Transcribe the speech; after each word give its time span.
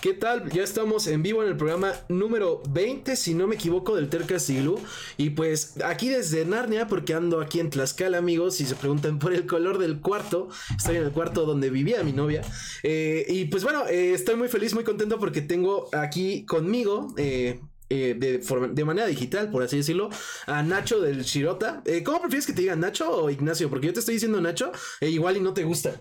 ¿Qué 0.00 0.14
tal? 0.14 0.48
Ya 0.50 0.62
estamos 0.62 1.06
en 1.08 1.22
vivo 1.22 1.42
en 1.42 1.50
el 1.50 1.58
programa 1.58 1.92
número 2.08 2.62
20, 2.70 3.16
si 3.16 3.34
no 3.34 3.46
me 3.46 3.56
equivoco, 3.56 3.96
del 3.96 4.08
Tercas 4.08 4.44
Siglu. 4.44 4.80
Y 5.18 5.30
pues 5.30 5.74
aquí 5.84 6.08
desde 6.08 6.46
Narnia, 6.46 6.86
porque 6.86 7.12
ando 7.12 7.42
aquí 7.42 7.60
en 7.60 7.68
Tlaxcala, 7.68 8.16
amigos, 8.16 8.62
y 8.62 8.64
se 8.64 8.76
preguntan 8.76 9.18
por 9.18 9.34
el 9.34 9.46
color 9.46 9.76
del 9.76 10.00
cuarto. 10.00 10.48
Estoy 10.74 10.96
en 10.96 11.02
el 11.02 11.10
cuarto 11.10 11.44
donde 11.44 11.68
vivía 11.68 12.02
mi 12.02 12.14
novia. 12.14 12.40
Eh, 12.82 13.26
y 13.28 13.44
pues 13.46 13.62
bueno, 13.62 13.86
eh, 13.88 14.14
estoy 14.14 14.36
muy 14.36 14.48
feliz, 14.48 14.72
muy 14.72 14.84
contento 14.84 15.18
porque 15.18 15.42
tengo 15.42 15.90
aquí 15.92 16.46
conmigo. 16.46 17.12
Eh, 17.18 17.60
eh, 17.90 18.14
de, 18.14 18.84
manera 18.84 19.08
digital, 19.08 19.50
por 19.50 19.64
así 19.64 19.76
decirlo, 19.76 20.10
a 20.46 20.62
Nacho 20.62 21.00
del 21.00 21.24
Shirota. 21.24 21.82
Eh, 21.84 22.04
¿Cómo 22.04 22.20
prefieres 22.20 22.46
que 22.46 22.52
te 22.52 22.62
digan 22.62 22.78
Nacho 22.78 23.10
o 23.10 23.30
Ignacio? 23.30 23.68
Porque 23.68 23.88
yo 23.88 23.92
te 23.92 23.98
estoy 23.98 24.14
diciendo 24.14 24.40
Nacho, 24.40 24.70
e 25.00 25.10
igual 25.10 25.36
y 25.36 25.40
no 25.40 25.52
te 25.52 25.64
gusta. 25.64 26.00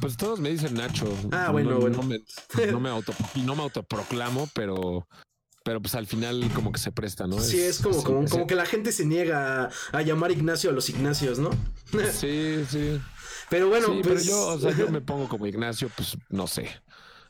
Pues 0.00 0.16
todos 0.16 0.38
me 0.38 0.50
dicen 0.50 0.74
Nacho. 0.74 1.12
Ah, 1.32 1.50
bueno, 1.50 1.78
bueno. 1.80 1.96
No 1.98 2.78
me, 2.80 2.88
auto, 2.88 3.12
no 3.44 3.56
me 3.56 3.62
autoproclamo, 3.62 4.48
pero 4.54 5.06
pero 5.64 5.82
pues 5.82 5.94
al 5.96 6.06
final 6.06 6.48
como 6.54 6.72
que 6.72 6.78
se 6.78 6.92
presta, 6.92 7.26
¿no? 7.26 7.38
Sí, 7.40 7.60
es, 7.60 7.80
como, 7.80 8.02
como, 8.02 8.46
que 8.46 8.54
la 8.54 8.64
gente 8.64 8.90
se 8.90 9.04
niega 9.04 9.68
a, 9.92 10.02
llamar 10.02 10.30
Ignacio 10.30 10.70
a 10.70 10.72
los 10.72 10.88
Ignacios, 10.88 11.38
¿no? 11.38 11.50
Sí, 12.12 12.64
sí. 12.70 12.98
Pero 13.50 13.68
bueno, 13.68 13.88
pero 14.02 14.02
pues 14.02 14.26
yo, 14.26 14.46
o 14.46 14.58
sea, 14.58 14.76
yo 14.76 14.88
me 14.90 15.00
pongo 15.00 15.26
como 15.26 15.46
Ignacio, 15.46 15.90
pues 15.96 16.18
no 16.28 16.46
sé. 16.46 16.68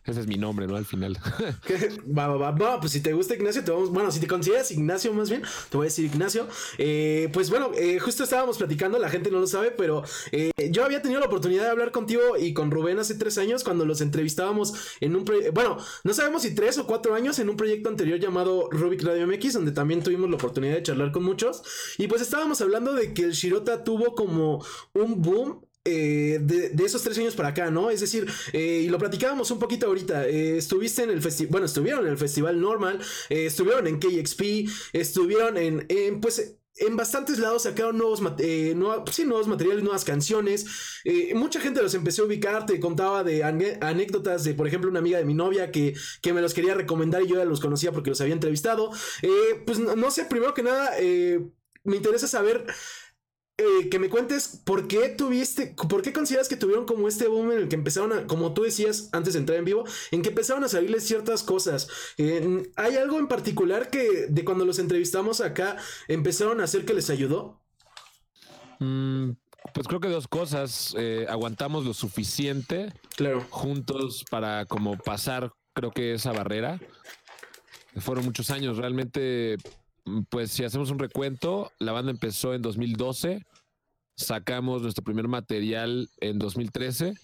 Ese 0.09 0.21
es 0.21 0.27
mi 0.27 0.37
nombre, 0.37 0.67
¿no? 0.67 0.77
Al 0.77 0.87
final. 0.87 1.19
va, 2.19 2.29
va, 2.29 2.51
va. 2.51 2.81
pues 2.81 2.93
si 2.93 3.01
te 3.03 3.13
gusta 3.13 3.35
Ignacio, 3.35 3.63
te 3.63 3.71
vamos. 3.71 3.91
Bueno, 3.91 4.11
si 4.11 4.21
te 4.21 4.27
consideras 4.27 4.71
Ignacio 4.71 5.13
más 5.13 5.29
bien, 5.29 5.43
te 5.69 5.77
voy 5.77 5.85
a 5.85 5.89
decir 5.89 6.07
Ignacio. 6.07 6.47
Eh, 6.79 7.29
pues 7.31 7.51
bueno, 7.51 7.73
eh, 7.77 7.99
justo 7.99 8.25
estábamos 8.25 8.57
platicando, 8.57 8.99
la 8.99 9.11
gente 9.11 9.31
no 9.31 9.39
lo 9.39 9.47
sabe, 9.47 9.71
pero 9.71 10.03
eh, 10.33 10.51
yo 10.71 10.83
había 10.85 11.03
tenido 11.03 11.21
la 11.21 11.27
oportunidad 11.27 11.65
de 11.65 11.71
hablar 11.71 11.93
contigo 11.93 12.23
y 12.39 12.55
con 12.55 12.71
Rubén 12.71 12.99
hace 12.99 13.17
tres 13.17 13.37
años 13.37 13.65
cuando 13.65 13.85
los 13.85 14.01
entrevistábamos 14.01 14.73
en 15.01 15.15
un 15.15 15.27
proyecto. 15.27 15.53
Bueno, 15.53 15.77
no 16.05 16.15
sabemos 16.15 16.41
si 16.41 16.55
tres 16.55 16.79
o 16.79 16.87
cuatro 16.87 17.15
años 17.15 17.39
en 17.39 17.51
un 17.51 17.59
proyecto 17.59 17.91
anterior 17.91 18.19
llamado 18.19 18.71
Rubik 18.71 19.03
Radio 19.03 19.27
MX, 19.27 19.53
donde 19.53 19.73
también 19.73 20.03
tuvimos 20.03 20.31
la 20.31 20.37
oportunidad 20.37 20.77
de 20.77 20.83
charlar 20.85 21.13
con 21.13 21.23
muchos. 21.23 21.63
Y 21.99 22.07
pues 22.07 22.23
estábamos 22.23 22.63
hablando 22.63 22.95
de 22.95 23.13
que 23.13 23.25
el 23.25 23.33
Shirota 23.33 23.85
tuvo 23.85 24.15
como 24.15 24.65
un 24.95 25.21
boom 25.21 25.68
eh, 25.91 26.39
de, 26.41 26.85
esos 26.85 27.03
tres 27.03 27.17
años 27.19 27.35
para 27.35 27.49
acá, 27.49 27.71
¿no? 27.71 27.91
Es 27.91 28.01
decir, 28.01 28.31
eh, 28.53 28.83
y 28.85 28.89
lo 28.89 28.99
platicábamos 28.99 29.51
un 29.51 29.59
poquito 29.59 29.87
ahorita, 29.87 30.27
eh, 30.29 30.59
estuviste 30.59 31.03
en 31.03 31.11
el 31.11 31.23
festival, 31.23 31.51
bueno, 31.51 31.67
estuvieron 31.67 32.05
en 32.05 32.13
el 32.13 32.19
festival 32.19 32.61
normal, 32.61 33.01
estuvieron 33.31 33.87
en 33.87 33.99
KXP, 33.99 34.43
estuvieron 34.93 35.57
en, 35.57 36.21
pues... 36.21 36.55
En 36.81 36.95
bastantes 36.95 37.41
lados 37.41 37.65
sacaron 37.65 37.99
nuevos, 37.99 38.23
nuevos 38.23 39.49
materiales, 39.49 39.83
nuevas 39.83 40.05
canciones. 40.05 40.65
mucha 41.35 41.59
gente 41.59 41.83
los 41.83 41.93
empezó 41.95 42.23
a 42.23 42.27
ubicar. 42.27 42.67
Te 42.67 42.79
contaba 42.79 43.25
de 43.25 43.43
anécdotas 43.43 44.45
de, 44.45 44.55
por 44.55 44.69
ejemplo, 44.69 44.89
una 44.89 45.01
amiga 45.01 45.19
de 45.19 45.25
mi 45.25 45.35
novia 45.35 45.73
que, 45.73 45.95
que, 46.23 46.33
me 46.33 46.41
los 46.41 46.55
quería 46.55 46.75
recomendar 46.75 47.21
y 47.23 47.27
yo 47.27 47.35
ya 47.35 47.45
los 47.45 47.59
conocía 47.59 47.91
porque 47.91 48.11
los 48.11 48.21
había 48.21 48.35
entrevistado. 48.35 48.93
pues 49.67 49.81
no, 49.81 50.11
sé, 50.13 50.27
primero 50.27 50.55
que 50.55 50.63
nada, 50.63 50.93
me 51.83 51.97
interesa 51.97 52.29
saber 52.29 52.65
eh, 53.61 53.89
que 53.89 53.99
me 53.99 54.09
cuentes 54.09 54.61
por 54.63 54.87
qué 54.87 55.09
tuviste, 55.09 55.75
por 55.89 56.01
qué 56.03 56.13
consideras 56.13 56.49
que 56.49 56.57
tuvieron 56.57 56.87
como 56.87 57.09
este 57.09 57.27
boom 57.27 57.51
en 57.51 57.59
el 57.59 57.69
que 57.69 57.75
empezaron 57.75 58.13
a, 58.13 58.27
como 58.29 58.55
tú 58.55 58.63
decías 58.63 59.09
antes 59.11 59.33
de 59.33 59.41
entrar 59.41 59.59
en 59.59 59.65
vivo, 59.65 59.85
en 60.13 60.23
que 60.23 60.29
empezaron 60.29 60.63
a 60.63 60.69
salirles 60.69 61.05
ciertas 61.05 61.43
cosas. 61.43 61.89
¿Hay 62.77 62.95
algo 62.95 63.19
en 63.19 63.27
particular 63.27 63.91
que 63.91 64.29
de 64.29 64.45
cuando 64.45 64.65
los 64.65 64.79
entrevistamos 64.79 65.41
acá 65.41 65.77
empezaron 66.07 66.61
a 66.61 66.65
hacer 66.65 66.85
que 66.85 66.95
les 66.95 67.11
ayudó? 67.11 67.61
Mm, 68.79 69.33
pues 69.75 69.89
creo 69.89 69.99
que 69.99 70.09
dos 70.09 70.29
cosas. 70.29 70.95
Eh, 70.97 71.27
aguantamos 71.29 71.85
lo 71.85 71.95
suficiente 71.95 72.93
claro. 73.17 73.45
juntos 73.51 74.25
para 74.31 74.67
como 74.67 74.97
pasar, 74.97 75.53
creo 75.73 75.91
que 75.91 76.15
esa 76.15 76.31
barrera. 76.31 76.79
Fueron 77.97 78.25
muchos 78.25 78.51
años, 78.51 78.77
realmente 78.77 79.57
pues 80.29 80.51
si 80.51 80.65
hacemos 80.65 80.91
un 80.91 80.99
recuento, 80.99 81.73
la 81.79 81.93
banda 81.93 82.11
empezó 82.11 82.55
en 82.55 82.63
2012, 82.63 83.45
sacamos 84.17 84.83
nuestro 84.83 85.05
primer 85.05 85.29
material 85.29 86.09
en 86.21 86.39
2013. 86.39 87.15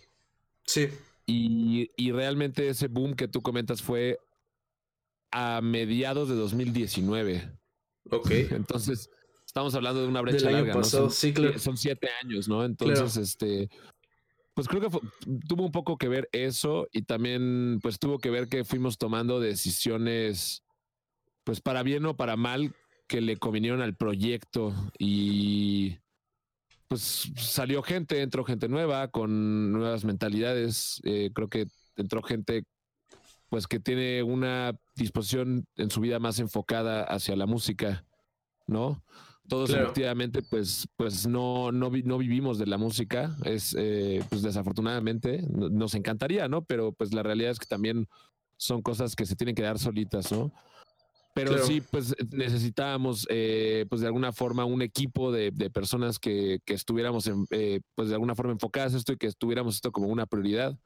Sí. 0.67 0.89
Y, 1.27 2.13
realmente 2.13 2.69
ese 2.69 2.89
boom 2.89 3.15
que 3.15 3.29
tú 3.29 3.43
comentas 3.43 3.83
fue 3.83 4.19
a 5.31 5.61
mediados 5.63 6.29
de 6.29 6.35
2019. 6.35 7.51
Ok. 8.11 8.31
Entonces, 8.51 9.11
estamos 9.47 9.75
hablando 9.75 10.03
de 10.03 10.09
una 10.09 10.21
brecha 10.21 10.51
larga, 10.51 10.75
¿no? 10.75 10.85
Son, 10.85 11.11
sí, 11.11 11.33
claro. 11.33 11.59
son, 11.59 11.77
siete 11.77 12.09
años, 12.23 12.49
¿no? 12.49 12.65
Entonces, 12.65 13.17
este, 13.17 13.69
pues 14.55 14.69
creo 14.69 14.83
que 14.83 14.99
tuvo 15.49 15.65
un 15.65 15.73
poco 15.73 15.97
que 15.97 16.09
ver 16.09 16.29
eso 16.33 16.89
y 16.93 17.03
también, 17.03 17.81
pues 17.83 17.99
tuvo 17.99 18.19
que 18.19 18.31
ver 18.31 18.49
que 18.49 18.65
fuimos 18.65 18.99
tomando 18.99 19.41
decisiones 19.41 20.64
pues 21.45 21.61
para 21.61 21.83
bien 21.83 22.05
o 22.07 22.17
para 22.17 22.37
mal, 22.37 22.75
que 23.07 23.21
le 23.21 23.37
convinieron 23.37 23.83
al 23.83 23.97
proyecto 23.97 24.75
y 24.99 25.99
pues 26.89 27.31
salió 27.37 27.83
gente, 27.83 28.23
entró 28.23 28.45
gente 28.45 28.69
nueva 28.69 29.09
con 29.09 29.73
nuevas 29.73 30.05
mentalidades. 30.05 31.01
Eh, 31.05 31.31
creo 31.35 31.49
que 31.49 31.67
entró 31.97 32.23
gente 32.23 32.65
pues 33.49 33.67
que 33.67 33.79
tiene 33.79 34.23
una 34.23 34.73
disposición 34.97 35.67
en 35.77 35.91
su 35.91 36.01
vida 36.01 36.19
más 36.19 36.39
enfocada 36.41 37.05
hacia 37.05 37.37
la 37.37 37.47
música, 37.47 38.05
¿no? 38.67 39.03
Todos 39.47 39.71
efectivamente 39.71 40.41
pues, 40.43 40.89
pues 40.97 41.27
no, 41.27 41.71
no, 41.71 41.91
no, 41.91 42.19
vivimos 42.19 42.59
de 42.59 42.67
la 42.67 42.79
música, 42.79 43.37
es 43.45 43.77
eh, 43.79 44.25
pues 44.31 44.43
desafortunadamente, 44.43 45.45
nos 45.51 45.95
encantaría, 45.95 46.49
¿no? 46.49 46.65
Pero 46.65 46.93
pues 46.93 47.13
la 47.13 47.23
realidad 47.23 47.51
es 47.51 47.59
que 47.59 47.67
también 47.67 48.09
son 48.57 48.81
cosas 48.81 49.15
que 49.15 49.27
se 49.27 49.37
tienen 49.37 49.55
que 49.55 49.63
dar 49.63 49.79
solitas, 49.79 50.33
¿no? 50.33 50.51
Pero 51.35 51.59
sí, 51.65 51.81
pues 51.81 52.15
necesitábamos, 52.31 53.27
eh, 53.29 53.87
pues 53.89 54.01
de 54.01 54.07
alguna 54.07 54.33
forma, 54.33 54.65
un 54.65 54.83
equipo 54.83 55.33
de, 55.33 55.53
personas 55.71 56.21
que, 56.21 56.61
estuviéramos, 56.67 57.27
en, 57.27 57.47
eh, 57.51 57.81
pues 57.97 58.09
de 58.09 58.15
alguna 58.15 58.37
forma 58.37 58.53
enfocadas 58.53 58.95
a 58.95 58.99
esto 58.99 59.13
y 59.13 59.17
que 59.17 59.27
estuviéramos 59.27 59.75
esto 59.75 59.91
como 59.91 60.07
una 60.09 60.27
prioridad. 60.27 60.79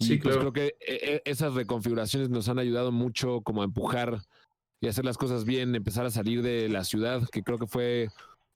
Sí, 0.00 0.16
pues 0.16 0.36
creo 0.36 0.52
que 0.52 0.74
eh, 0.80 1.22
esas 1.24 1.54
reconfiguraciones 1.54 2.28
nos 2.28 2.48
han 2.48 2.58
ayudado 2.58 2.90
mucho 2.90 3.40
como 3.42 3.62
a 3.62 3.64
empujar 3.64 4.20
y 4.80 4.88
hacer 4.88 5.04
las 5.04 5.16
cosas 5.16 5.44
bien, 5.44 5.76
empezar 5.76 6.04
a 6.04 6.10
salir 6.10 6.42
de 6.42 6.68
la 6.68 6.82
ciudad, 6.82 7.22
que 7.30 7.44
creo 7.44 7.58
que 7.58 7.68
fue 7.68 8.08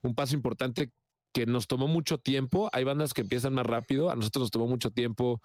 un 0.03 0.16
paso 0.16 0.34
importante 0.34 0.91
que 1.33 1.47
nos 1.47 1.69
tomó 1.69 1.87
mucho 1.87 2.19
tiempo. 2.19 2.69
Hay 2.72 2.83
bandas 2.83 3.15
que 3.15 3.21
empiezan 3.21 3.55
más 3.55 3.66
rápido, 3.66 4.11
a 4.11 4.16
nosotros 4.16 4.43
nos 4.43 4.50
tomó 4.50 4.66
mucho 4.66 4.91
tiempo 4.91 5.41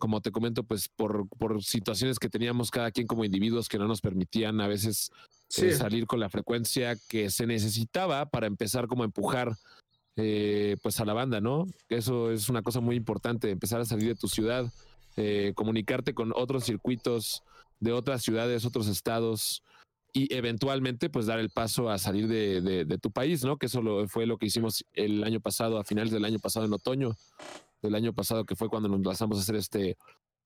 como 0.00 0.20
te 0.20 0.32
comento, 0.32 0.64
pues 0.64 0.88
por, 0.88 1.28
por 1.28 1.62
situaciones 1.62 2.18
que 2.18 2.28
teníamos 2.28 2.72
cada 2.72 2.90
quien 2.90 3.06
como 3.06 3.24
individuos 3.24 3.68
que 3.68 3.78
no 3.78 3.86
nos 3.86 4.00
permitían 4.00 4.60
a 4.60 4.66
veces 4.66 5.12
eh, 5.58 5.72
salir 5.72 6.06
con 6.06 6.18
la 6.18 6.28
frecuencia 6.28 6.96
que 7.08 7.30
se 7.30 7.46
necesitaba 7.46 8.26
para 8.26 8.48
empezar 8.48 8.88
como 8.88 9.04
a 9.04 9.06
empujar 9.06 9.56
eh, 10.16 10.76
pues 10.82 10.98
a 10.98 11.04
la 11.04 11.12
banda, 11.12 11.40
¿no? 11.40 11.66
Eso 11.88 12.32
es 12.32 12.48
una 12.48 12.62
cosa 12.62 12.80
muy 12.80 12.96
importante, 12.96 13.50
empezar 13.50 13.80
a 13.80 13.84
salir 13.84 14.08
de 14.08 14.14
tu 14.16 14.26
ciudad, 14.26 14.72
eh, 15.16 15.52
comunicarte 15.54 16.14
con 16.14 16.32
otros 16.34 16.64
circuitos 16.64 17.44
de 17.78 17.92
otras 17.92 18.22
ciudades, 18.22 18.64
otros 18.64 18.88
estados 18.88 19.62
y 20.12 20.34
eventualmente 20.34 21.08
pues 21.10 21.26
dar 21.26 21.38
el 21.38 21.50
paso 21.50 21.90
a 21.90 21.98
salir 21.98 22.26
de, 22.26 22.60
de, 22.60 22.98
tu 22.98 23.12
país, 23.12 23.44
¿no? 23.44 23.58
Que 23.58 23.66
eso 23.66 23.82
fue 24.08 24.26
lo 24.26 24.38
que 24.38 24.46
hicimos 24.46 24.84
el 24.94 25.22
año 25.22 25.40
pasado, 25.40 25.78
a 25.78 25.84
finales 25.84 26.10
del 26.10 26.24
año 26.24 26.38
pasado 26.40 26.66
en 26.66 26.72
otoño 26.72 27.16
del 27.82 27.94
año 27.94 28.12
pasado, 28.12 28.44
que 28.44 28.56
fue 28.56 28.68
cuando 28.68 28.88
nos 28.88 29.04
lanzamos 29.04 29.38
a 29.38 29.42
hacer 29.42 29.56
este, 29.56 29.96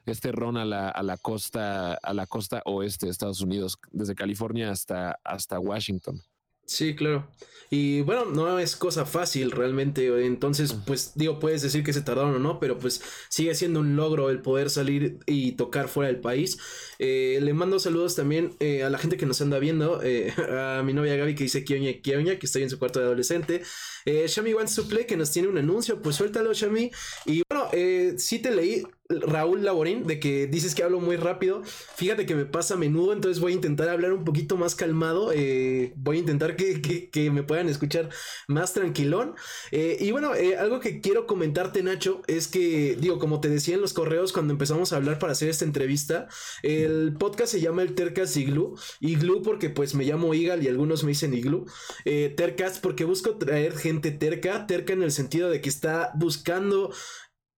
este 0.06 0.32
ron 0.32 0.56
a 0.56 0.64
la, 0.64 0.88
a 0.88 1.02
la 1.02 1.16
costa, 1.16 1.94
a 1.94 2.14
la 2.14 2.26
costa 2.26 2.62
oeste 2.64 3.06
de 3.06 3.12
Estados 3.12 3.40
Unidos, 3.40 3.78
desde 3.90 4.14
California 4.14 4.70
hasta, 4.70 5.18
hasta 5.24 5.58
Washington. 5.58 6.20
Sí, 6.66 6.94
claro. 6.94 7.28
Y 7.70 8.02
bueno, 8.02 8.26
no 8.26 8.58
es 8.60 8.76
cosa 8.76 9.04
fácil 9.04 9.50
realmente. 9.50 10.06
Entonces, 10.26 10.76
pues 10.86 11.12
digo, 11.16 11.40
puedes 11.40 11.60
decir 11.60 11.82
que 11.82 11.92
se 11.92 12.02
tardaron 12.02 12.34
o 12.34 12.38
no, 12.38 12.60
pero 12.60 12.78
pues 12.78 13.02
sigue 13.28 13.54
siendo 13.56 13.80
un 13.80 13.96
logro 13.96 14.30
el 14.30 14.40
poder 14.42 14.70
salir 14.70 15.18
y 15.26 15.52
tocar 15.52 15.88
fuera 15.88 16.06
del 16.06 16.20
país. 16.20 16.56
Eh, 17.00 17.40
le 17.42 17.52
mando 17.52 17.80
saludos 17.80 18.14
también 18.14 18.54
eh, 18.60 18.84
a 18.84 18.90
la 18.90 18.98
gente 18.98 19.16
que 19.16 19.26
nos 19.26 19.40
anda 19.40 19.58
viendo. 19.58 20.00
Eh, 20.04 20.32
a 20.50 20.82
mi 20.84 20.92
novia 20.92 21.16
Gaby 21.16 21.34
que 21.34 21.44
dice 21.44 21.64
Kioña 21.64 22.00
Kioña, 22.00 22.38
que 22.38 22.46
estoy 22.46 22.62
en 22.62 22.70
su 22.70 22.78
cuarto 22.78 23.00
de 23.00 23.06
adolescente. 23.06 23.62
Shami 24.06 24.52
Wants 24.54 24.76
to 24.76 24.86
Play 24.86 25.06
que 25.06 25.16
nos 25.16 25.32
tiene 25.32 25.48
un 25.48 25.58
anuncio. 25.58 26.00
Pues 26.00 26.14
suéltalo, 26.14 26.52
Shami. 26.52 26.92
Y 27.26 27.42
bueno, 27.48 27.70
sí 28.18 28.38
te 28.38 28.50
leí 28.52 28.84
Raúl 29.08 29.62
Laborín, 29.62 30.06
de 30.06 30.18
que 30.18 30.46
dices 30.46 30.74
que 30.74 30.82
hablo 30.82 30.98
muy 30.98 31.16
rápido. 31.16 31.62
Fíjate 31.64 32.24
que 32.24 32.34
me 32.34 32.46
pasa 32.46 32.74
a 32.74 32.76
menudo, 32.78 33.12
entonces 33.12 33.38
voy 33.38 33.52
a 33.52 33.54
intentar 33.54 33.90
hablar 33.90 34.14
un 34.14 34.24
poquito 34.24 34.56
más 34.56 34.74
calmado. 34.74 35.30
Eh, 35.32 35.92
voy 35.96 36.16
a 36.16 36.20
intentar 36.20 36.56
que, 36.56 37.30
me 37.30 37.42
puedan 37.42 37.68
escuchar 37.68 38.08
más 38.48 38.72
tranquilón. 38.72 39.34
Eh, 39.72 39.98
y 40.00 40.10
bueno, 40.10 40.34
eh, 40.34 40.56
algo 40.56 40.80
que 40.80 41.00
quiero 41.02 41.26
comentarte, 41.26 41.82
Nacho, 41.82 42.22
es 42.26 42.48
que, 42.48 42.96
digo, 42.98 43.18
como 43.18 43.40
te 43.40 43.50
decía 43.50 43.74
en 43.74 43.82
los 43.82 43.92
correos 43.92 44.32
cuando 44.32 44.52
empezamos 44.52 44.92
a 44.92 44.96
hablar 44.96 45.18
para 45.18 45.32
hacer 45.32 45.50
esta 45.50 45.66
entrevista, 45.66 46.28
el 46.62 47.14
podcast 47.18 47.52
se 47.52 47.60
llama 47.60 47.82
el 47.82 47.94
Tercas 47.94 48.34
Igloo. 48.38 48.74
Igloo 49.00 49.42
porque 49.42 49.68
pues 49.68 49.94
me 49.94 50.04
llamo 50.04 50.32
Igal 50.32 50.62
y 50.62 50.68
algunos 50.68 51.04
me 51.04 51.10
dicen 51.10 51.34
Igloo. 51.34 51.66
Tercas 52.36 52.78
porque 52.78 53.04
busco 53.04 53.36
traer 53.36 53.76
gente 53.76 54.12
terca, 54.12 54.66
terca 54.66 54.94
en 54.94 55.02
el 55.02 55.12
sentido 55.12 55.50
de 55.50 55.60
que 55.60 55.68
está 55.68 56.10
buscando 56.14 56.90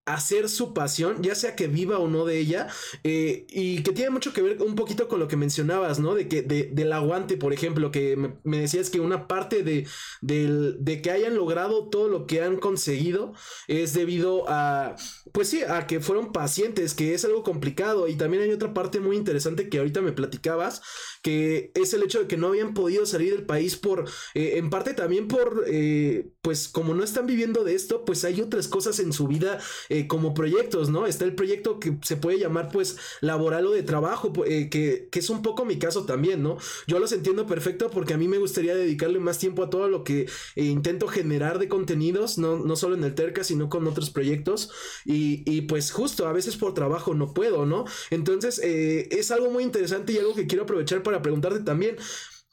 hacer 0.06 0.48
su 0.48 0.72
pasión, 0.72 1.20
ya 1.22 1.34
sea 1.34 1.56
que 1.56 1.66
viva 1.66 1.98
o 1.98 2.08
no 2.08 2.24
de 2.24 2.38
ella, 2.38 2.68
eh, 3.02 3.44
y 3.50 3.82
que 3.82 3.92
tiene 3.92 4.10
mucho 4.10 4.32
que 4.32 4.40
ver 4.40 4.62
un 4.62 4.76
poquito 4.76 5.08
con 5.08 5.18
lo 5.18 5.26
que 5.26 5.36
mencionabas, 5.36 5.98
¿no? 5.98 6.14
De 6.14 6.28
que 6.28 6.42
de, 6.42 6.70
del 6.72 6.92
aguante, 6.92 7.36
por 7.36 7.52
ejemplo, 7.52 7.90
que 7.90 8.16
me, 8.16 8.58
decías 8.58 8.88
que 8.88 9.00
una 9.00 9.26
parte 9.26 9.64
de, 9.64 9.86
de, 10.20 11.02
que 11.02 11.10
hayan 11.10 11.34
logrado 11.34 11.88
todo 11.88 12.08
lo 12.08 12.26
que 12.26 12.40
han 12.40 12.56
conseguido 12.56 13.34
es 13.66 13.94
debido 13.94 14.44
a, 14.48 14.94
pues 15.32 15.48
sí, 15.48 15.62
a 15.62 15.88
que 15.88 16.00
fueron 16.00 16.32
pacientes, 16.32 16.94
que 16.94 17.12
es 17.12 17.24
algo 17.24 17.42
complicado, 17.42 18.06
y 18.06 18.14
también 18.14 18.44
hay 18.44 18.52
otra 18.52 18.72
parte 18.72 19.00
muy 19.00 19.16
interesante 19.16 19.68
que 19.68 19.78
ahorita 19.78 20.02
me 20.02 20.12
platicabas, 20.12 20.82
que 21.26 21.72
es 21.74 21.92
el 21.92 22.04
hecho 22.04 22.20
de 22.20 22.28
que 22.28 22.36
no 22.36 22.46
habían 22.46 22.72
podido 22.72 23.04
salir 23.04 23.32
del 23.34 23.46
país 23.46 23.74
por, 23.74 24.08
eh, 24.34 24.58
en 24.58 24.70
parte 24.70 24.94
también 24.94 25.26
por, 25.26 25.64
eh, 25.66 26.28
pues 26.40 26.68
como 26.68 26.94
no 26.94 27.02
están 27.02 27.26
viviendo 27.26 27.64
de 27.64 27.74
esto, 27.74 28.04
pues 28.04 28.24
hay 28.24 28.40
otras 28.40 28.68
cosas 28.68 29.00
en 29.00 29.12
su 29.12 29.26
vida 29.26 29.58
eh, 29.88 30.06
como 30.06 30.34
proyectos, 30.34 30.88
¿no? 30.88 31.04
Está 31.04 31.24
el 31.24 31.34
proyecto 31.34 31.80
que 31.80 31.98
se 32.02 32.16
puede 32.16 32.38
llamar 32.38 32.68
pues 32.70 32.96
laboral 33.20 33.66
o 33.66 33.72
de 33.72 33.82
trabajo, 33.82 34.32
eh, 34.46 34.68
que, 34.70 35.08
es 35.12 35.28
un 35.28 35.42
poco 35.42 35.64
mi 35.64 35.80
caso 35.80 36.06
también, 36.06 36.44
¿no? 36.44 36.58
Yo 36.86 37.00
los 37.00 37.10
entiendo 37.10 37.44
perfecto 37.48 37.90
porque 37.90 38.14
a 38.14 38.18
mí 38.18 38.28
me 38.28 38.38
gustaría 38.38 38.76
dedicarle 38.76 39.18
más 39.18 39.38
tiempo 39.38 39.64
a 39.64 39.70
todo 39.70 39.88
lo 39.88 40.04
que 40.04 40.26
intento 40.54 41.08
generar 41.08 41.58
de 41.58 41.66
contenidos, 41.66 42.38
no, 42.38 42.58
no 42.58 42.76
solo 42.76 42.94
en 42.94 43.02
el 43.02 43.16
Terca, 43.16 43.42
sino 43.42 43.68
con 43.68 43.84
otros 43.88 44.10
proyectos. 44.10 44.70
Y, 45.04 45.62
pues 45.62 45.90
justo, 45.90 46.28
a 46.28 46.32
veces 46.32 46.56
por 46.56 46.74
trabajo 46.74 47.14
no 47.14 47.34
puedo, 47.34 47.66
¿no? 47.66 47.84
Entonces 48.10 48.60
es 48.62 49.30
algo 49.32 49.50
muy 49.50 49.64
interesante 49.64 50.12
y 50.12 50.18
algo 50.18 50.34
que 50.36 50.46
quiero 50.46 50.62
aprovechar 50.62 51.02
para 51.02 51.15
preguntarte 51.22 51.60
también. 51.60 51.96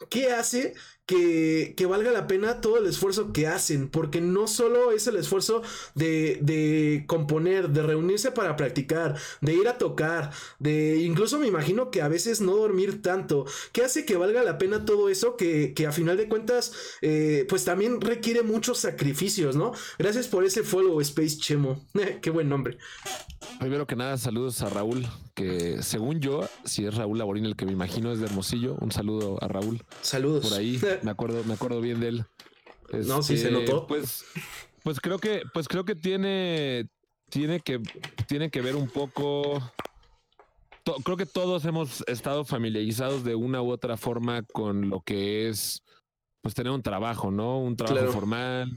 ¿Qué 0.09 0.31
hace 0.31 0.73
que, 1.05 1.85
valga 1.87 2.11
la 2.11 2.27
pena 2.27 2.61
todo 2.61 2.77
el 2.77 2.87
esfuerzo 2.87 3.33
que 3.33 3.47
hacen, 3.47 3.89
porque 3.89 4.21
no 4.21 4.47
solo 4.47 4.91
es 4.91 5.05
el 5.07 5.17
esfuerzo 5.17 5.61
de, 5.95 6.39
de, 6.41 7.03
componer, 7.07 7.69
de 7.69 7.83
reunirse 7.83 8.31
para 8.31 8.55
practicar, 8.55 9.15
de 9.41 9.53
ir 9.53 9.67
a 9.67 9.77
tocar, 9.77 10.31
de 10.59 10.97
incluso 10.97 11.37
me 11.37 11.47
imagino 11.47 11.91
que 11.91 12.01
a 12.01 12.07
veces 12.07 12.41
no 12.41 12.55
dormir 12.55 13.01
tanto, 13.01 13.45
¿qué 13.71 13.83
hace 13.83 14.05
que 14.05 14.17
valga 14.17 14.43
la 14.43 14.57
pena 14.57 14.85
todo 14.85 15.09
eso 15.09 15.35
que, 15.35 15.73
que 15.73 15.85
a 15.85 15.91
final 15.91 16.17
de 16.17 16.27
cuentas 16.27 16.73
eh, 17.01 17.45
pues 17.49 17.65
también 17.65 18.01
requiere 18.01 18.41
muchos 18.41 18.79
sacrificios, 18.79 19.55
¿no? 19.55 19.73
Gracias 19.99 20.27
por 20.27 20.45
ese 20.45 20.63
follow 20.63 20.99
Space 21.01 21.37
Chemo, 21.37 21.85
qué 22.21 22.29
buen 22.29 22.49
nombre. 22.49 22.77
Primero 23.59 23.85
que 23.87 23.95
nada, 23.95 24.17
saludos 24.17 24.61
a 24.61 24.69
Raúl, 24.69 25.05
que 25.35 25.81
según 25.81 26.19
yo, 26.19 26.47
si 26.63 26.85
es 26.85 26.95
Raúl 26.95 27.17
Laborín 27.17 27.45
el 27.45 27.55
que 27.55 27.65
me 27.65 27.71
imagino 27.71 28.11
es 28.11 28.19
de 28.19 28.25
Hermosillo, 28.25 28.75
un 28.79 28.91
saludo 28.91 29.37
a 29.41 29.47
Raúl. 29.47 29.81
Saludos. 30.01 30.47
Por 30.47 30.57
ahí, 30.57 30.79
me 31.01 31.11
acuerdo, 31.11 31.43
me 31.45 31.53
acuerdo 31.53 31.81
bien 31.81 31.99
de 31.99 32.07
él. 32.09 32.25
no, 33.05 33.23
sí 33.23 33.37
se 33.37 33.47
este, 33.47 33.51
notó. 33.51 33.87
Pues, 33.87 34.25
pues 34.83 34.99
creo 34.99 35.19
que, 35.19 35.43
pues 35.53 35.67
creo 35.67 35.85
que 35.85 35.95
tiene, 35.95 36.87
tiene 37.29 37.59
que, 37.59 37.79
tiene 38.27 38.49
que 38.49 38.61
ver 38.61 38.75
un 38.75 38.87
poco. 38.87 39.61
creo 41.03 41.17
que 41.17 41.25
todos 41.25 41.65
hemos 41.65 42.03
estado 42.07 42.45
familiarizados 42.45 43.23
de 43.23 43.35
una 43.35 43.61
u 43.61 43.71
otra 43.71 43.97
forma 43.97 44.43
con 44.43 44.89
lo 44.89 45.01
que 45.01 45.49
es, 45.49 45.83
pues 46.41 46.53
tener 46.53 46.71
un 46.71 46.83
trabajo, 46.83 47.31
¿no? 47.31 47.59
Un 47.59 47.75
trabajo 47.75 48.11
formal, 48.11 48.71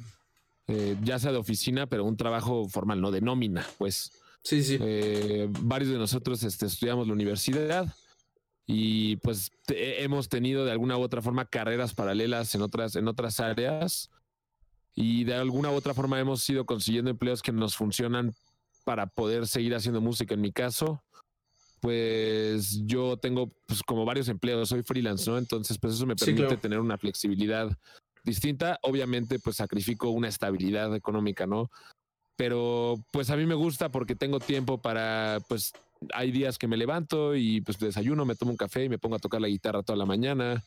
eh, 0.68 0.96
ya 1.02 1.18
sea 1.18 1.32
de 1.32 1.38
oficina, 1.38 1.86
pero 1.86 2.04
un 2.04 2.16
trabajo 2.16 2.68
formal, 2.68 3.00
no 3.00 3.10
de 3.10 3.20
nómina, 3.20 3.66
pues. 3.78 4.10
Sí, 4.42 4.62
sí. 4.62 4.78
Eh, 4.80 5.48
varios 5.50 5.90
de 5.90 5.98
nosotros 5.98 6.42
este, 6.44 6.66
estudiamos 6.66 7.08
la 7.08 7.12
universidad 7.12 7.92
y 8.66 9.16
pues 9.16 9.52
hemos 9.68 10.28
tenido 10.28 10.64
de 10.64 10.72
alguna 10.72 10.96
u 10.96 11.00
otra 11.00 11.22
forma 11.22 11.44
carreras 11.44 11.94
paralelas 11.94 12.54
en 12.54 12.62
otras, 12.62 12.96
en 12.96 13.06
otras 13.06 13.38
áreas 13.40 14.10
y 14.94 15.24
de 15.24 15.34
alguna 15.34 15.70
u 15.70 15.74
otra 15.74 15.94
forma 15.94 16.18
hemos 16.18 16.48
ido 16.50 16.66
consiguiendo 16.66 17.10
empleos 17.10 17.42
que 17.42 17.52
nos 17.52 17.76
funcionan 17.76 18.34
para 18.84 19.06
poder 19.06 19.46
seguir 19.46 19.74
haciendo 19.74 20.00
música. 20.00 20.34
En 20.34 20.40
mi 20.40 20.52
caso, 20.52 21.02
pues 21.80 22.80
yo 22.86 23.16
tengo 23.16 23.52
pues 23.66 23.82
como 23.82 24.04
varios 24.04 24.28
empleos, 24.28 24.68
soy 24.68 24.82
freelance, 24.82 25.30
¿no? 25.30 25.38
Entonces, 25.38 25.78
pues 25.78 25.94
eso 25.94 26.06
me 26.06 26.16
permite 26.16 26.56
tener 26.56 26.80
una 26.80 26.98
flexibilidad 26.98 27.76
distinta. 28.24 28.78
Obviamente, 28.82 29.38
pues 29.38 29.56
sacrifico 29.56 30.10
una 30.10 30.28
estabilidad 30.28 30.94
económica, 30.94 31.46
¿no? 31.46 31.70
pero 32.36 33.02
pues 33.10 33.30
a 33.30 33.36
mí 33.36 33.46
me 33.46 33.54
gusta 33.54 33.90
porque 33.90 34.14
tengo 34.14 34.38
tiempo 34.38 34.78
para, 34.78 35.38
pues 35.48 35.72
hay 36.12 36.30
días 36.30 36.58
que 36.58 36.68
me 36.68 36.76
levanto 36.76 37.34
y 37.34 37.60
pues 37.60 37.78
desayuno, 37.78 38.24
me 38.24 38.34
tomo 38.34 38.50
un 38.50 38.56
café 38.56 38.84
y 38.84 38.88
me 38.88 38.98
pongo 38.98 39.16
a 39.16 39.20
tocar 39.20 39.40
la 39.40 39.48
guitarra 39.48 39.82
toda 39.82 39.96
la 39.96 40.06
mañana. 40.06 40.62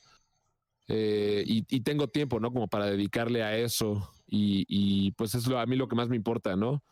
Eh, 0.88 1.44
y, 1.46 1.81
tengo 1.81 2.08
tiempo, 2.08 2.40
¿no? 2.40 2.52
Como 2.52 2.68
para 2.68 2.88
dedicarle 2.88 3.44
a 3.44 3.56
eso. 3.56 4.12
Y, 4.28 5.12
pues 5.12 5.36
es 5.36 5.46
lo, 5.48 5.60
a 5.60 5.66
mí 5.66 5.76
lo 5.76 5.88
que 5.88 5.96
más 5.96 6.10
me 6.10 6.16
importa, 6.16 6.56
¿no? 6.56 6.84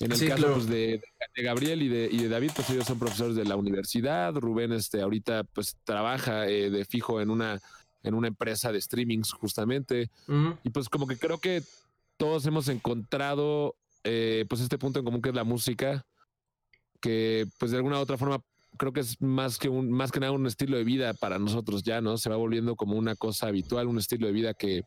En 0.00 0.12
el 0.12 0.28
caso 0.28 0.54
pues, 0.54 0.66
de, 0.66 1.00
Gabriel 1.36 1.82
y 1.82 1.88
de, 1.88 2.08
y 2.10 2.22
de, 2.22 2.28
David, 2.28 2.52
pues 2.56 2.70
ellos 2.70 2.86
son 2.86 2.98
profesores 2.98 3.36
de 3.36 3.44
la 3.44 3.56
universidad. 3.56 4.34
Rubén, 4.34 4.72
este, 4.72 5.00
ahorita 5.00 5.44
pues 5.44 5.76
trabaja 5.84 6.48
eh, 6.48 6.70
de 6.70 6.84
fijo 6.86 7.20
en 7.20 7.30
una, 7.30 7.60
en 8.02 8.14
una 8.14 8.28
empresa 8.28 8.72
de 8.72 8.80
streamings 8.80 9.32
justamente. 9.32 10.10
Y 10.64 10.70
pues 10.70 10.88
como 10.88 11.06
que 11.06 11.18
creo 11.18 11.38
que 11.38 11.62
todos 12.16 12.46
hemos 12.46 12.68
encontrado 12.68 13.76
eh, 14.02 14.46
pues 14.48 14.60
este 14.60 14.78
punto 14.78 14.98
en 14.98 15.04
común 15.04 15.22
que 15.22 15.28
es 15.28 15.34
la 15.34 15.44
música, 15.44 16.06
que 17.00 17.46
pues 17.58 17.70
de 17.70 17.78
alguna 17.78 17.98
u 17.98 18.02
otra 18.02 18.18
forma 18.18 18.42
creo 18.76 18.92
que 18.92 19.00
es 19.00 19.20
más 19.20 19.58
que 19.58 19.68
un, 19.68 19.90
más 19.90 20.12
que 20.12 20.20
nada 20.20 20.32
un 20.32 20.46
estilo 20.46 20.76
de 20.76 20.84
vida 20.84 21.12
para 21.14 21.38
nosotros 21.38 21.82
ya, 21.82 22.00
¿no? 22.00 22.16
Se 22.18 22.30
va 22.30 22.36
volviendo 22.36 22.76
como 22.76 22.96
una 22.96 23.14
cosa 23.14 23.48
habitual, 23.48 23.88
un 23.88 23.98
estilo 23.98 24.26
de 24.26 24.32
vida 24.32 24.54
que, 24.54 24.84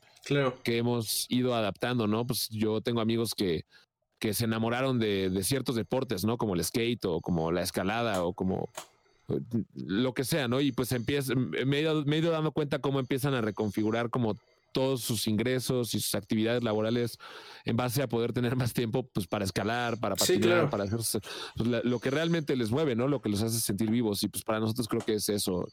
que 0.63 0.77
hemos 0.77 1.25
ido 1.30 1.54
adaptando, 1.54 2.07
¿no? 2.07 2.25
Pues 2.25 2.50
yo 2.50 2.81
tengo 2.81 3.01
amigos 3.01 3.36
que, 3.36 3.65
que 4.19 4.33
se 4.33 4.45
enamoraron 4.45 5.00
de, 5.00 5.30
de 5.30 5.44
ciertos 5.44 5.75
deportes, 5.75 6.24
¿no? 6.24 6.38
Como 6.38 6.56
el 6.56 6.63
skate 6.63 7.06
o 7.06 7.21
como 7.21 7.51
la 7.51 7.62
escalada 7.62 8.24
o 8.24 8.33
como 8.33 8.69
lo 9.75 10.13
que 10.13 10.24
sea, 10.24 10.48
¿no? 10.48 10.62
Y 10.62 10.71
pues 10.71 10.92
empieza, 10.92 11.33
me 11.36 11.77
he, 11.77 11.81
ido, 11.81 12.04
me 12.06 12.15
he 12.15 12.19
ido 12.19 12.31
dando 12.31 12.51
cuenta 12.51 12.80
cómo 12.80 13.00
empiezan 13.00 13.33
a 13.33 13.42
reconfigurar 13.42 14.10
como 14.10 14.38
todos 14.74 15.02
sus 15.02 15.28
ingresos 15.28 15.94
y 15.94 16.00
sus 16.00 16.16
actividades 16.16 16.64
laborales 16.64 17.18
en 17.64 17.78
base 17.78 18.02
a 18.02 18.10
poder 18.10 18.34
tener 18.34 18.56
más 18.56 18.74
tiempo 18.74 19.08
pues 19.14 19.28
para 19.28 19.46
escalar, 19.46 20.00
para 20.00 20.16
patinar, 20.16 20.70
para 20.70 20.84
hacer 20.84 21.00
pues, 21.56 21.86
lo 21.86 22.00
que 22.00 22.10
realmente 22.10 22.56
les 22.56 22.72
mueve, 22.72 22.96
¿no? 22.96 23.08
Lo 23.08 23.22
que 23.22 23.30
los 23.30 23.42
hace 23.42 23.60
sentir 23.60 23.90
vivos 23.90 24.24
y 24.24 24.28
pues 24.28 24.44
para 24.44 24.60
nosotros 24.60 24.88
creo 24.88 25.02
que 25.02 25.14
es 25.14 25.30
eso. 25.30 25.66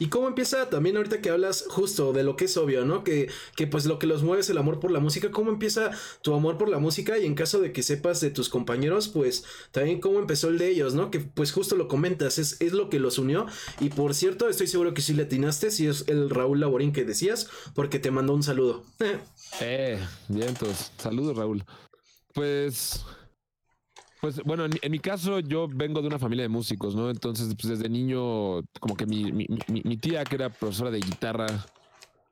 Y 0.00 0.08
cómo 0.08 0.28
empieza 0.28 0.70
también 0.70 0.96
ahorita 0.96 1.20
que 1.20 1.28
hablas 1.28 1.66
justo 1.68 2.14
de 2.14 2.24
lo 2.24 2.34
que 2.34 2.46
es 2.46 2.56
obvio, 2.56 2.86
¿no? 2.86 3.04
Que, 3.04 3.28
que 3.54 3.66
pues 3.66 3.84
lo 3.84 3.98
que 3.98 4.06
los 4.06 4.22
mueve 4.22 4.40
es 4.40 4.48
el 4.48 4.56
amor 4.56 4.80
por 4.80 4.90
la 4.90 4.98
música. 4.98 5.30
¿Cómo 5.30 5.50
empieza 5.50 5.90
tu 6.22 6.32
amor 6.32 6.56
por 6.56 6.70
la 6.70 6.78
música? 6.78 7.18
Y 7.18 7.26
en 7.26 7.34
caso 7.34 7.60
de 7.60 7.70
que 7.70 7.82
sepas 7.82 8.18
de 8.22 8.30
tus 8.30 8.48
compañeros, 8.48 9.08
pues 9.08 9.44
también 9.72 10.00
cómo 10.00 10.18
empezó 10.18 10.48
el 10.48 10.56
de 10.56 10.70
ellos, 10.70 10.94
¿no? 10.94 11.10
Que 11.10 11.20
pues 11.20 11.52
justo 11.52 11.76
lo 11.76 11.86
comentas, 11.86 12.38
es, 12.38 12.56
es 12.62 12.72
lo 12.72 12.88
que 12.88 12.98
los 12.98 13.18
unió. 13.18 13.46
Y 13.78 13.90
por 13.90 14.14
cierto, 14.14 14.48
estoy 14.48 14.68
seguro 14.68 14.94
que 14.94 15.02
sí 15.02 15.12
le 15.12 15.24
atinaste, 15.24 15.70
si 15.70 15.86
es 15.86 16.04
el 16.08 16.30
Raúl 16.30 16.60
Laborín 16.60 16.92
que 16.92 17.04
decías, 17.04 17.48
porque 17.74 17.98
te 17.98 18.10
mandó 18.10 18.32
un 18.32 18.42
saludo. 18.42 18.82
eh, 19.60 19.98
bien, 20.28 20.48
entonces, 20.48 20.92
saludos 20.96 21.36
Raúl. 21.36 21.62
Pues 22.32 23.04
pues 24.20 24.42
bueno, 24.44 24.66
en, 24.66 24.90
mi 24.90 24.98
caso 24.98 25.40
yo 25.40 25.66
vengo 25.68 26.02
de 26.02 26.08
una 26.08 26.18
familia 26.18 26.42
de 26.42 26.48
músicos, 26.48 26.94
¿no? 26.94 27.10
Entonces, 27.10 27.54
pues 27.54 27.78
desde 27.78 27.88
niño, 27.88 28.62
como 28.78 28.96
que 28.96 29.06
mi, 29.06 29.32
mi, 29.32 29.46
mi, 29.66 29.96
tía, 29.96 30.24
que 30.24 30.34
era 30.34 30.50
profesora 30.50 30.90
de 30.90 31.00
guitarra 31.00 31.46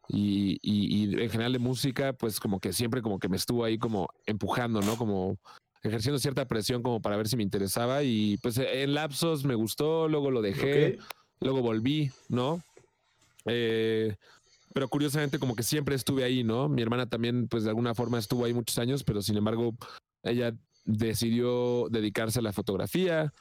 y, 0.06 0.58
y, 0.62 1.04
en 1.20 1.30
general 1.30 1.52
de 1.52 1.58
música, 1.58 2.12
pues 2.12 2.40
como 2.40 2.60
que 2.60 2.72
siempre 2.72 3.00
como 3.00 3.18
que 3.18 3.28
me 3.28 3.36
estuvo 3.36 3.64
ahí 3.64 3.78
como 3.78 4.08
empujando, 4.26 4.82
¿no? 4.82 4.96
Como 4.96 5.38
ejerciendo 5.82 6.18
cierta 6.18 6.46
presión 6.46 6.82
como 6.82 7.00
para 7.00 7.16
ver 7.16 7.28
si 7.28 7.36
me 7.36 7.42
interesaba 7.42 8.02
y 8.02 8.36
pues 8.38 8.58
en 8.58 8.94
lapsos 8.94 9.44
me 9.44 9.54
gustó, 9.54 10.08
luego 10.08 10.30
lo 10.30 10.42
dejé, 10.42 10.98
luego 11.40 11.62
volví, 11.62 12.10
¿no? 12.28 12.60
Eh, 13.46 14.16
pero 14.74 14.88
curiosamente 14.88 15.38
como 15.38 15.56
que 15.56 15.62
siempre 15.62 15.94
estuve 15.94 16.24
ahí, 16.24 16.44
¿no? 16.44 16.68
Mi 16.68 16.82
hermana 16.82 17.08
también 17.08 17.48
pues 17.48 17.64
de 17.64 17.70
alguna 17.70 17.94
forma 17.94 18.18
estuvo 18.18 18.44
ahí 18.44 18.52
muchos 18.52 18.78
años, 18.78 19.04
pero 19.04 19.22
sin 19.22 19.36
embargo 19.36 19.74
ella 20.22 20.54
decidió 20.88 21.86
dedicarse 21.90 22.38
a 22.38 22.42
la 22.42 22.52
fotografía. 22.52 23.32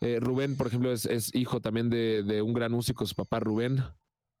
Eh, 0.00 0.18
Rubén, 0.18 0.56
por 0.56 0.66
ejemplo, 0.66 0.90
es, 0.92 1.34
hijo 1.34 1.60
también 1.60 1.90
de, 1.90 2.42
un 2.42 2.54
gran 2.54 2.72
músico, 2.72 3.04
su 3.04 3.14
papá 3.14 3.38
Rubén, 3.38 3.84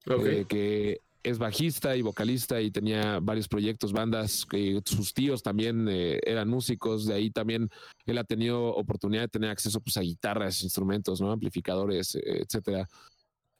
eh, 0.06 0.46
que 0.48 1.00
es 1.22 1.38
bajista 1.38 1.96
y 1.96 2.02
vocalista 2.02 2.62
y 2.62 2.70
tenía 2.70 3.20
varios 3.20 3.46
proyectos, 3.46 3.92
bandas, 3.92 4.46
que 4.46 4.80
sus 4.86 5.12
tíos 5.12 5.42
también 5.42 5.86
eh, 5.90 6.18
eran 6.24 6.48
músicos, 6.48 7.04
de 7.06 7.12
ahí 7.12 7.30
también 7.30 7.68
él 8.06 8.16
ha 8.16 8.24
tenido 8.24 8.68
oportunidad 8.74 9.22
de 9.22 9.28
tener 9.28 9.50
acceso 9.50 9.80
pues, 9.82 9.98
a 9.98 10.00
guitarras, 10.00 10.62
instrumentos, 10.62 11.20
¿no? 11.20 11.30
amplificadores, 11.30 12.14
etcétera. 12.14 12.88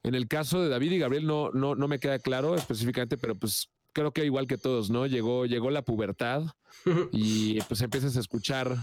En 0.02 0.14
el 0.14 0.26
caso 0.26 0.62
de 0.62 0.70
David 0.70 0.92
y 0.92 0.98
Gabriel 0.98 1.26
no, 1.26 1.50
no, 1.50 1.74
no 1.74 1.86
me 1.86 1.98
queda 1.98 2.18
claro 2.18 2.54
específicamente, 2.54 3.18
pero 3.18 3.34
pues 3.34 3.68
creo 3.92 4.12
que 4.12 4.24
igual 4.24 4.46
que 4.46 4.58
todos, 4.58 4.90
¿no? 4.90 5.06
Llegó, 5.06 5.46
llegó 5.46 5.70
la 5.70 5.82
pubertad 5.82 6.44
y 7.12 7.60
pues 7.62 7.80
empiezas 7.82 8.16
a 8.16 8.20
escuchar 8.20 8.76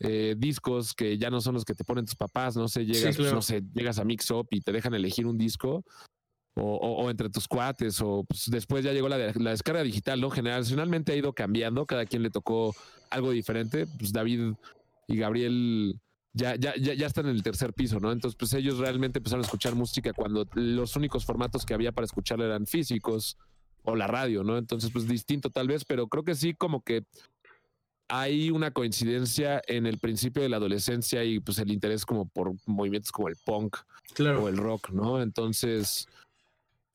eh, 0.00 0.34
discos 0.36 0.92
que 0.92 1.16
ya 1.18 1.30
no 1.30 1.40
son 1.40 1.54
los 1.54 1.64
que 1.64 1.74
te 1.74 1.84
ponen 1.84 2.04
tus 2.04 2.16
papás, 2.16 2.56
no 2.56 2.68
sé, 2.68 2.84
llegas, 2.84 3.16
pues, 3.16 3.32
no 3.32 3.42
sé, 3.42 3.62
llegas 3.74 3.98
a 3.98 4.04
Mix 4.04 4.30
Up 4.30 4.48
y 4.50 4.60
te 4.60 4.72
dejan 4.72 4.94
elegir 4.94 5.26
un 5.26 5.38
disco. 5.38 5.84
O, 6.56 7.10
entre 7.10 7.30
tus 7.30 7.48
cuates, 7.48 8.00
o 8.00 8.22
pues, 8.28 8.48
después 8.48 8.84
ya 8.84 8.92
llegó 8.92 9.08
la, 9.08 9.18
la 9.18 9.50
descarga 9.50 9.82
digital, 9.82 10.20
¿no? 10.20 10.30
Generacionalmente 10.30 11.10
ha 11.10 11.16
ido 11.16 11.32
cambiando, 11.32 11.84
cada 11.84 12.06
quien 12.06 12.22
le 12.22 12.30
tocó 12.30 12.72
algo 13.10 13.32
diferente. 13.32 13.88
Pues 13.98 14.12
David 14.12 14.52
y 15.08 15.16
Gabriel 15.16 15.98
ya, 16.32 16.56
ya, 16.56 16.74
ya, 16.76 16.94
ya 16.94 17.06
están 17.06 17.26
en 17.26 17.36
el 17.36 17.42
tercer 17.42 17.72
piso, 17.72 17.98
¿no? 17.98 18.12
Entonces, 18.12 18.36
pues 18.36 18.52
ellos 18.54 18.78
realmente 18.78 19.18
empezaron 19.18 19.42
a 19.42 19.46
escuchar 19.46 19.74
música 19.74 20.12
cuando 20.12 20.46
los 20.54 20.94
únicos 20.96 21.24
formatos 21.24 21.64
que 21.64 21.74
había 21.74 21.92
para 21.92 22.04
escuchar 22.04 22.40
eran 22.40 22.66
físicos 22.66 23.36
o 23.84 23.94
la 23.94 24.06
radio, 24.06 24.42
¿no? 24.42 24.58
Entonces, 24.58 24.90
pues 24.90 25.06
distinto 25.06 25.50
tal 25.50 25.68
vez, 25.68 25.84
pero 25.84 26.08
creo 26.08 26.24
que 26.24 26.34
sí 26.34 26.54
como 26.54 26.82
que 26.82 27.04
hay 28.08 28.50
una 28.50 28.70
coincidencia 28.70 29.62
en 29.66 29.86
el 29.86 29.98
principio 29.98 30.42
de 30.42 30.48
la 30.48 30.56
adolescencia 30.56 31.24
y 31.24 31.40
pues 31.40 31.58
el 31.58 31.70
interés 31.70 32.04
como 32.04 32.26
por 32.26 32.52
movimientos 32.66 33.12
como 33.12 33.28
el 33.28 33.36
punk 33.36 33.76
o 34.18 34.48
el 34.48 34.56
rock, 34.56 34.90
¿no? 34.90 35.22
Entonces, 35.22 36.06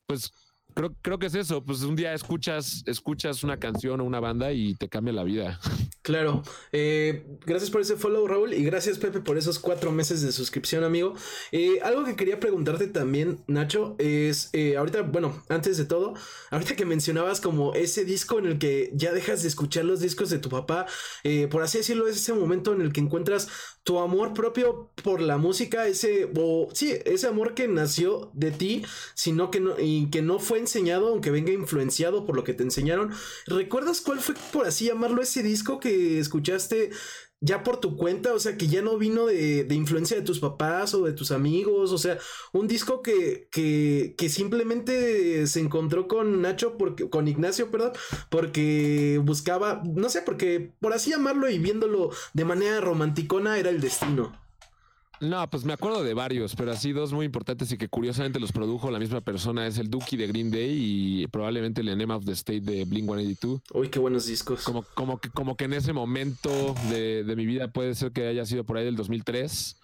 pues 0.06 0.32
creo, 0.74 0.94
creo 1.02 1.18
que 1.18 1.26
es 1.26 1.34
eso, 1.34 1.62
pues 1.62 1.82
un 1.82 1.96
día 1.96 2.14
escuchas, 2.14 2.82
escuchas 2.86 3.42
una 3.44 3.58
canción 3.58 4.00
o 4.00 4.04
una 4.04 4.20
banda 4.20 4.52
y 4.52 4.74
te 4.74 4.88
cambia 4.88 5.12
la 5.12 5.24
vida. 5.24 5.60
Claro. 6.02 6.42
Eh, 6.72 7.24
gracias 7.44 7.70
por 7.70 7.82
ese 7.82 7.94
follow, 7.94 8.26
Raúl. 8.26 8.54
Y 8.54 8.64
gracias, 8.64 8.98
Pepe, 8.98 9.20
por 9.20 9.36
esos 9.36 9.58
cuatro 9.58 9.92
meses 9.92 10.22
de 10.22 10.32
suscripción, 10.32 10.82
amigo. 10.82 11.14
Eh, 11.52 11.78
algo 11.84 12.04
que 12.04 12.16
quería 12.16 12.40
preguntarte 12.40 12.86
también, 12.86 13.44
Nacho, 13.46 13.96
es 13.98 14.48
eh, 14.54 14.76
ahorita, 14.76 15.02
bueno, 15.02 15.44
antes 15.50 15.76
de 15.76 15.84
todo, 15.84 16.14
ahorita 16.50 16.74
que 16.74 16.86
mencionabas 16.86 17.40
como 17.40 17.74
ese 17.74 18.04
disco 18.06 18.38
en 18.38 18.46
el 18.46 18.58
que 18.58 18.90
ya 18.94 19.12
dejas 19.12 19.42
de 19.42 19.48
escuchar 19.48 19.84
los 19.84 20.00
discos 20.00 20.30
de 20.30 20.38
tu 20.38 20.48
papá, 20.48 20.86
por 21.50 21.62
así 21.62 21.78
decirlo, 21.78 22.08
es 22.08 22.16
ese 22.16 22.32
momento 22.32 22.72
en 22.72 22.80
el 22.80 22.92
que 22.92 23.00
encuentras 23.00 23.48
tu 23.82 23.98
amor 23.98 24.34
propio 24.34 24.90
por 25.02 25.20
la 25.20 25.38
música, 25.38 25.86
ese, 25.86 26.30
sí, 26.74 26.92
ese 27.04 27.26
amor 27.26 27.54
que 27.54 27.66
nació 27.66 28.30
de 28.34 28.50
ti, 28.50 28.84
sino 29.14 29.50
que 29.50 29.60
no, 29.60 29.74
y 29.78 30.10
que 30.10 30.22
no 30.22 30.38
fue 30.38 30.58
enseñado, 30.58 31.08
aunque 31.08 31.30
venga 31.30 31.52
influenciado 31.52 32.26
por 32.26 32.36
lo 32.36 32.44
que 32.44 32.54
te 32.54 32.62
enseñaron. 32.62 33.12
¿Recuerdas 33.46 34.00
cuál 34.00 34.20
fue, 34.20 34.34
por 34.52 34.66
así 34.66 34.86
llamarlo, 34.86 35.22
ese 35.22 35.42
disco 35.42 35.80
que 35.80 36.18
escuchaste 36.18 36.90
ya 37.40 37.62
por 37.62 37.78
tu 37.78 37.96
cuenta, 37.96 38.34
o 38.34 38.38
sea, 38.38 38.56
que 38.56 38.66
ya 38.66 38.82
no 38.82 38.98
vino 38.98 39.26
de, 39.26 39.66
influencia 39.70 40.16
de 40.16 40.22
tus 40.22 40.40
papás 40.40 40.94
o 40.94 41.04
de 41.04 41.12
tus 41.12 41.30
amigos, 41.30 41.92
o 41.92 41.98
sea, 41.98 42.18
un 42.52 42.68
disco 42.68 43.02
que, 43.02 43.48
que, 43.50 44.14
que 44.16 44.28
simplemente 44.28 45.46
se 45.46 45.60
encontró 45.60 46.06
con 46.06 46.42
Nacho, 46.42 46.76
porque, 46.76 47.08
con 47.08 47.28
Ignacio, 47.28 47.70
perdón, 47.70 47.92
porque 48.28 49.20
buscaba, 49.24 49.82
no 49.84 50.08
sé, 50.10 50.22
porque 50.22 50.72
por 50.80 50.92
así 50.92 51.10
llamarlo 51.10 51.48
y 51.48 51.58
viéndolo 51.58 52.10
de 52.34 52.44
manera 52.44 52.80
romanticona 52.80 53.58
era 53.58 53.70
el 53.70 53.80
destino. 53.80 54.39
No, 55.20 55.48
pues 55.50 55.64
me 55.64 55.74
acuerdo 55.74 56.02
de 56.02 56.14
varios, 56.14 56.56
pero 56.56 56.72
así 56.72 56.92
dos 56.92 57.12
muy 57.12 57.26
importantes 57.26 57.70
y 57.72 57.76
que 57.76 57.88
curiosamente 57.88 58.40
los 58.40 58.52
produjo 58.52 58.90
la 58.90 58.98
misma 58.98 59.20
persona 59.20 59.66
es 59.66 59.76
el 59.76 59.90
Dookie 59.90 60.16
de 60.16 60.26
Green 60.26 60.50
Day 60.50 61.22
y 61.22 61.26
probablemente 61.26 61.82
el 61.82 61.88
Enema 61.88 62.16
of 62.16 62.24
the 62.24 62.32
State 62.32 62.62
de 62.62 62.86
Blink 62.86 63.04
182. 63.04 63.60
Uy, 63.74 63.88
qué 63.90 63.98
buenos 63.98 64.24
discos. 64.26 64.64
Como, 64.64 64.82
como, 64.94 65.20
que, 65.20 65.28
como 65.28 65.56
que 65.56 65.64
en 65.64 65.74
ese 65.74 65.92
momento 65.92 66.74
de, 66.88 67.22
de 67.22 67.36
mi 67.36 67.44
vida 67.44 67.68
puede 67.68 67.94
ser 67.94 68.12
que 68.12 68.28
haya 68.28 68.46
sido 68.46 68.64
por 68.64 68.78
ahí 68.78 68.84
del 68.86 68.96
2003, 68.96 69.76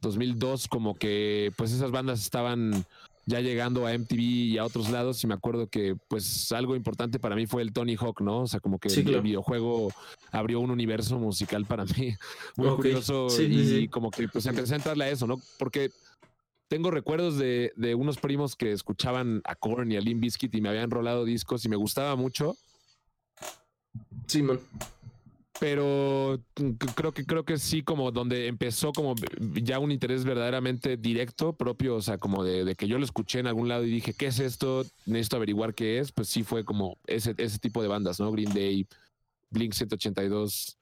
2002, 0.00 0.66
como 0.66 0.96
que 0.96 1.52
pues 1.56 1.70
esas 1.72 1.92
bandas 1.92 2.20
estaban 2.20 2.84
ya 3.24 3.40
llegando 3.40 3.86
a 3.86 3.96
MTV 3.96 4.20
y 4.20 4.58
a 4.58 4.64
otros 4.64 4.90
lados, 4.90 5.22
y 5.22 5.26
me 5.26 5.34
acuerdo 5.34 5.68
que 5.68 5.96
pues 6.08 6.50
algo 6.52 6.74
importante 6.74 7.18
para 7.18 7.36
mí 7.36 7.46
fue 7.46 7.62
el 7.62 7.72
Tony 7.72 7.96
Hawk, 7.96 8.20
¿no? 8.20 8.40
O 8.42 8.46
sea, 8.46 8.60
como 8.60 8.78
que 8.78 8.88
el, 8.88 9.20
videojuego 9.22 9.92
abrió 10.30 10.60
un 10.60 10.70
universo 10.70 11.18
musical 11.18 11.64
para 11.66 11.84
mí 11.98 12.14
muy 12.56 12.70
curioso 12.76 13.28
y 13.40 13.88
como 13.88 14.10
que 14.10 14.28
pues 14.28 14.46
empecé 14.46 14.74
a 14.74 14.76
entrarle 14.76 15.04
a 15.04 15.10
eso, 15.10 15.26
¿no? 15.26 15.40
Porque 15.58 15.90
tengo 16.68 16.90
recuerdos 16.90 17.38
de, 17.38 17.72
de 17.76 17.94
unos 17.94 18.18
primos 18.18 18.56
que 18.56 18.72
escuchaban 18.72 19.42
a 19.44 19.54
Korn 19.54 19.92
y 19.92 19.96
a 19.96 20.00
Limp 20.00 20.22
Bizkit 20.22 20.54
y 20.54 20.60
me 20.60 20.70
habían 20.70 20.90
rolado 20.90 21.24
discos 21.24 21.64
y 21.64 21.68
me 21.68 21.76
gustaba 21.76 22.16
mucho. 22.16 22.56
Sí, 24.26 24.42
man 24.42 24.58
pero 25.60 26.40
creo 26.94 27.12
que 27.12 27.24
creo 27.24 27.44
que 27.44 27.58
sí 27.58 27.82
como 27.82 28.10
donde 28.10 28.46
empezó 28.46 28.92
como 28.92 29.14
ya 29.54 29.78
un 29.78 29.92
interés 29.92 30.24
verdaderamente 30.24 30.96
directo 30.96 31.52
propio, 31.52 31.96
o 31.96 32.02
sea, 32.02 32.18
como 32.18 32.42
de, 32.42 32.74
que 32.74 32.88
yo 32.88 32.98
lo 32.98 33.04
escuché 33.04 33.40
en 33.40 33.46
algún 33.46 33.68
lado 33.68 33.84
y 33.84 33.90
dije, 33.90 34.14
¿qué 34.14 34.26
es 34.26 34.38
esto? 34.38 34.84
Necesito 35.06 35.36
averiguar 35.36 35.74
qué 35.74 35.98
es, 35.98 36.12
pues 36.12 36.28
sí 36.28 36.42
fue 36.42 36.64
como 36.64 36.98
ese, 37.06 37.34
ese 37.38 37.58
tipo 37.58 37.82
de 37.82 37.88
bandas, 37.88 38.18
¿no? 38.18 38.32
Green 38.32 38.52
Day, 38.52 38.86
Blink 39.50 39.74
182, 39.74 40.78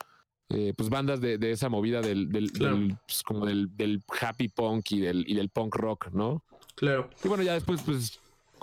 eh, 0.50 0.72
pues 0.76 0.88
bandas 0.88 1.20
de, 1.20 1.38
esa 1.50 1.68
movida 1.68 2.00
del, 2.00 2.30
del, 2.30 2.96
pues 3.06 3.22
como 3.22 3.46
del, 3.46 3.76
del, 3.76 4.02
happy 4.20 4.48
punk 4.48 4.92
y 4.92 5.00
del, 5.00 5.24
y 5.28 5.34
del 5.34 5.48
punk 5.48 5.74
rock, 5.76 6.08
¿no? 6.12 6.44
Claro. 6.76 7.10
Y 7.22 7.28
bueno, 7.28 7.42
ya 7.42 7.54
después, 7.54 7.82
pues 7.82 8.20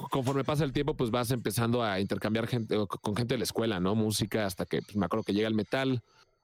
conforme 0.09 0.43
pasa 0.43 0.63
el 0.63 0.73
tiempo, 0.73 0.95
pues 0.95 1.11
vas 1.11 1.31
empezando 1.31 1.83
a 1.83 1.99
intercambiar 1.99 2.47
gente 2.47 2.77
con 3.01 3.15
gente 3.15 3.33
de 3.33 3.39
la 3.39 3.43
escuela, 3.43 3.79
¿no? 3.79 3.95
Música, 3.95 4.45
hasta 4.45 4.65
que 4.65 4.81
pues, 4.81 4.95
me 4.95 5.05
acuerdo 5.05 5.23
que 5.23 5.33
llega 5.33 5.47
el 5.47 5.55
metal 5.55 6.01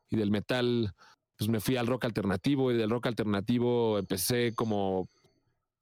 y 0.10 0.17
del 0.17 0.31
metal, 0.31 0.93
pues 1.38 1.50
me 1.50 1.60
fui 1.60 1.77
al 1.77 1.88
rock 1.88 2.05
alternativo 2.05 2.72
y 2.72 2.75
del 2.75 2.89
rock 2.89 3.07
alternativo 3.07 3.98
empecé 4.00 4.53
como 4.53 5.07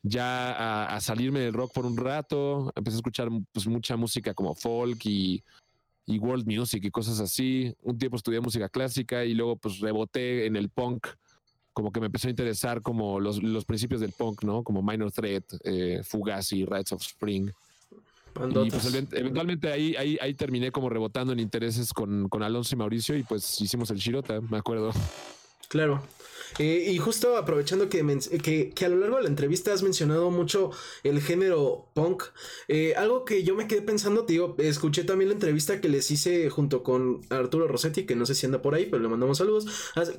ya 0.04 0.86
a, 0.96 1.00
salirme 1.00 1.40
del 1.40 1.54
rock 1.54 1.74
por 1.74 1.86
un 1.86 1.98
rato, 1.98 2.72
empecé 2.76 2.96
a 2.96 3.00
escuchar 3.00 3.30
pues 3.52 3.68
mucha 3.68 3.96
música 3.96 4.34
como 4.34 4.56
folk 4.56 5.06
y, 5.06 5.44
world 6.08 6.46
music 6.46 6.84
y 6.84 6.92
cosas 6.92 7.20
así. 7.22 7.74
Un 7.82 7.98
tiempo 7.98 8.18
estudié 8.18 8.42
música 8.42 8.68
clásica 8.68 9.24
y 9.24 9.34
luego 9.34 9.56
pues 9.56 9.80
reboté 9.80 10.46
en 10.46 10.58
el 10.58 10.70
punk 10.70 11.08
como 11.74 11.92
que 11.92 12.00
me 12.00 12.08
empezó 12.08 12.28
a 12.28 12.32
interesar 12.32 12.82
como 12.82 13.20
los, 13.20 13.42
los 13.42 13.66
principios 13.66 14.02
del 14.02 14.12
punk, 14.12 14.44
¿no? 14.44 14.64
Como 14.64 14.82
Minor 14.82 15.12
Threat, 15.12 15.44
eh, 15.64 16.02
Fugazi, 16.04 16.66
Rights 16.66 16.92
of 16.92 17.02
Spring. 17.02 17.52
Y 18.34 18.72
pues 18.72 18.86
eventualmente 19.12 19.72
ahí, 19.72 19.96
ahí, 19.98 20.18
ahí 20.22 20.34
terminé 20.34 20.72
como 20.72 20.90
rebotando 20.90 21.34
en 21.34 21.40
intereses 21.40 21.92
con, 21.92 22.30
con 22.30 22.44
Alonso 22.44 22.76
y 22.76 22.78
Mauricio 22.78 23.18
y 23.18 23.24
pues 23.24 23.60
hicimos 23.60 23.92
el 23.92 23.98
Shirota, 23.98 24.40
me 24.40 24.58
acuerdo. 24.58 24.92
Claro. 25.68 26.02
Eh, 26.60 26.92
y 26.92 26.98
justo 26.98 27.38
aprovechando 27.38 27.90
que, 27.90 28.72
que, 28.76 28.86
a 28.86 28.90
lo 28.90 28.98
largo 28.98 29.18
de 29.18 29.24
la 29.24 29.30
entrevista 29.30 29.74
has 29.74 29.84
mencionado 29.84 30.32
mucho 30.32 30.72
el 31.04 31.22
género 31.22 31.90
punk, 31.94 32.24
eh, 32.68 32.94
algo 32.96 33.26
que 33.26 33.44
yo 33.44 33.56
me 33.56 33.68
quedé 33.68 33.82
pensando, 33.82 34.24
digo, 34.24 34.56
escuché 34.58 35.04
también 35.04 35.30
la 35.30 35.36
entrevista 35.36 35.82
que 35.82 35.90
les 35.90 36.10
hice 36.12 36.50
junto 36.50 36.84
con 36.84 37.22
Arturo 37.30 37.68
Rossetti, 37.68 38.06
que 38.06 38.16
no 38.16 38.26
sé 38.26 38.36
si 38.36 38.46
anda 38.46 38.62
por 38.62 38.76
ahí, 38.76 38.88
pero 38.90 39.02
le 39.02 39.10
mandamos 39.10 39.38
saludos, 39.38 39.66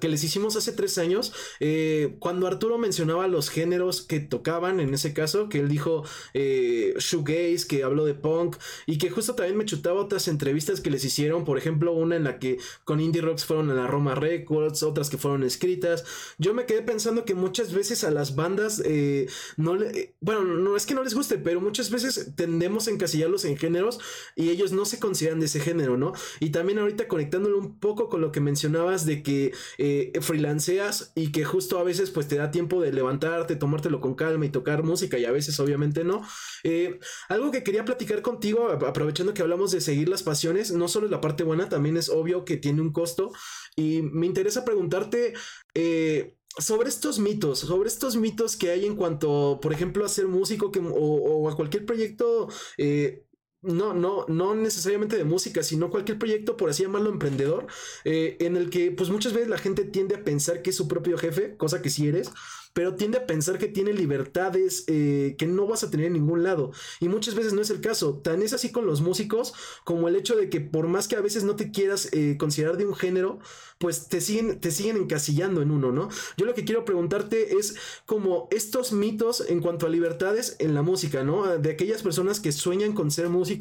que 0.01 0.09
les 0.09 0.25
hicimos 0.25 0.57
hace 0.57 0.73
tres 0.73 0.99
años, 0.99 1.33
eh, 1.61 2.17
cuando 2.19 2.47
Arturo 2.47 2.79
mencionaba 2.79 3.29
los 3.29 3.51
géneros 3.51 4.03
que 4.03 4.21
tocaban, 4.21 4.81
en 4.81 4.95
ese 4.95 5.13
caso, 5.13 5.49
que 5.49 5.61
él 5.61 5.69
dijo 5.69 6.05
shoegaze, 6.35 7.67
que 7.69 7.83
habló 7.85 8.05
de 8.05 8.15
punk, 8.15 8.57
y 8.87 8.99
que 8.99 9.11
justo 9.11 9.35
también 9.35 9.57
me 9.57 9.65
chutaba 9.65 10.01
otras 10.01 10.29
entrevistas 10.29 10.81
que 10.81 10.91
les 10.91 11.05
hicieron, 11.05 11.45
por 11.45 11.59
ejemplo, 11.59 11.93
una 11.93 12.17
en 12.17 12.25
la 12.25 12.39
que 12.39 12.59
con 12.85 13.01
Indie 13.01 13.23
Rocks 13.23 13.45
fueron 13.45 13.71
a 13.71 13.75
la 13.75 13.87
Roma 13.87 14.15
Records, 14.15 14.83
otras 14.83 15.11
que 15.11 15.19
fueron 15.19 15.43
escritas, 15.43 16.05
yo 16.39 16.55
me 16.55 16.67
quedé 16.67 16.83
pensando 16.83 17.25
que 17.25 17.35
muchas 17.35 17.73
veces 17.73 18.05
a 18.05 18.11
las 18.11 18.35
bandas 18.35 18.83
eh, 18.85 19.29
no 19.57 19.77
le, 19.77 20.15
bueno, 20.21 20.43
no 20.43 20.77
es 20.77 20.87
que 20.87 20.95
no 20.95 21.03
les 21.03 21.15
guste, 21.15 21.39
pero 21.39 21.61
muchas 21.61 21.91
veces 21.91 22.33
tendemos 22.37 22.89
a 22.89 22.91
encasillarlos 22.91 23.45
en 23.45 23.57
géneros 23.57 23.99
y 24.37 24.51
ellos 24.51 24.73
no 24.73 24.85
se 24.85 24.99
consideran 24.99 25.41
de 25.41 25.47
ese 25.47 25.61
género, 25.61 25.97
¿no? 25.97 26.13
Y 26.41 26.51
también 26.51 26.79
ahorita 26.79 27.09
conectándolo 27.09 27.59
un 27.59 27.79
poco 27.79 28.09
con 28.09 28.21
lo 28.21 28.33
que 28.33 28.41
mencionabas 28.41 29.07
de 29.07 29.23
que 29.23 29.53
eh, 29.79 30.13
freelanceas 30.21 31.13
y 31.15 31.33
que 31.33 31.45
justo 31.45 31.79
a 31.79 31.85
veces 31.85 32.11
pues 32.11 32.29
te 32.29 32.37
da 32.37 32.51
tiempo 32.51 32.81
de 32.81 32.93
levantarte, 32.93 33.57
tomártelo 33.57 34.01
con 34.01 34.15
calma 34.15 34.47
y 34.47 34.51
tocar 34.51 34.83
música 34.83 35.19
y 35.19 35.25
a 35.25 35.33
veces 35.33 35.59
obviamente 35.61 36.05
no. 36.05 36.23
Eh, 36.65 36.99
algo 37.29 37.51
que 37.51 37.63
quería 37.63 37.85
platicar 37.85 38.23
contigo, 38.23 38.69
aprovechando 38.71 39.35
que 39.35 39.43
hablamos 39.43 39.73
de 39.73 39.81
seguir 39.81 40.09
las 40.09 40.23
pasiones, 40.23 40.73
no 40.73 40.89
solo 40.89 41.07
es 41.07 41.13
la 41.13 41.21
parte 41.21 41.45
buena, 41.45 41.69
también 41.69 41.97
es 41.97 42.09
obvio 42.09 42.45
que 42.45 42.57
tiene 42.57 42.81
un 42.81 42.93
costo 42.93 43.33
y 43.77 44.03
me 44.03 44.27
interesa 44.27 44.65
preguntarte 44.65 45.35
eh, 45.75 46.37
sobre 46.59 46.89
estos 46.89 47.19
mitos, 47.19 47.61
sobre 47.61 47.89
estos 47.89 48.17
mitos 48.17 48.57
que 48.57 48.71
hay 48.71 48.85
en 48.85 48.97
cuanto, 48.97 49.59
por 49.63 49.73
ejemplo, 49.73 50.05
a 50.05 50.09
ser 50.09 50.29
músico 50.29 50.71
o, 50.93 51.49
a 51.49 51.57
cualquier 51.57 51.87
proyecto. 51.87 52.49
Eh, 52.77 53.25
no, 53.63 53.95
no, 53.95 54.27
no 54.29 54.55
necesariamente 54.55 55.17
de 55.17 55.25
música, 55.25 55.63
sino 55.63 55.91
cualquier 55.91 56.19
proyecto, 56.19 56.57
por 56.57 56.71
así 56.71 56.83
llamarlo, 56.83 57.11
emprendedor, 57.11 57.67
eh, 58.05 58.37
en 58.41 58.57
el 58.57 58.71
que 58.71 58.91
pues 58.91 59.11
muchas 59.11 59.33
veces 59.33 59.49
la 59.49 59.59
gente 59.59 59.85
tiende 59.85 60.17
a 60.17 60.25
pensar 60.25 60.63
que 60.63 60.71
es 60.71 60.77
su 60.77 60.89
propio 60.89 61.17
jefe, 61.17 61.57
cosa 61.57 61.81
que 61.81 61.91
sí 61.91 62.09
eres, 62.09 62.31
pero 62.73 62.95
tiende 62.95 63.19
a 63.19 63.27
pensar 63.27 63.59
que 63.59 63.69
tiene 63.69 63.93
libertades 63.93 64.85
eh, 64.87 65.37
que 65.39 65.47
no 65.47 65.67
vas 65.67 65.85
a 65.85 65.91
tener 65.91 66.07
en 66.07 66.15
ningún 66.15 66.43
lado. 66.43 66.73
Y 67.01 67.09
muchas 67.09 67.35
veces 67.35 67.53
no 67.53 67.61
es 67.61 67.71
el 67.71 67.81
caso. 67.81 68.21
Tan 68.25 68.43
es 68.43 68.53
así 68.53 68.73
con 68.73 68.87
los 68.87 69.03
músicos 69.03 69.53
como 69.85 70.09
el 70.09 70.17
hecho 70.17 70.37
de 70.37 70.49
que 70.49 70.61
por 70.61 70.89
más 70.89 71.07
que 71.07 71.17
a 71.17 71.21
veces 71.21 71.45
no 71.45 71.55
te 71.55 71.71
quieras 71.71 72.09
eh, 72.13 72.37
considerar 72.39 72.79
de 72.79 72.87
un 72.87 72.95
género, 72.95 73.41
pues 73.79 74.09
te 74.09 74.21
siguen, 74.21 74.61
te 74.61 74.71
siguen 74.71 74.97
encasillando 74.97 75.61
en 75.61 75.71
uno, 75.71 75.93
¿no? 75.93 76.09
Yo 76.37 76.47
lo 76.47 76.55
que 76.55 76.65
quiero 76.65 76.85
preguntarte 76.85 77.59
es 77.59 77.75
como 78.07 78.49
estos 78.51 78.93
mitos 78.93 79.45
en 79.49 79.61
cuanto 79.61 79.87
a 79.87 79.91
libertades 79.91 80.57
en 80.59 80.75
la 80.75 80.83
música, 80.83 81.25
¿no? 81.25 81.59
De 81.59 81.71
aquellas 81.71 82.03
personas 82.03 82.41
que 82.41 82.53
sueñan 82.53 82.95
con 82.95 83.11
ser 83.11 83.29
músicos 83.29 83.52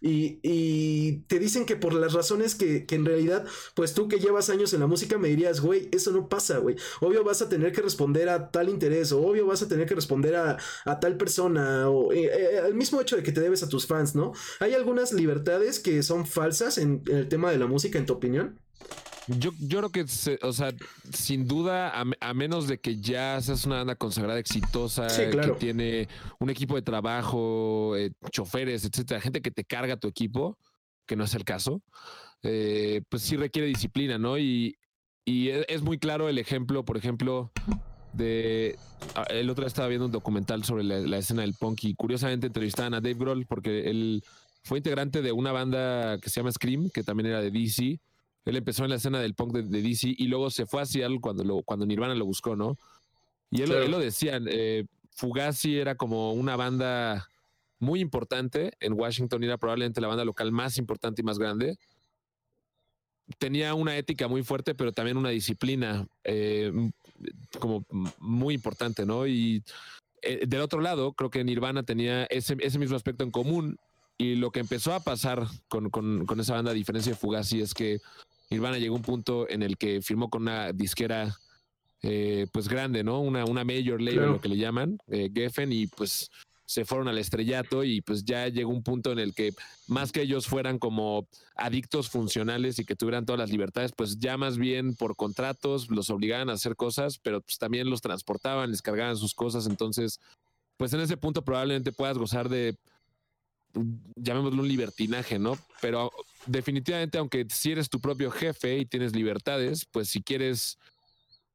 y, 0.00 1.20
te 1.28 1.38
dicen 1.38 1.66
que 1.66 1.76
por 1.76 1.94
las 1.94 2.12
razones 2.12 2.54
que, 2.54 2.86
en 2.88 3.04
realidad, 3.04 3.44
pues 3.74 3.94
tú 3.94 4.08
que 4.08 4.18
llevas 4.18 4.50
años 4.50 4.72
en 4.72 4.80
la 4.80 4.86
música 4.86 5.18
me 5.18 5.28
dirías, 5.28 5.60
güey, 5.60 5.88
eso 5.92 6.10
no 6.12 6.28
pasa, 6.28 6.58
güey. 6.58 6.76
Obvio 7.00 7.24
vas 7.24 7.42
a 7.42 7.48
tener 7.48 7.72
que 7.72 7.82
responder 7.82 8.28
a 8.28 8.50
tal 8.50 8.68
interés, 8.68 9.12
o 9.12 9.20
obvio 9.20 9.46
vas 9.46 9.62
a 9.62 9.68
tener 9.68 9.86
que 9.86 9.94
responder 9.94 10.36
a, 10.36 10.58
tal 11.00 11.16
persona, 11.16 11.88
o 11.88 12.12
el 12.12 12.18
eh, 12.18 12.68
eh, 12.68 12.72
mismo 12.74 13.00
hecho 13.00 13.16
de 13.16 13.22
que 13.22 13.32
te 13.32 13.40
debes 13.40 13.62
a 13.62 13.68
tus 13.68 13.86
fans, 13.86 14.14
¿no? 14.14 14.32
¿Hay 14.58 14.74
algunas 14.74 15.12
libertades 15.12 15.78
que 15.78 16.02
son 16.02 16.26
falsas 16.26 16.78
en, 16.78 17.02
el 17.06 17.28
tema 17.28 17.50
de 17.50 17.58
la 17.58 17.66
música, 17.66 17.98
en 17.98 18.06
tu 18.06 18.14
opinión? 18.14 18.58
Yo, 19.38 19.52
yo 19.60 19.78
creo 19.78 19.90
que, 19.90 20.04
o 20.42 20.52
sea, 20.52 20.72
sin 21.12 21.46
duda, 21.46 21.92
a, 22.20 22.34
menos 22.34 22.66
de 22.66 22.78
que 22.78 22.96
ya 22.96 23.40
seas 23.40 23.64
una 23.64 23.76
banda 23.76 23.94
consagrada 23.94 24.40
exitosa, 24.40 25.06
que 25.06 25.52
tiene 25.58 26.08
un 26.40 26.50
equipo 26.50 26.74
de 26.74 26.82
trabajo, 26.82 27.96
eh, 27.96 28.10
choferes, 28.32 28.84
etcétera, 28.84 29.20
gente 29.20 29.40
que 29.40 29.52
te 29.52 29.64
carga 29.64 29.96
tu 29.96 30.08
equipo, 30.08 30.58
que 31.06 31.14
no 31.14 31.24
es 31.24 31.34
el 31.34 31.44
caso, 31.44 31.80
eh, 32.42 33.02
pues 33.08 33.22
sí 33.22 33.36
requiere 33.36 33.68
disciplina, 33.68 34.18
¿no? 34.18 34.36
Y, 34.36 34.76
y 35.24 35.50
e, 35.50 35.64
es 35.68 35.82
muy 35.82 35.98
claro 35.98 36.28
el 36.28 36.38
ejemplo, 36.38 36.84
por 36.84 36.96
ejemplo, 36.96 37.52
de 38.12 38.76
ah, 39.14 39.24
el 39.30 39.48
otro 39.48 39.62
día 39.62 39.68
estaba 39.68 39.88
viendo 39.88 40.06
un 40.06 40.12
documental 40.12 40.64
sobre 40.64 40.82
la, 40.82 41.18
escena 41.18 41.42
del 41.42 41.54
punk 41.54 41.84
y 41.84 41.94
curiosamente 41.94 42.48
entrevistaban 42.48 42.94
a 42.94 43.00
Dave 43.00 43.14
Grohl 43.14 43.46
porque 43.46 43.88
él 43.90 44.24
fue 44.64 44.78
integrante 44.78 45.22
de 45.22 45.30
una 45.30 45.52
banda 45.52 46.18
que 46.18 46.30
se 46.30 46.40
llama 46.40 46.50
Scream, 46.50 46.90
que 46.90 47.04
también 47.04 47.28
era 47.28 47.40
de 47.40 47.52
DC 47.52 48.00
él 48.44 48.56
empezó 48.56 48.84
en 48.84 48.90
la 48.90 48.96
escena 48.96 49.20
del 49.20 49.34
punk 49.34 49.54
de, 49.54 49.82
DC 49.82 50.14
y 50.16 50.26
luego 50.26 50.50
se 50.50 50.66
fue 50.66 50.82
hacia 50.82 51.00
Seattle 51.02 51.20
cuando, 51.20 51.44
lo, 51.44 51.62
cuando 51.62 51.86
Nirvana 51.86 52.14
lo 52.14 52.24
buscó, 52.24 52.56
¿no? 52.56 52.78
Y 53.50 53.62
él, 53.62 53.90
lo 53.90 53.98
decía, 53.98 54.40
eh, 54.46 54.86
Fugazi 55.10 55.78
era 55.78 55.96
como 55.96 56.32
una 56.32 56.56
banda 56.56 57.28
muy 57.80 58.00
importante 58.00 58.72
en 58.80 58.92
Washington, 58.92 59.42
era 59.42 59.58
probablemente 59.58 60.00
la 60.00 60.08
banda 60.08 60.24
local 60.24 60.52
más 60.52 60.78
importante 60.78 61.22
y 61.22 61.24
más 61.24 61.38
grande. 61.38 61.76
Tenía 63.38 63.74
una 63.74 63.96
ética 63.96 64.28
muy 64.28 64.42
fuerte, 64.42 64.74
pero 64.74 64.92
también 64.92 65.16
una 65.16 65.30
disciplina 65.30 66.06
eh, 66.24 66.72
como 67.58 67.84
muy 68.18 68.54
importante, 68.54 69.04
¿no? 69.04 69.26
Y 69.26 69.64
eh, 70.22 70.44
del 70.46 70.60
otro 70.60 70.80
lado, 70.80 71.12
creo 71.12 71.30
que 71.30 71.44
Nirvana 71.44 71.82
tenía 71.82 72.24
ese, 72.24 72.56
ese 72.60 72.78
mismo 72.78 72.96
aspecto 72.96 73.24
en 73.24 73.30
común. 73.30 73.78
Y 74.18 74.34
lo 74.34 74.50
que 74.50 74.60
empezó 74.60 74.92
a 74.92 75.00
pasar 75.00 75.46
con, 75.68 75.88
con, 75.88 76.26
con 76.26 76.38
esa 76.40 76.54
banda, 76.54 76.72
a 76.72 76.74
diferencia 76.74 77.12
de 77.12 77.18
Fugazi, 77.18 77.62
es 77.62 77.72
que 77.72 78.00
Nirvana 78.50 78.78
llegó 78.78 78.94
a 78.94 78.98
un 78.98 79.04
punto 79.04 79.48
en 79.48 79.62
el 79.62 79.76
que 79.78 80.02
firmó 80.02 80.28
con 80.28 80.42
una 80.42 80.72
disquera 80.72 81.36
eh, 82.02 82.46
pues 82.52 82.68
grande, 82.68 83.04
¿no? 83.04 83.20
Una, 83.20 83.44
una 83.44 83.64
major 83.64 84.00
label, 84.00 84.32
lo 84.32 84.40
que 84.40 84.48
le 84.48 84.56
llaman, 84.56 84.98
eh, 85.08 85.30
Geffen, 85.32 85.72
y 85.72 85.86
pues 85.86 86.30
se 86.70 86.84
fueron 86.84 87.08
al 87.08 87.18
estrellato 87.18 87.82
y 87.82 88.00
pues 88.00 88.24
ya 88.24 88.46
llegó 88.46 88.70
un 88.70 88.84
punto 88.84 89.10
en 89.10 89.18
el 89.18 89.34
que 89.34 89.52
más 89.88 90.12
que 90.12 90.22
ellos 90.22 90.46
fueran 90.46 90.78
como 90.78 91.26
adictos 91.56 92.08
funcionales 92.08 92.78
y 92.78 92.84
que 92.84 92.94
tuvieran 92.94 93.26
todas 93.26 93.40
las 93.40 93.50
libertades, 93.50 93.90
pues 93.90 94.20
ya 94.20 94.36
más 94.36 94.56
bien 94.56 94.94
por 94.94 95.16
contratos 95.16 95.90
los 95.90 96.10
obligaban 96.10 96.48
a 96.48 96.52
hacer 96.52 96.76
cosas, 96.76 97.18
pero 97.18 97.40
pues 97.40 97.58
también 97.58 97.90
los 97.90 98.00
transportaban, 98.00 98.70
les 98.70 98.82
cargaban 98.82 99.16
sus 99.16 99.34
cosas, 99.34 99.66
entonces 99.66 100.20
pues 100.76 100.92
en 100.92 101.00
ese 101.00 101.16
punto 101.16 101.42
probablemente 101.42 101.90
puedas 101.90 102.16
gozar 102.16 102.48
de 102.48 102.76
llamémoslo 104.14 104.62
un 104.62 104.68
libertinaje, 104.68 105.40
¿no? 105.40 105.58
Pero 105.80 106.12
definitivamente, 106.46 107.18
aunque 107.18 107.46
si 107.50 107.72
eres 107.72 107.88
tu 107.88 108.00
propio 108.00 108.30
jefe 108.30 108.78
y 108.78 108.86
tienes 108.86 109.14
libertades, 109.14 109.86
pues 109.90 110.08
si 110.08 110.22
quieres 110.22 110.78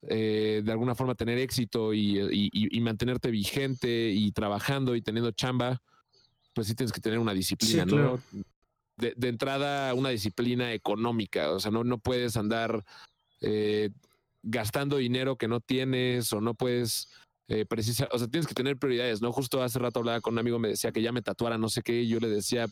eh, 0.07 0.61
de 0.63 0.71
alguna 0.71 0.95
forma 0.95 1.15
tener 1.15 1.37
éxito 1.39 1.93
y, 1.93 2.79
mantenerte 2.81 3.31
vigente 3.31 4.11
y 4.11 4.31
trabajando 4.31 4.95
y 4.95 5.01
teniendo 5.01 5.31
chamba, 5.31 5.81
pues 6.53 6.67
sí 6.67 6.75
tienes 6.75 6.91
que 6.91 7.01
tener 7.01 7.19
una 7.19 7.33
disciplina, 7.33 7.85
¿no? 7.85 8.19
De, 8.97 9.27
entrada, 9.27 9.93
una 9.93 10.09
disciplina 10.09 10.71
económica, 10.73 11.51
o 11.51 11.59
sea, 11.59 11.71
no, 11.71 11.83
no 11.83 11.97
puedes 11.97 12.37
andar 12.37 12.85
eh, 13.41 13.89
gastando 14.41 14.97
dinero 14.97 15.37
que 15.37 15.47
no 15.49 15.59
tienes 15.59 16.31
o 16.31 16.39
no 16.39 16.53
puedes 16.53 17.09
eh, 17.47 17.65
precisa, 17.65 18.07
o 18.11 18.17
sea, 18.17 18.27
tienes 18.27 18.47
que 18.47 18.53
tener 18.53 18.77
prioridades, 18.77 19.21
¿no? 19.21 19.31
Justo 19.31 19.61
hace 19.61 19.79
rato 19.79 19.99
hablaba 19.99 20.21
con 20.21 20.33
un 20.33 20.39
amigo, 20.39 20.59
me 20.59 20.69
decía 20.69 20.91
que 20.91 21.01
ya 21.01 21.11
me 21.11 21.21
tatuara 21.21 21.57
no 21.57 21.69
sé 21.69 21.81
qué, 21.81 22.01
y 22.01 22.07
yo 22.07 22.19
le 22.19 22.29
decía, 22.29 22.67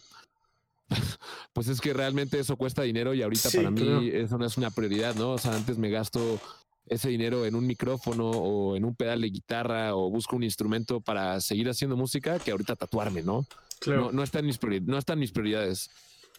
pues 1.53 1.67
es 1.67 1.81
que 1.81 1.93
realmente 1.93 2.39
eso 2.39 2.55
cuesta 2.55 2.83
dinero 2.83 3.13
y 3.13 3.21
ahorita 3.21 3.49
para 3.49 3.71
mí 3.71 4.09
eso 4.11 4.37
no 4.37 4.45
es 4.45 4.57
una 4.57 4.71
prioridad, 4.71 5.15
¿no? 5.15 5.31
O 5.31 5.37
sea, 5.37 5.55
antes 5.55 5.77
me 5.77 5.89
gasto 5.89 6.39
ese 6.85 7.09
dinero 7.09 7.45
en 7.45 7.55
un 7.55 7.65
micrófono 7.65 8.29
o 8.29 8.75
en 8.75 8.85
un 8.85 8.95
pedal 8.95 9.21
de 9.21 9.29
guitarra 9.29 9.95
o 9.95 10.09
busco 10.09 10.35
un 10.35 10.43
instrumento 10.43 10.99
para 10.99 11.39
seguir 11.39 11.69
haciendo 11.69 11.95
música 11.95 12.39
que 12.39 12.51
ahorita 12.51 12.75
tatuarme, 12.75 13.23
¿no? 13.23 13.45
Claro. 13.79 14.05
No, 14.05 14.11
no, 14.11 14.23
están 14.23 14.45
mis 14.45 14.59
no 14.83 14.97
están 14.97 15.19
mis 15.19 15.31
prioridades. 15.31 15.89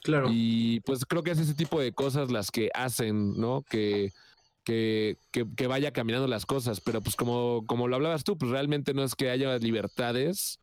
Claro. 0.03 0.29
Y 0.31 0.81
pues 0.81 1.05
creo 1.07 1.23
que 1.23 1.31
es 1.31 1.38
ese 1.38 1.55
tipo 1.55 1.81
de 1.81 1.93
cosas 1.93 2.31
las 2.31 2.51
que 2.51 2.71
hacen, 2.75 3.38
¿no? 3.38 3.62
Que, 3.62 4.12
que, 4.64 5.19
que, 5.33 5.67
vaya 5.67 5.93
caminando 5.93 6.27
las 6.27 6.47
cosas, 6.47 6.81
pero 6.81 7.01
pues 7.01 7.17
como, 7.17 7.64
como 7.67 7.88
lo 7.88 7.97
hablabas 7.97 8.25
tú, 8.25 8.37
pues 8.37 8.51
realmente 8.51 8.93
no 8.95 9.03
es 9.03 9.14
que 9.14 9.31
haya 9.31 9.57
libertades, 9.59 10.59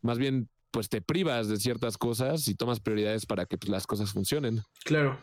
más 0.00 0.18
bien 0.18 0.48
pues 0.70 0.88
te 0.88 1.00
privas 1.00 1.48
de 1.48 1.56
ciertas 1.56 1.96
cosas 1.98 2.48
y 2.48 2.54
tomas 2.54 2.80
prioridades 2.80 3.26
para 3.26 3.46
que 3.46 3.58
pues, 3.58 3.70
las 3.70 3.86
cosas 3.86 4.12
funcionen. 4.12 4.62
Claro. 4.84 5.18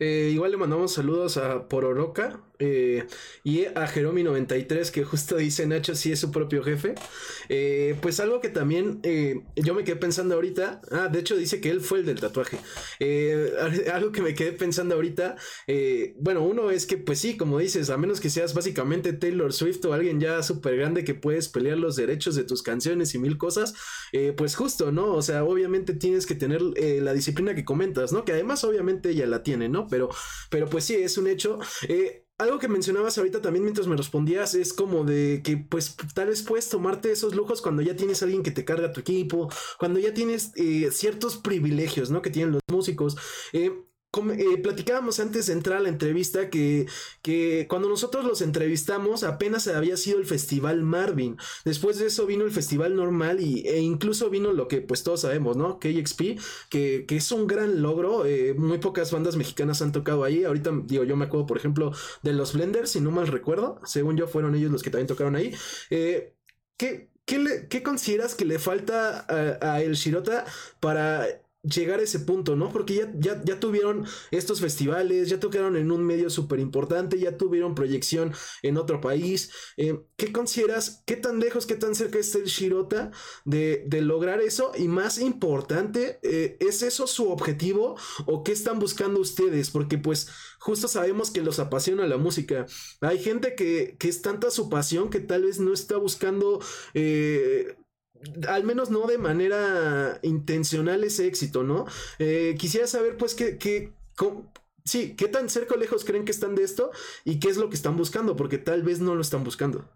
Eh, 0.00 0.30
igual 0.32 0.52
le 0.52 0.56
mandamos 0.56 0.92
saludos 0.92 1.38
a 1.38 1.66
Pororoca 1.66 2.44
eh, 2.60 3.06
y 3.42 3.64
a 3.64 3.88
Jeromi93, 3.88 4.90
que 4.92 5.02
justo 5.02 5.36
dice 5.36 5.66
Nacho 5.66 5.96
si 5.96 6.12
es 6.12 6.20
su 6.20 6.30
propio 6.30 6.62
jefe. 6.62 6.94
Eh, 7.48 7.96
pues 8.00 8.20
algo 8.20 8.40
que 8.40 8.48
también 8.48 9.00
yo 9.56 9.74
me 9.74 9.84
quedé 9.84 9.96
pensando 9.96 10.36
ahorita. 10.36 10.80
Ah, 10.92 11.08
de 11.08 11.18
hecho 11.18 11.36
dice 11.36 11.60
que 11.60 11.70
él 11.70 11.80
fue 11.80 12.00
el 12.00 12.06
del 12.06 12.20
tatuaje. 12.20 12.58
algo 13.92 14.12
que 14.12 14.22
me 14.22 14.34
quedé 14.34 14.52
pensando 14.52 14.94
ahorita. 14.94 15.36
bueno, 16.20 16.44
uno 16.44 16.70
es 16.70 16.86
que, 16.86 16.96
pues 16.96 17.18
sí, 17.18 17.36
como 17.36 17.58
dices, 17.58 17.90
a 17.90 17.96
menos 17.96 18.20
que 18.20 18.30
seas 18.30 18.54
básicamente 18.54 19.12
Taylor 19.12 19.52
Swift 19.52 19.84
o 19.84 19.92
alguien 19.92 20.20
ya 20.20 20.42
súper 20.42 20.76
grande 20.76 21.04
que 21.04 21.14
puedes 21.14 21.48
pelear 21.48 21.78
los 21.78 21.96
derechos 21.96 22.36
de 22.36 22.44
tus 22.44 22.62
canciones 22.62 23.14
y 23.14 23.18
mil 23.18 23.36
cosas, 23.36 23.74
pues 24.36 24.54
justo, 24.54 24.92
¿no? 24.92 25.12
O 25.12 25.22
sea, 25.22 25.44
obviamente 25.44 25.94
tienes 25.94 26.26
que 26.26 26.36
tener 26.36 26.62
la 26.62 27.12
disciplina 27.12 27.54
que 27.54 27.64
comentas, 27.64 28.12
¿no? 28.12 28.24
Que 28.24 28.32
además, 28.32 28.62
obviamente, 28.64 29.10
ella 29.10 29.26
la 29.26 29.42
tiene, 29.42 29.68
¿no? 29.68 29.87
Pero, 29.88 30.08
pero 30.50 30.68
pues 30.68 30.84
sí, 30.84 30.94
es 30.94 31.18
un 31.18 31.26
hecho. 31.26 31.58
Eh, 31.88 32.24
algo 32.38 32.60
que 32.60 32.68
mencionabas 32.68 33.18
ahorita 33.18 33.42
también 33.42 33.64
mientras 33.64 33.88
me 33.88 33.96
respondías 33.96 34.54
es 34.54 34.72
como 34.72 35.04
de 35.04 35.42
que 35.42 35.56
pues 35.56 35.96
tal 36.14 36.28
vez 36.28 36.42
puedes 36.42 36.68
tomarte 36.68 37.10
esos 37.10 37.34
lujos 37.34 37.60
cuando 37.60 37.82
ya 37.82 37.96
tienes 37.96 38.22
alguien 38.22 38.44
que 38.44 38.52
te 38.52 38.64
carga 38.64 38.92
tu 38.92 39.00
equipo, 39.00 39.50
cuando 39.78 39.98
ya 39.98 40.14
tienes 40.14 40.52
eh, 40.54 40.90
ciertos 40.92 41.36
privilegios, 41.36 42.10
¿no? 42.10 42.22
Que 42.22 42.30
tienen 42.30 42.52
los 42.52 42.62
músicos. 42.70 43.16
Eh, 43.52 43.72
eh, 44.16 44.56
platicábamos 44.62 45.20
antes 45.20 45.46
de 45.46 45.52
entrar 45.52 45.78
a 45.78 45.82
la 45.82 45.90
entrevista 45.90 46.48
que, 46.48 46.86
que, 47.20 47.66
cuando 47.68 47.90
nosotros 47.90 48.24
los 48.24 48.40
entrevistamos 48.40 49.22
apenas 49.22 49.68
había 49.68 49.98
sido 49.98 50.18
el 50.18 50.24
festival 50.24 50.82
Marvin. 50.82 51.36
Después 51.66 51.98
de 51.98 52.06
eso 52.06 52.24
vino 52.24 52.44
el 52.44 52.50
festival 52.50 52.96
normal 52.96 53.40
y, 53.40 53.68
e 53.68 53.80
incluso 53.80 54.30
vino 54.30 54.52
lo 54.52 54.66
que 54.66 54.80
pues 54.80 55.02
todos 55.02 55.20
sabemos, 55.20 55.58
¿no? 55.58 55.78
KXP, 55.78 56.40
que, 56.70 57.04
que 57.06 57.16
es 57.16 57.30
un 57.32 57.46
gran 57.46 57.82
logro. 57.82 58.24
Eh, 58.24 58.54
muy 58.54 58.78
pocas 58.78 59.12
bandas 59.12 59.36
mexicanas 59.36 59.82
han 59.82 59.92
tocado 59.92 60.24
ahí. 60.24 60.44
Ahorita 60.44 60.72
digo, 60.84 61.04
yo 61.04 61.14
me 61.14 61.26
acuerdo 61.26 61.46
por 61.46 61.58
ejemplo 61.58 61.92
de 62.22 62.32
los 62.32 62.54
Blenders, 62.54 62.90
si 62.90 63.00
no 63.02 63.10
mal 63.10 63.26
recuerdo. 63.26 63.78
Según 63.84 64.16
yo 64.16 64.26
fueron 64.26 64.54
ellos 64.54 64.72
los 64.72 64.82
que 64.82 64.90
también 64.90 65.06
tocaron 65.06 65.36
ahí. 65.36 65.54
Eh, 65.90 66.34
¿qué, 66.78 67.10
qué, 67.26 67.82
consideras 67.82 68.34
que 68.34 68.46
le 68.46 68.58
falta 68.58 69.26
a 69.60 69.82
El 69.82 69.94
Shirota 69.94 70.46
para 70.80 71.26
llegar 71.68 72.00
a 72.00 72.02
ese 72.02 72.20
punto, 72.20 72.56
¿no? 72.56 72.70
Porque 72.70 72.94
ya, 72.94 73.12
ya, 73.18 73.42
ya 73.44 73.60
tuvieron 73.60 74.06
estos 74.30 74.60
festivales, 74.60 75.28
ya 75.28 75.40
tocaron 75.40 75.76
en 75.76 75.90
un 75.90 76.04
medio 76.04 76.30
súper 76.30 76.60
importante, 76.60 77.18
ya 77.18 77.36
tuvieron 77.36 77.74
proyección 77.74 78.32
en 78.62 78.76
otro 78.76 79.00
país. 79.00 79.50
Eh, 79.76 80.00
¿Qué 80.16 80.32
consideras? 80.32 81.02
¿Qué 81.06 81.16
tan 81.16 81.40
lejos, 81.40 81.66
qué 81.66 81.74
tan 81.74 81.94
cerca 81.94 82.18
está 82.18 82.38
el 82.38 82.46
Shirota 82.46 83.10
de, 83.44 83.86
lograr 84.02 84.40
eso? 84.40 84.72
Y 84.76 84.88
más 84.88 85.18
importante, 85.18 86.18
eh, 86.22 86.56
¿es 86.60 86.82
eso 86.82 87.06
su 87.06 87.30
objetivo 87.30 87.96
o 88.26 88.44
qué 88.44 88.52
están 88.52 88.78
buscando 88.78 89.20
ustedes? 89.20 89.70
Porque 89.70 89.98
pues 89.98 90.28
justo 90.58 90.88
sabemos 90.88 91.30
que 91.30 91.42
los 91.42 91.58
apasiona 91.58 92.06
la 92.06 92.16
música. 92.16 92.66
Hay 93.00 93.18
gente 93.18 93.54
que, 93.54 93.96
que 93.98 94.08
es 94.08 94.22
tanta 94.22 94.50
su 94.50 94.68
pasión 94.68 95.10
que 95.10 95.20
tal 95.20 95.44
vez 95.44 95.60
no 95.60 95.72
está 95.72 95.96
buscando... 95.96 96.60
Eh, 96.94 97.76
al 98.48 98.64
menos 98.64 98.90
no 98.90 99.06
de 99.06 99.18
manera 99.18 100.18
intencional 100.22 101.04
ese 101.04 101.26
éxito, 101.26 101.62
¿no? 101.62 101.86
Eh, 102.18 102.56
quisiera 102.58 102.86
saber, 102.86 103.16
pues, 103.16 103.34
que, 103.34 103.92
sí, 104.84 105.14
qué 105.16 105.28
tan 105.28 105.48
cerca 105.48 105.74
o 105.74 105.78
lejos 105.78 106.04
creen 106.04 106.24
que 106.24 106.32
están 106.32 106.54
de 106.54 106.64
esto 106.64 106.90
y 107.24 107.38
qué 107.38 107.48
es 107.48 107.56
lo 107.56 107.68
que 107.68 107.76
están 107.76 107.96
buscando, 107.96 108.36
porque 108.36 108.58
tal 108.58 108.82
vez 108.82 109.00
no 109.00 109.14
lo 109.14 109.20
están 109.20 109.44
buscando. 109.44 109.88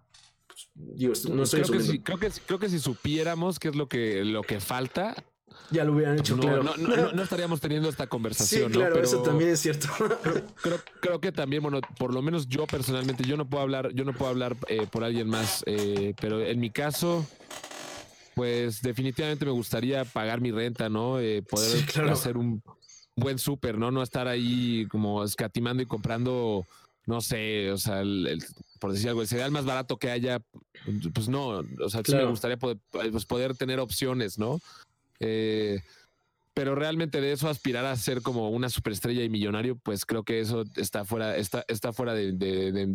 Pues, 0.47 0.69
digo, 0.75 1.15
no 1.31 1.45
creo 1.45 1.67
que, 1.67 1.81
si, 1.81 1.99
creo, 2.01 2.19
que, 2.19 2.31
creo 2.47 2.59
que 2.59 2.69
si 2.69 2.79
supiéramos 2.79 3.59
qué 3.59 3.69
es 3.69 3.77
lo 3.77 3.89
que, 3.89 4.25
lo 4.25 4.43
que 4.43 4.61
falta, 4.61 5.15
ya 5.71 5.85
lo 5.85 5.95
hubieran 5.95 6.19
hecho, 6.19 6.37
no, 6.37 6.43
claro. 6.43 7.13
No, 7.13 7.23
estaríamos 7.23 7.61
teniendo 7.61 7.89
esta 7.89 8.07
conversación. 8.07 8.73
Sí, 8.73 8.79
claro, 8.79 9.01
eso 9.01 9.23
también 9.23 9.51
es 9.51 9.61
cierto. 9.61 9.89
creo, 10.63 10.81
creo, 11.01 11.21
que 11.21 11.33
también, 11.33 11.63
bueno, 11.63 11.81
por 11.99 12.13
lo 12.13 12.21
menos 12.21 12.47
yo 12.49 12.67
personalmente, 12.67 13.25
yo 13.25 13.37
no 13.37 13.49
puedo 13.49 13.63
hablar, 13.63 13.93
yo 13.95 14.05
no 14.05 14.13
puedo 14.13 14.31
hablar 14.31 14.57
eh, 14.69 14.87
por 14.91 15.05
alguien 15.05 15.29
más, 15.29 15.63
eh, 15.67 16.15
pero 16.21 16.43
en 16.43 16.61
mi 16.61 16.71
caso, 16.71 17.27
pues 18.35 18.83
definitivamente 18.83 19.45
me 19.45 19.51
gustaría 19.51 20.05
pagar 20.05 20.41
mi 20.41 20.51
renta, 20.51 20.89
¿no? 20.89 21.21
Eh, 21.21 21.43
poder 21.43 22.11
hacer 22.11 22.37
un 22.37 22.63
buen 23.17 23.39
súper, 23.39 23.79
¿no? 23.79 23.91
No 23.91 24.03
estar 24.03 24.29
ahí 24.29 24.87
como 24.91 25.25
escatimando 25.25 25.83
y 25.83 25.87
comprando, 25.87 26.67
no 27.07 27.21
sé, 27.21 27.71
o 27.71 27.79
sea, 27.79 28.03
por 28.79 28.93
decir 28.93 29.09
algo, 29.09 29.23
el 29.23 29.29
cereal 29.29 29.51
más 29.51 29.65
barato 29.65 29.97
que 29.99 30.11
haya, 30.11 30.41
pues 31.15 31.29
no, 31.29 31.63
o 31.81 31.91
sea, 31.91 32.03
sí 32.05 32.15
me 32.15 32.25
gustaría 32.25 32.57
poder, 32.57 32.79
pues 32.91 33.27
poder 33.27 33.57
tener 33.57 33.81
opciones, 33.81 34.39
¿no? 34.39 34.61
Eh, 35.21 35.81
pero 36.55 36.75
realmente 36.75 37.21
de 37.21 37.33
eso 37.33 37.49
aspirar 37.49 37.85
a 37.87 37.97
ser 37.97 38.21
como 38.21 38.51
una 38.51 38.69
superestrella 38.69 39.25
y 39.25 39.31
millonario, 39.31 39.77
pues 39.77 40.05
creo 40.05 40.23
que 40.23 40.41
eso 40.41 40.65
está 40.77 41.05
fuera, 41.05 41.37
está, 41.37 41.65
está 41.67 41.93
fuera 41.93 42.13
de, 42.13 42.33
de, 42.33 42.93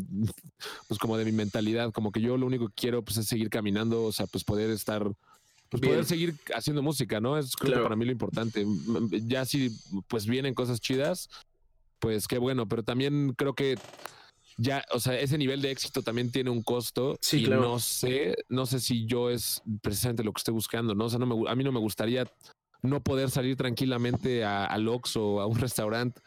pues 0.87 0.99
como 0.99 1.17
de 1.17 1.25
mi 1.25 1.31
mentalidad, 1.31 1.91
como 1.91 2.11
que 2.11 2.21
yo 2.21 2.37
lo 2.37 2.45
único 2.45 2.67
que 2.67 2.75
quiero 2.75 3.01
pues 3.01 3.17
es 3.17 3.25
seguir 3.27 3.49
caminando, 3.49 4.03
o 4.03 4.11
sea, 4.11 4.27
pues 4.27 4.43
poder 4.43 4.69
estar, 4.69 5.11
pues 5.69 5.81
poder 5.81 6.05
seguir 6.05 6.35
haciendo 6.55 6.81
música, 6.81 7.19
¿no? 7.19 7.37
Es 7.37 7.55
creo 7.55 7.75
que 7.75 7.83
para 7.83 7.95
mí 7.95 8.05
lo 8.05 8.11
importante. 8.11 8.65
Ya 9.25 9.45
si 9.45 9.71
pues 10.07 10.25
vienen 10.25 10.53
cosas 10.53 10.79
chidas, 10.79 11.29
pues 11.99 12.27
qué 12.27 12.37
bueno, 12.37 12.67
pero 12.67 12.83
también 12.83 13.33
creo 13.37 13.53
que 13.53 13.77
ya, 14.57 14.83
o 14.91 14.99
sea, 14.99 15.19
ese 15.19 15.37
nivel 15.37 15.61
de 15.61 15.71
éxito 15.71 16.01
también 16.01 16.31
tiene 16.31 16.49
un 16.49 16.63
costo 16.63 17.17
sí, 17.21 17.41
y 17.41 17.45
claro. 17.45 17.61
no 17.61 17.79
sé, 17.79 18.35
no 18.49 18.65
sé 18.65 18.79
si 18.79 19.05
yo 19.05 19.29
es 19.29 19.61
precisamente 19.81 20.23
lo 20.23 20.33
que 20.33 20.39
estoy 20.39 20.53
buscando, 20.53 20.95
¿no? 20.95 21.05
O 21.05 21.09
sea, 21.09 21.19
no 21.19 21.27
me, 21.27 21.49
a 21.49 21.55
mí 21.55 21.63
no 21.63 21.71
me 21.71 21.79
gustaría 21.79 22.25
no 22.81 23.01
poder 23.01 23.29
salir 23.29 23.55
tranquilamente 23.55 24.43
a, 24.43 24.65
al 24.65 24.87
Ox 24.87 25.15
o 25.17 25.41
a 25.41 25.45
un 25.45 25.59
restaurante, 25.59 26.21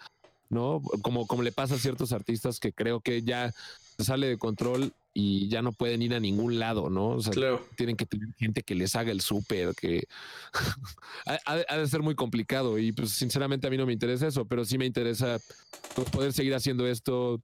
¿no? 0.48 0.80
Como, 1.02 1.26
como 1.26 1.42
le 1.42 1.52
pasa 1.52 1.74
a 1.74 1.78
ciertos 1.78 2.12
artistas 2.12 2.60
que 2.60 2.72
creo 2.72 3.00
que 3.00 3.22
ya 3.22 3.52
sale 3.98 4.28
de 4.28 4.38
control 4.38 4.92
y 5.12 5.48
ya 5.48 5.60
no 5.60 5.72
pueden 5.72 6.02
ir 6.02 6.14
a 6.14 6.20
ningún 6.20 6.58
lado, 6.58 6.88
¿no? 6.88 7.08
O 7.08 7.20
sea, 7.20 7.32
claro. 7.32 7.66
tienen 7.76 7.96
que 7.96 8.06
tener 8.06 8.28
gente 8.38 8.62
que 8.62 8.74
les 8.74 8.94
haga 8.94 9.10
el 9.10 9.20
súper, 9.20 9.74
que 9.74 10.04
ha, 11.26 11.38
ha, 11.46 11.76
de 11.76 11.88
ser 11.88 12.02
muy 12.02 12.14
complicado 12.14 12.78
y 12.78 12.92
pues 12.92 13.10
sinceramente 13.10 13.66
a 13.66 13.70
mí 13.70 13.76
no 13.76 13.86
me 13.86 13.92
interesa 13.92 14.26
eso, 14.28 14.44
pero 14.44 14.64
sí 14.64 14.78
me 14.78 14.86
interesa 14.86 15.38
pues, 15.94 16.08
poder 16.10 16.32
seguir 16.32 16.54
haciendo 16.54 16.86
esto 16.86 17.42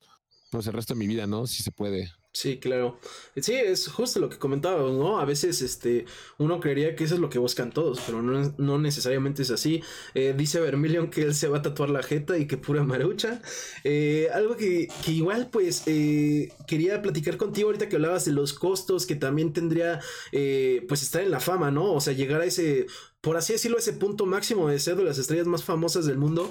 pues 0.50 0.66
el 0.66 0.72
resto 0.72 0.94
de 0.94 0.98
mi 0.98 1.06
vida, 1.06 1.26
¿no? 1.26 1.46
Si 1.46 1.62
se 1.62 1.72
puede. 1.72 2.10
Sí, 2.36 2.58
claro. 2.58 2.98
Sí, 3.34 3.54
es 3.54 3.88
justo 3.88 4.20
lo 4.20 4.28
que 4.28 4.36
comentábamos, 4.38 4.92
¿no? 4.92 5.18
A 5.18 5.24
veces 5.24 5.62
este, 5.62 6.04
uno 6.36 6.60
creería 6.60 6.94
que 6.94 7.04
eso 7.04 7.14
es 7.14 7.20
lo 7.22 7.30
que 7.30 7.38
buscan 7.38 7.72
todos, 7.72 7.98
pero 8.04 8.20
no, 8.20 8.54
no 8.58 8.78
necesariamente 8.78 9.40
es 9.40 9.50
así. 9.50 9.82
Eh, 10.12 10.34
dice 10.36 10.60
Vermilion 10.60 11.08
que 11.08 11.22
él 11.22 11.34
se 11.34 11.48
va 11.48 11.58
a 11.58 11.62
tatuar 11.62 11.88
la 11.88 12.02
jeta 12.02 12.36
y 12.36 12.46
que 12.46 12.58
pura 12.58 12.84
marucha. 12.84 13.40
Eh, 13.84 14.28
algo 14.34 14.54
que, 14.58 14.88
que, 15.02 15.12
igual, 15.12 15.48
pues, 15.50 15.84
eh, 15.86 16.52
quería 16.66 17.00
platicar 17.00 17.38
contigo 17.38 17.68
ahorita 17.68 17.88
que 17.88 17.96
hablabas 17.96 18.26
de 18.26 18.32
los 18.32 18.52
costos 18.52 19.06
que 19.06 19.14
también 19.16 19.54
tendría, 19.54 20.00
eh, 20.30 20.84
pues, 20.88 21.02
estar 21.02 21.22
en 21.22 21.30
la 21.30 21.40
fama, 21.40 21.70
¿no? 21.70 21.90
O 21.94 22.02
sea, 22.02 22.12
llegar 22.12 22.42
a 22.42 22.44
ese, 22.44 22.86
por 23.22 23.38
así 23.38 23.54
decirlo, 23.54 23.78
ese 23.78 23.94
punto 23.94 24.26
máximo 24.26 24.68
de 24.68 24.78
ser 24.78 24.96
de 24.96 25.04
las 25.04 25.16
estrellas 25.16 25.46
más 25.46 25.64
famosas 25.64 26.04
del 26.04 26.18
mundo. 26.18 26.50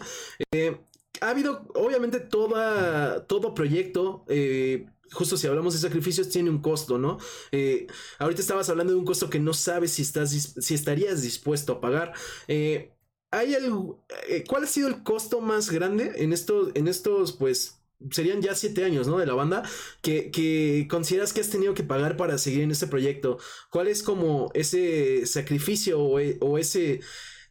Eh, 0.51 0.79
ha 1.21 1.29
habido, 1.29 1.67
obviamente, 1.75 2.19
toda, 2.19 3.25
todo 3.27 3.53
proyecto, 3.53 4.25
eh, 4.27 4.87
justo 5.11 5.37
si 5.37 5.47
hablamos 5.47 5.73
de 5.73 5.79
sacrificios, 5.79 6.29
tiene 6.29 6.49
un 6.49 6.61
costo, 6.61 6.97
¿no? 6.97 7.17
Eh, 7.51 7.87
ahorita 8.19 8.41
estabas 8.41 8.69
hablando 8.69 8.93
de 8.93 8.99
un 8.99 9.05
costo 9.05 9.29
que 9.29 9.39
no 9.39 9.53
sabes 9.53 9.91
si, 9.91 10.01
estás, 10.01 10.31
si 10.31 10.73
estarías 10.73 11.21
dispuesto 11.21 11.73
a 11.73 11.81
pagar. 11.81 12.13
Eh, 12.47 12.91
¿hay 13.31 13.55
algo, 13.55 14.05
¿Cuál 14.47 14.63
ha 14.63 14.67
sido 14.67 14.87
el 14.87 15.03
costo 15.03 15.41
más 15.41 15.69
grande 15.69 16.13
en 16.17 16.33
estos, 16.33 16.71
en 16.75 16.87
estos 16.87 17.33
pues, 17.33 17.81
serían 18.11 18.41
ya 18.41 18.55
siete 18.55 18.83
años, 18.83 19.07
¿no? 19.07 19.17
De 19.17 19.25
la 19.25 19.33
banda, 19.33 19.63
que, 20.01 20.31
que, 20.31 20.87
consideras 20.89 21.33
que 21.33 21.41
has 21.41 21.49
tenido 21.49 21.73
que 21.73 21.83
pagar 21.83 22.17
para 22.17 22.37
seguir 22.37 22.61
en 22.61 22.71
este 22.71 22.87
proyecto. 22.87 23.37
¿Cuál 23.69 23.87
es 23.87 24.03
como 24.03 24.51
ese 24.53 25.25
sacrificio 25.25 25.99
o, 25.99 26.19
o 26.41 26.57
ese, 26.57 27.01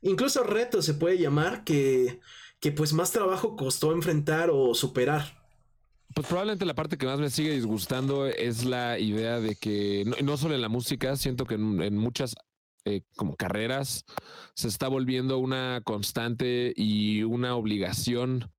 incluso 0.02 0.42
reto 0.42 0.82
se 0.82 0.94
puede 0.94 1.18
llamar, 1.18 1.64
que 1.64 2.20
que 2.64 2.72
pues 2.72 2.94
más 2.94 3.12
trabajo 3.12 3.56
costó 3.56 3.92
enfrentar 3.92 4.48
o 4.50 4.74
superar. 4.74 5.36
Pues 6.14 6.26
probablemente 6.26 6.64
la 6.64 6.72
parte 6.72 6.96
que 6.96 7.04
más 7.04 7.20
me 7.20 7.28
sigue 7.28 7.52
disgustando 7.52 8.24
es 8.24 8.64
la 8.64 8.98
idea 8.98 9.38
de 9.38 9.54
que, 9.54 10.10
no, 10.22 10.38
solo 10.38 10.54
en 10.54 10.62
la 10.62 10.70
música, 10.70 11.14
siento 11.16 11.44
que 11.44 11.56
en, 11.56 11.98
muchas 11.98 12.34
eh, 12.86 13.02
como 13.16 13.36
carreras 13.36 14.06
se 14.54 14.68
está 14.68 14.88
volviendo 14.88 15.36
una 15.36 15.82
constante 15.84 16.72
y 16.74 17.22
una 17.22 17.54
obligación 17.54 18.50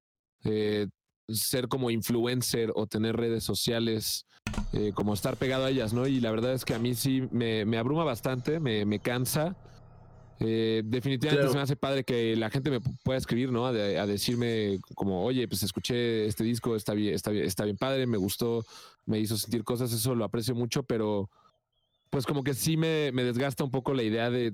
eh, 0.44 0.88
ser 1.28 1.68
como 1.68 1.90
influencer 1.90 2.74
o 2.76 2.86
tener 2.86 3.16
redes 3.16 3.44
sociales, 3.44 4.28
eh, 4.74 4.92
como 4.94 5.16
estar 5.16 5.36
pegado 5.38 5.66
a 5.66 5.72
ellas, 5.72 5.94
¿no? 5.94 6.06
Y 6.06 6.20
la 6.20 6.30
verdad 6.30 6.54
es 6.54 6.64
que 6.64 6.76
a 6.76 6.80
mí 6.80 6.94
sí 6.94 7.24
me, 7.32 7.66
me 7.66 7.80
abruma 7.80 8.04
bastante, 8.04 8.60
me 8.60 9.00
cansa. 9.00 9.58
Eh, 10.40 10.82
definitivamente 10.84 11.42
claro. 11.42 11.52
se 11.52 11.58
me 11.58 11.64
hace 11.64 11.76
padre 11.76 12.04
que 12.04 12.36
la 12.36 12.50
gente 12.50 12.70
me 12.70 12.82
pueda 12.82 13.18
escribir, 13.18 13.52
¿no? 13.52 13.68
A, 13.68 13.72
de, 13.72 13.98
a, 13.98 14.06
decirme 14.06 14.80
como, 14.94 15.24
oye, 15.24 15.48
pues 15.48 15.64
escuché 15.64 16.26
este 16.26 16.44
disco, 16.44 16.76
está 16.76 16.94
bien, 16.94 17.14
está 17.14 17.32
bien, 17.32 17.46
está 17.46 17.64
bien 17.64 17.78
padre, 17.78 18.06
me 18.06 18.18
gustó, 18.18 18.66
me 19.06 19.20
hizo 19.20 19.38
sentir 19.38 19.64
cosas, 19.64 19.94
eso 19.94 20.14
lo 20.14 20.26
aprecio 20.26 20.54
mucho, 20.54 20.84
pero 20.84 21.30
pues 22.10 22.26
como 22.26 22.44
que 22.44 22.54
sí 22.54 22.76
me, 22.76 23.12
me 23.14 23.24
desgasta 23.24 23.64
un 23.64 23.72
poco 23.72 23.94
la 23.94 24.04
idea 24.04 24.30
de 24.30 24.54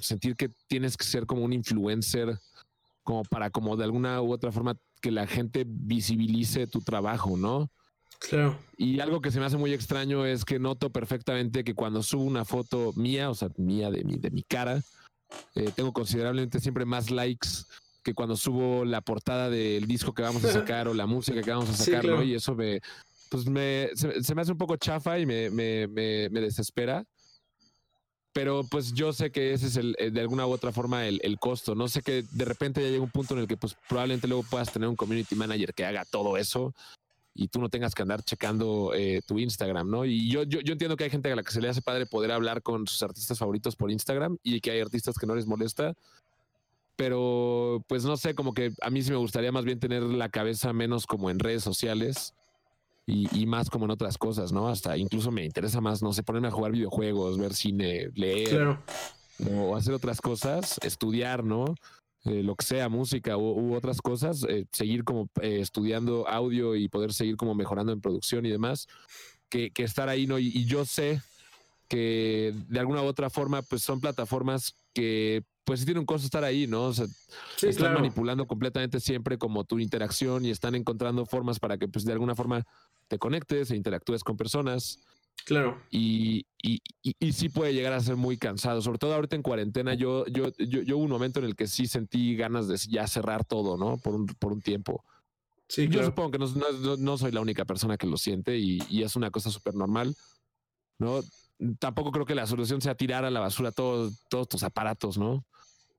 sentir 0.00 0.36
que 0.36 0.50
tienes 0.66 0.96
que 0.96 1.04
ser 1.04 1.26
como 1.26 1.44
un 1.44 1.52
influencer, 1.52 2.38
como 3.02 3.22
para 3.24 3.50
como 3.50 3.76
de 3.76 3.84
alguna 3.84 4.20
u 4.20 4.32
otra 4.32 4.52
forma 4.52 4.76
que 5.00 5.10
la 5.10 5.26
gente 5.26 5.64
visibilice 5.66 6.66
tu 6.66 6.80
trabajo, 6.80 7.36
¿no? 7.36 7.70
Claro. 8.28 8.58
Y 8.76 9.00
algo 9.00 9.20
que 9.20 9.30
se 9.30 9.38
me 9.38 9.46
hace 9.46 9.56
muy 9.56 9.72
extraño 9.72 10.24
es 10.26 10.44
que 10.44 10.58
noto 10.58 10.90
perfectamente 10.90 11.64
que 11.64 11.74
cuando 11.74 12.02
subo 12.02 12.24
una 12.24 12.44
foto 12.44 12.92
mía, 12.96 13.30
o 13.30 13.34
sea, 13.34 13.48
mía 13.56 13.90
de 13.90 14.04
mi, 14.04 14.16
de 14.16 14.30
mi 14.30 14.42
cara, 14.42 14.82
eh, 15.54 15.70
tengo 15.74 15.92
considerablemente 15.92 16.60
siempre 16.60 16.84
más 16.84 17.10
likes 17.10 17.48
que 18.02 18.14
cuando 18.14 18.36
subo 18.36 18.84
la 18.84 19.00
portada 19.00 19.48
del 19.50 19.86
disco 19.86 20.12
que 20.12 20.22
vamos 20.22 20.44
a 20.44 20.52
sacar 20.52 20.88
o 20.88 20.94
la 20.94 21.06
música 21.06 21.42
que 21.42 21.50
vamos 21.50 21.70
a 21.70 21.74
sacar, 21.74 22.02
sí, 22.02 22.06
claro. 22.06 22.18
¿no? 22.18 22.22
Y 22.22 22.34
eso 22.34 22.54
me, 22.54 22.80
pues 23.30 23.46
me, 23.46 23.90
se, 23.94 24.22
se, 24.22 24.34
me 24.34 24.42
hace 24.42 24.52
un 24.52 24.58
poco 24.58 24.76
chafa 24.76 25.18
y 25.18 25.26
me, 25.26 25.50
me, 25.50 25.86
me, 25.86 26.28
me, 26.30 26.40
desespera. 26.40 27.04
Pero 28.32 28.64
pues 28.68 28.92
yo 28.92 29.12
sé 29.12 29.30
que 29.30 29.52
ese 29.52 29.68
es 29.68 29.76
el, 29.76 29.94
de 29.94 30.20
alguna 30.20 30.44
u 30.44 30.50
otra 30.50 30.72
forma 30.72 31.06
el, 31.06 31.20
el, 31.22 31.38
costo. 31.38 31.76
No 31.76 31.86
sé 31.86 32.02
que 32.02 32.24
de 32.32 32.44
repente 32.44 32.82
ya 32.82 32.88
llega 32.88 33.04
un 33.04 33.10
punto 33.10 33.34
en 33.34 33.40
el 33.40 33.46
que 33.46 33.56
pues 33.56 33.76
probablemente 33.88 34.26
luego 34.26 34.42
puedas 34.42 34.72
tener 34.72 34.88
un 34.88 34.96
community 34.96 35.36
manager 35.36 35.72
que 35.72 35.84
haga 35.84 36.04
todo 36.04 36.36
eso 36.36 36.74
y 37.34 37.48
tú 37.48 37.60
no 37.60 37.68
tengas 37.68 37.94
que 37.94 38.02
andar 38.02 38.22
checando 38.22 38.92
eh, 38.94 39.20
tu 39.26 39.38
Instagram, 39.38 39.90
¿no? 39.90 40.04
Y 40.04 40.30
yo, 40.30 40.44
yo, 40.44 40.60
yo, 40.60 40.72
entiendo 40.72 40.96
que 40.96 41.04
hay 41.04 41.10
gente 41.10 41.30
a 41.32 41.36
la 41.36 41.42
que 41.42 41.50
se 41.50 41.60
le 41.60 41.68
hace 41.68 41.82
padre 41.82 42.06
poder 42.06 42.30
hablar 42.30 42.62
con 42.62 42.86
sus 42.86 43.02
artistas 43.02 43.38
favoritos 43.38 43.74
por 43.74 43.90
Instagram 43.90 44.38
y 44.44 44.60
que 44.60 44.70
hay 44.70 44.80
artistas 44.80 45.16
que 45.18 45.26
no 45.26 45.34
les 45.34 45.46
molesta. 45.46 45.94
Pero, 46.96 47.84
pues 47.88 48.04
no 48.04 48.16
sé, 48.16 48.36
como 48.36 48.54
que 48.54 48.72
a 48.80 48.88
mí 48.88 49.02
sí 49.02 49.10
me 49.10 49.16
gustaría 49.16 49.50
más 49.50 49.64
bien 49.64 49.80
tener 49.80 50.04
la 50.04 50.28
cabeza 50.28 50.72
menos 50.72 51.06
como 51.06 51.28
en 51.28 51.40
redes 51.40 51.64
sociales 51.64 52.34
y, 53.04 53.28
y 53.36 53.46
más 53.46 53.68
como 53.68 53.86
en 53.86 53.90
otras 53.90 54.16
cosas, 54.16 54.52
¿no? 54.52 54.68
Hasta 54.68 54.96
incluso 54.96 55.32
me 55.32 55.44
interesa 55.44 55.80
más, 55.80 56.04
no 56.04 56.12
sé, 56.12 56.22
ponerme 56.22 56.48
a 56.48 56.52
jugar 56.52 56.70
videojuegos, 56.70 57.36
ver 57.36 57.52
cine, 57.52 58.10
leer 58.14 58.48
claro. 58.48 58.82
o 59.50 59.74
hacer 59.74 59.92
otras 59.92 60.20
cosas, 60.20 60.78
estudiar, 60.82 61.42
¿no? 61.42 61.74
Eh, 62.26 62.42
lo 62.42 62.56
que 62.56 62.64
sea, 62.64 62.88
música 62.88 63.36
u, 63.36 63.42
u 63.42 63.74
otras 63.74 64.00
cosas, 64.00 64.46
eh, 64.48 64.64
seguir 64.72 65.04
como 65.04 65.28
eh, 65.42 65.58
estudiando 65.60 66.26
audio 66.26 66.74
y 66.74 66.88
poder 66.88 67.12
seguir 67.12 67.36
como 67.36 67.54
mejorando 67.54 67.92
en 67.92 68.00
producción 68.00 68.46
y 68.46 68.50
demás, 68.50 68.88
que, 69.50 69.70
que 69.72 69.82
estar 69.82 70.08
ahí, 70.08 70.26
¿no? 70.26 70.38
Y, 70.38 70.46
y, 70.46 70.64
yo 70.64 70.86
sé 70.86 71.20
que 71.86 72.54
de 72.68 72.80
alguna 72.80 73.02
u 73.02 73.04
otra 73.04 73.28
forma, 73.28 73.60
pues 73.60 73.82
son 73.82 74.00
plataformas 74.00 74.74
que 74.94 75.44
pues 75.64 75.80
sí 75.80 75.86
tiene 75.86 76.00
un 76.00 76.06
costo 76.06 76.24
estar 76.24 76.44
ahí, 76.44 76.66
¿no? 76.66 76.84
O 76.84 76.94
sea, 76.94 77.06
sí, 77.56 77.66
están 77.68 77.86
claro. 77.86 78.00
manipulando 78.00 78.46
completamente 78.46 79.00
siempre 79.00 79.36
como 79.36 79.64
tu 79.64 79.78
interacción 79.78 80.44
y 80.46 80.50
están 80.50 80.74
encontrando 80.74 81.26
formas 81.26 81.58
para 81.58 81.76
que 81.78 81.88
pues 81.88 82.04
de 82.04 82.12
alguna 82.12 82.34
forma 82.34 82.64
te 83.08 83.18
conectes 83.18 83.70
e 83.70 83.76
interactúes 83.76 84.24
con 84.24 84.36
personas. 84.36 84.98
Claro. 85.44 85.82
Y, 85.90 86.46
y, 86.62 86.80
y, 87.02 87.14
y, 87.18 87.32
sí 87.32 87.50
puede 87.50 87.74
llegar 87.74 87.92
a 87.92 88.00
ser 88.00 88.16
muy 88.16 88.38
cansado, 88.38 88.80
sobre 88.80 88.98
todo 88.98 89.14
ahorita 89.14 89.36
en 89.36 89.42
cuarentena. 89.42 89.92
Yo, 89.94 90.24
yo, 90.26 90.50
yo, 90.58 90.80
yo 90.82 90.96
hubo 90.96 91.04
un 91.04 91.10
momento 91.10 91.38
en 91.38 91.44
el 91.44 91.54
que 91.54 91.66
sí 91.66 91.86
sentí 91.86 92.34
ganas 92.34 92.66
de 92.66 92.76
ya 92.88 93.06
cerrar 93.06 93.44
todo, 93.44 93.76
¿no? 93.76 93.98
Por 93.98 94.14
un, 94.14 94.26
por 94.26 94.52
un 94.52 94.62
tiempo. 94.62 95.04
Sí, 95.68 95.88
yo 95.88 96.04
supongo 96.04 96.30
que 96.30 96.38
no, 96.38 96.46
no, 96.46 96.96
no, 96.96 97.18
soy 97.18 97.32
la 97.32 97.40
única 97.40 97.64
persona 97.64 97.96
que 97.96 98.06
lo 98.06 98.16
siente 98.16 98.58
y, 98.58 98.78
y 98.88 99.02
es 99.02 99.16
una 99.16 99.30
cosa 99.30 99.50
súper 99.50 99.74
normal, 99.74 100.14
¿no? 100.98 101.20
Tampoco 101.78 102.12
creo 102.12 102.26
que 102.26 102.34
la 102.34 102.46
solución 102.46 102.80
sea 102.80 102.94
tirar 102.94 103.24
a 103.24 103.30
la 103.30 103.40
basura 103.40 103.72
todo, 103.72 104.10
todos 104.28 104.48
tus 104.48 104.62
aparatos, 104.62 105.18
¿no? 105.18 105.44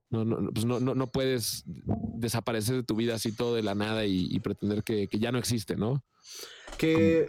No, 0.08 0.24
no, 0.24 0.50
pues 0.52 0.64
no, 0.64 0.78
no, 0.78 0.94
no 0.94 1.08
puedes 1.08 1.64
desaparecer 1.66 2.76
de 2.76 2.82
tu 2.84 2.94
vida 2.94 3.16
así 3.16 3.34
todo 3.34 3.56
de 3.56 3.62
la 3.62 3.74
nada 3.74 4.06
y, 4.06 4.28
y 4.30 4.38
pretender 4.38 4.84
que, 4.84 5.08
que, 5.08 5.18
ya 5.18 5.32
no 5.32 5.38
existe, 5.38 5.74
¿no? 5.74 6.04
Que, 6.78 7.26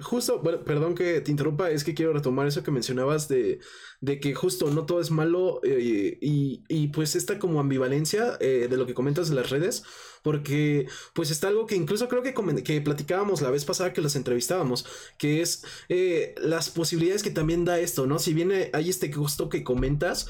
justo, 0.00 0.40
bueno, 0.40 0.62
perdón 0.64 0.94
que 0.94 1.20
te 1.20 1.30
interrumpa, 1.30 1.70
es 1.70 1.82
que 1.82 1.94
quiero 1.94 2.12
retomar 2.12 2.46
eso 2.46 2.62
que 2.62 2.70
mencionabas 2.70 3.26
de, 3.28 3.58
de 4.00 4.20
que 4.20 4.34
justo 4.34 4.70
no 4.70 4.84
todo 4.84 5.00
es 5.00 5.10
malo 5.10 5.60
eh, 5.64 6.18
y, 6.20 6.62
y, 6.68 6.88
pues 6.88 7.16
esta 7.16 7.38
como 7.38 7.58
ambivalencia 7.58 8.36
eh, 8.40 8.68
de 8.68 8.76
lo 8.76 8.86
que 8.86 8.94
comentas 8.94 9.28
de 9.28 9.34
las 9.34 9.50
redes, 9.50 9.82
porque 10.22 10.86
pues 11.12 11.30
está 11.30 11.48
algo 11.48 11.66
que 11.66 11.74
incluso 11.74 12.08
creo 12.08 12.22
que, 12.22 12.34
que 12.62 12.80
platicábamos 12.80 13.40
la 13.42 13.50
vez 13.50 13.64
pasada 13.64 13.92
que 13.92 14.00
los 14.00 14.14
entrevistábamos, 14.14 14.86
que 15.18 15.40
es 15.42 15.64
eh, 15.88 16.34
las 16.38 16.70
posibilidades 16.70 17.22
que 17.22 17.30
también 17.30 17.64
da 17.64 17.80
esto, 17.80 18.06
¿no? 18.06 18.18
Si 18.18 18.32
viene 18.32 18.70
hay 18.74 18.90
este 18.90 19.08
gusto 19.08 19.48
que 19.48 19.64
comentas, 19.64 20.28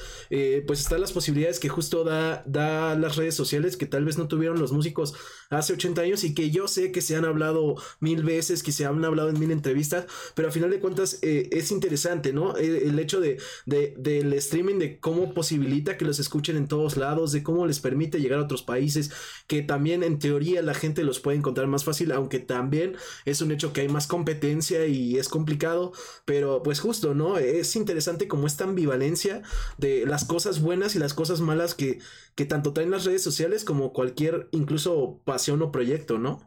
pues 0.67 0.79
están 0.79 1.01
las 1.01 1.11
posibilidades 1.11 1.59
que 1.59 1.69
justo 1.69 2.03
da, 2.03 2.43
da 2.45 2.95
las 2.95 3.15
redes 3.15 3.35
sociales 3.35 3.77
que 3.77 3.85
tal 3.85 4.05
vez 4.05 4.17
no 4.17 4.27
tuvieron 4.27 4.59
los 4.59 4.71
músicos 4.71 5.13
hace 5.49 5.73
80 5.73 6.01
años 6.01 6.23
y 6.23 6.33
que 6.33 6.49
yo 6.49 6.67
sé 6.67 6.91
que 6.91 7.01
se 7.01 7.15
han 7.15 7.25
hablado 7.25 7.75
mil 7.99 8.23
veces, 8.23 8.44
que 8.63 8.71
se 8.71 8.85
han 8.85 9.03
hablado 9.03 9.29
en 9.29 9.39
mil 9.39 9.51
entrevistas, 9.51 10.05
pero 10.33 10.47
a 10.47 10.51
final 10.51 10.69
de 10.69 10.79
cuentas 10.79 11.19
eh, 11.21 11.49
es 11.51 11.71
interesante, 11.71 12.33
¿no? 12.33 12.55
El, 12.57 12.97
hecho 12.99 13.19
de, 13.19 13.37
del 13.65 14.33
streaming, 14.33 14.79
de 14.79 14.99
cómo 14.99 15.33
posibilita 15.33 15.97
que 15.97 16.05
los 16.05 16.19
escuchen 16.19 16.57
en 16.57 16.67
todos 16.67 16.97
lados, 16.97 17.31
de 17.31 17.43
cómo 17.43 17.65
les 17.67 17.79
permite 17.79 18.19
llegar 18.19 18.39
a 18.39 18.43
otros 18.43 18.63
países, 18.63 19.11
que 19.47 19.61
también 19.61 20.03
en 20.03 20.19
teoría 20.19 20.61
la 20.61 20.73
gente 20.73 21.03
los 21.03 21.19
puede 21.19 21.37
encontrar 21.37 21.67
más 21.67 21.83
fácil, 21.83 22.11
aunque 22.11 22.39
también 22.39 22.95
es 23.25 23.41
un 23.41 23.51
hecho 23.51 23.73
que 23.73 23.81
hay 23.81 23.89
más 23.89 24.07
competencia 24.07 24.85
y 24.87 25.17
es 25.17 25.27
complicado, 25.29 25.91
pero 26.25 26.63
pues 26.63 26.79
justo, 26.79 27.13
¿no? 27.13 27.37
Es 27.37 27.75
interesante 27.75 28.27
como 28.27 28.47
esta 28.47 28.63
ambivalencia 28.63 29.41
de 29.77 30.05
las 30.05 30.25
cosas 30.25 30.61
buenas 30.61 30.95
y 30.95 30.99
las 30.99 31.13
cosas 31.13 31.41
malas 31.41 31.75
que, 31.75 31.99
que 32.35 32.45
tanto 32.45 32.73
traen 32.73 32.91
las 32.91 33.05
redes 33.05 33.23
sociales 33.23 33.65
como 33.65 33.93
cualquier 33.93 34.47
incluso 34.51 35.19
pasión 35.25 35.61
o 35.61 35.71
proyecto, 35.71 36.17
¿no? 36.17 36.41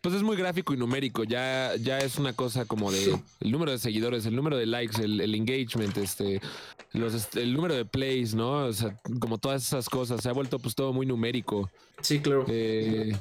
Pues 0.00 0.14
es 0.14 0.22
muy 0.22 0.36
gráfico 0.36 0.72
y 0.72 0.76
numérico, 0.76 1.24
ya, 1.24 1.74
ya 1.76 1.98
es 1.98 2.18
una 2.18 2.32
cosa 2.32 2.64
como 2.64 2.90
de 2.90 3.18
el 3.40 3.50
número 3.50 3.72
de 3.72 3.78
seguidores, 3.78 4.24
el 4.24 4.34
número 4.34 4.56
de 4.56 4.66
likes, 4.66 5.02
el, 5.02 5.34
engagement, 5.34 5.96
este, 5.98 6.40
los, 6.92 7.12
este, 7.12 7.42
el 7.42 7.52
número 7.52 7.74
de 7.74 7.84
plays, 7.84 8.34
¿no? 8.34 8.64
O 8.64 8.72
sea, 8.72 8.96
como 9.20 9.36
todas 9.38 9.62
esas 9.62 9.88
cosas, 9.90 10.22
se 10.22 10.28
ha 10.28 10.32
vuelto 10.32 10.58
pues 10.58 10.74
todo 10.74 10.94
muy 10.94 11.04
numérico. 11.04 11.70
Sí, 12.00 12.20
claro. 12.20 12.46
Eh, 12.48 13.12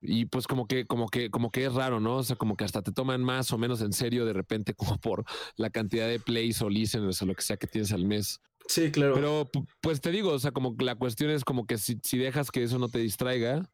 y 0.00 0.26
pues 0.26 0.46
como 0.46 0.66
que, 0.66 0.86
como 0.86 1.08
que, 1.08 1.30
como 1.30 1.50
que 1.50 1.64
es 1.64 1.74
raro, 1.74 1.98
¿no? 1.98 2.18
O 2.18 2.22
sea, 2.22 2.36
como 2.36 2.56
que 2.56 2.64
hasta 2.64 2.82
te 2.82 2.92
toman 2.92 3.24
más 3.24 3.52
o 3.52 3.58
menos 3.58 3.80
en 3.80 3.92
serio 3.92 4.24
de 4.24 4.32
repente, 4.32 4.74
como 4.74 4.98
por 4.98 5.24
la 5.56 5.70
cantidad 5.70 6.06
de 6.08 6.20
plays 6.20 6.62
o 6.62 6.70
listeners 6.70 7.20
o 7.22 7.26
lo 7.26 7.34
que 7.34 7.42
sea 7.42 7.56
que 7.56 7.66
tienes 7.66 7.92
al 7.92 8.04
mes. 8.04 8.40
Sí, 8.68 8.90
claro. 8.90 9.14
Pero 9.14 9.50
pues 9.80 10.00
te 10.00 10.10
digo, 10.10 10.30
o 10.30 10.38
sea, 10.38 10.52
como 10.52 10.76
que 10.76 10.84
la 10.84 10.96
cuestión 10.96 11.30
es 11.30 11.44
como 11.44 11.66
que 11.66 11.78
si, 11.78 11.98
si 12.02 12.18
dejas 12.18 12.50
que 12.50 12.62
eso 12.62 12.78
no 12.78 12.88
te 12.88 12.98
distraiga, 12.98 13.68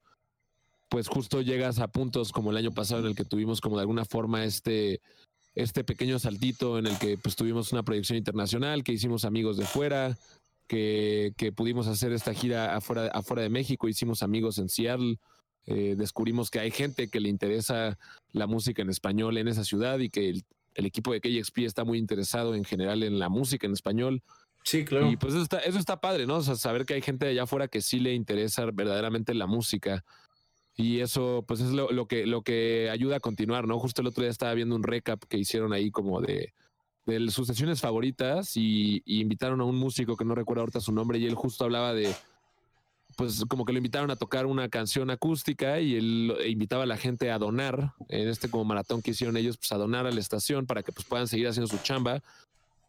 pues 0.92 1.08
justo 1.08 1.40
llegas 1.40 1.78
a 1.78 1.88
puntos 1.88 2.32
como 2.32 2.50
el 2.50 2.58
año 2.58 2.70
pasado 2.70 3.00
en 3.00 3.06
el 3.06 3.16
que 3.16 3.24
tuvimos 3.24 3.62
como 3.62 3.76
de 3.76 3.80
alguna 3.80 4.04
forma 4.04 4.44
este, 4.44 5.00
este 5.54 5.84
pequeño 5.84 6.18
saltito 6.18 6.78
en 6.78 6.86
el 6.86 6.98
que 6.98 7.16
pues 7.16 7.34
tuvimos 7.34 7.72
una 7.72 7.82
proyección 7.82 8.18
internacional, 8.18 8.84
que 8.84 8.92
hicimos 8.92 9.24
amigos 9.24 9.56
de 9.56 9.64
fuera, 9.64 10.18
que, 10.66 11.32
que 11.38 11.50
pudimos 11.50 11.86
hacer 11.86 12.12
esta 12.12 12.34
gira 12.34 12.76
afuera, 12.76 13.06
afuera 13.06 13.40
de 13.40 13.48
México, 13.48 13.88
hicimos 13.88 14.22
amigos 14.22 14.58
en 14.58 14.68
Seattle, 14.68 15.16
eh, 15.64 15.94
descubrimos 15.96 16.50
que 16.50 16.60
hay 16.60 16.70
gente 16.70 17.08
que 17.08 17.20
le 17.20 17.30
interesa 17.30 17.98
la 18.32 18.46
música 18.46 18.82
en 18.82 18.90
español 18.90 19.38
en 19.38 19.48
esa 19.48 19.64
ciudad 19.64 19.98
y 19.98 20.10
que 20.10 20.28
el, 20.28 20.44
equipo 20.74 21.14
de 21.14 21.22
KXP 21.22 21.60
está 21.60 21.84
muy 21.84 21.96
interesado 21.96 22.54
en 22.54 22.64
general 22.64 23.02
en 23.02 23.18
la 23.18 23.30
música 23.30 23.66
en 23.66 23.72
español. 23.72 24.22
Sí, 24.62 24.84
claro. 24.84 25.10
Y 25.10 25.16
pues 25.16 25.32
eso 25.32 25.42
está, 25.42 25.60
eso 25.60 25.78
está 25.78 26.02
padre, 26.02 26.26
¿no? 26.26 26.36
O 26.36 26.42
sea, 26.42 26.56
saber 26.56 26.84
que 26.84 26.92
hay 26.92 27.00
gente 27.00 27.26
allá 27.26 27.44
afuera 27.44 27.66
que 27.66 27.80
sí 27.80 27.98
le 27.98 28.12
interesa 28.12 28.66
verdaderamente 28.66 29.32
la 29.32 29.46
música 29.46 30.04
y 30.74 31.00
eso, 31.00 31.44
pues 31.46 31.60
es 31.60 31.70
lo, 31.70 32.06
que, 32.06 32.26
lo 32.26 32.42
que 32.42 32.88
ayuda 32.90 33.16
a 33.16 33.20
continuar, 33.20 33.66
¿no? 33.66 33.78
Justo 33.78 34.00
el 34.00 34.08
otro 34.08 34.22
día 34.22 34.30
estaba 34.30 34.54
viendo 34.54 34.74
un 34.74 34.82
recap 34.82 35.22
que 35.24 35.36
hicieron 35.36 35.72
ahí 35.72 35.90
como 35.90 36.20
de, 36.20 36.52
sus 37.28 37.46
sesiones 37.46 37.80
favoritas 37.80 38.56
y, 38.56 39.02
invitaron 39.04 39.60
a 39.60 39.64
un 39.64 39.76
músico 39.76 40.16
que 40.16 40.24
no 40.24 40.34
recuerdo 40.34 40.62
ahorita 40.62 40.80
su 40.80 40.92
nombre 40.92 41.18
y 41.18 41.26
él 41.26 41.34
justo 41.34 41.64
hablaba 41.64 41.92
de, 41.92 42.14
pues 43.16 43.44
como 43.48 43.66
que 43.66 43.72
lo 43.72 43.78
invitaron 43.78 44.10
a 44.10 44.16
tocar 44.16 44.46
una 44.46 44.70
canción 44.70 45.10
acústica 45.10 45.78
y 45.80 45.96
él 45.96 46.36
invitaba 46.46 46.84
a 46.84 46.86
la 46.86 46.96
gente 46.96 47.30
a 47.30 47.38
donar, 47.38 47.92
en 48.08 48.28
este 48.28 48.48
como 48.48 48.64
maratón 48.64 49.02
que 49.02 49.10
hicieron 49.10 49.36
ellos, 49.36 49.58
pues 49.58 49.72
a 49.72 49.76
donar 49.76 50.06
a 50.06 50.10
la 50.10 50.20
estación 50.20 50.66
para 50.66 50.82
que 50.82 50.92
pues 50.92 51.06
puedan 51.06 51.28
seguir 51.28 51.48
haciendo 51.48 51.68
su 51.68 51.82
chamba. 51.82 52.22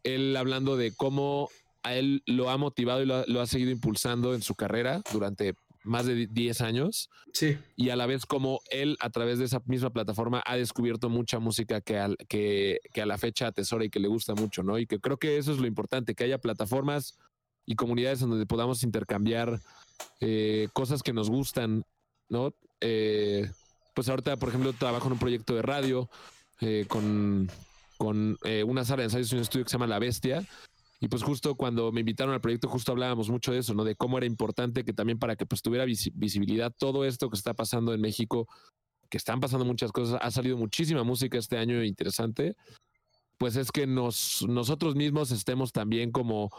Él 0.04 0.36
hablando 0.38 0.76
de 0.76 0.94
cómo 0.94 1.50
a 1.82 1.94
él 1.94 2.22
lo 2.24 2.48
ha 2.48 2.56
motivado 2.56 3.02
y 3.02 3.06
lo 3.06 3.40
ha 3.42 3.46
seguido 3.46 3.70
impulsando 3.70 4.32
en 4.32 4.40
su 4.40 4.54
carrera 4.54 5.02
durante 5.12 5.54
más 5.84 6.06
de 6.06 6.26
10 6.26 6.60
años. 6.62 7.10
Sí. 7.32 7.56
Y 7.76 7.90
a 7.90 7.96
la 7.96 8.06
vez 8.06 8.26
como 8.26 8.60
él 8.70 8.96
a 9.00 9.10
través 9.10 9.38
de 9.38 9.44
esa 9.44 9.62
misma 9.66 9.90
plataforma 9.90 10.42
ha 10.44 10.56
descubierto 10.56 11.08
mucha 11.08 11.38
música 11.38 11.80
que, 11.80 12.16
que, 12.28 12.80
que, 12.92 13.02
a 13.02 13.06
la 13.06 13.18
fecha 13.18 13.48
atesora 13.48 13.84
y 13.84 13.90
que 13.90 14.00
le 14.00 14.08
gusta 14.08 14.34
mucho, 14.34 14.62
¿no? 14.62 14.78
Y 14.78 14.86
que 14.86 14.98
creo 14.98 15.18
que 15.18 15.38
eso 15.38 15.52
es 15.52 15.58
lo 15.58 15.66
importante, 15.66 16.14
que 16.14 16.24
haya 16.24 16.38
plataformas 16.38 17.18
y 17.66 17.76
comunidades 17.76 18.22
en 18.22 18.30
donde 18.30 18.46
podamos 18.46 18.82
intercambiar 18.82 19.60
eh, 20.20 20.68
cosas 20.72 21.02
que 21.02 21.12
nos 21.12 21.30
gustan, 21.30 21.84
¿no? 22.28 22.54
Eh, 22.80 23.50
pues 23.94 24.08
ahorita, 24.08 24.36
por 24.36 24.48
ejemplo, 24.48 24.72
trabajo 24.72 25.06
en 25.06 25.12
un 25.12 25.18
proyecto 25.18 25.54
de 25.54 25.62
radio 25.62 26.08
eh, 26.60 26.84
con, 26.88 27.50
con 27.96 28.38
una 28.66 28.84
sala 28.84 29.02
de 29.02 29.04
ensayos 29.04 29.32
y 29.32 29.36
un 29.36 29.42
estudio 29.42 29.64
que 29.64 29.70
se 29.70 29.74
llama 29.74 29.86
La 29.86 29.98
Bestia 29.98 30.44
y 31.04 31.08
pues 31.08 31.22
justo 31.22 31.54
cuando 31.54 31.92
me 31.92 32.00
invitaron 32.00 32.32
al 32.32 32.40
proyecto, 32.40 32.66
justo 32.66 32.90
hablábamos 32.92 33.28
mucho 33.28 33.52
de 33.52 33.58
eso, 33.58 33.74
¿no? 33.74 33.84
De 33.84 33.94
cómo 33.94 34.16
era 34.16 34.26
importante 34.26 34.86
que 34.86 34.94
también 34.94 35.18
para 35.18 35.36
que 35.36 35.44
pues 35.44 35.60
tuviera 35.60 35.84
visibilidad 35.84 36.72
todo 36.74 37.04
esto 37.04 37.28
que 37.28 37.36
está 37.36 37.52
pasando 37.52 37.92
en 37.92 38.00
México, 38.00 38.48
que 39.10 39.18
están 39.18 39.38
pasando 39.38 39.66
muchas 39.66 39.92
cosas, 39.92 40.18
ha 40.22 40.30
salido 40.30 40.56
muchísima 40.56 41.04
música 41.04 41.36
este 41.36 41.58
año 41.58 41.84
interesante, 41.84 42.56
pues 43.36 43.56
es 43.56 43.70
que 43.70 43.86
nos, 43.86 44.46
nosotros 44.48 44.94
mismos 44.94 45.30
estemos 45.30 45.72
también 45.72 46.10
como 46.10 46.50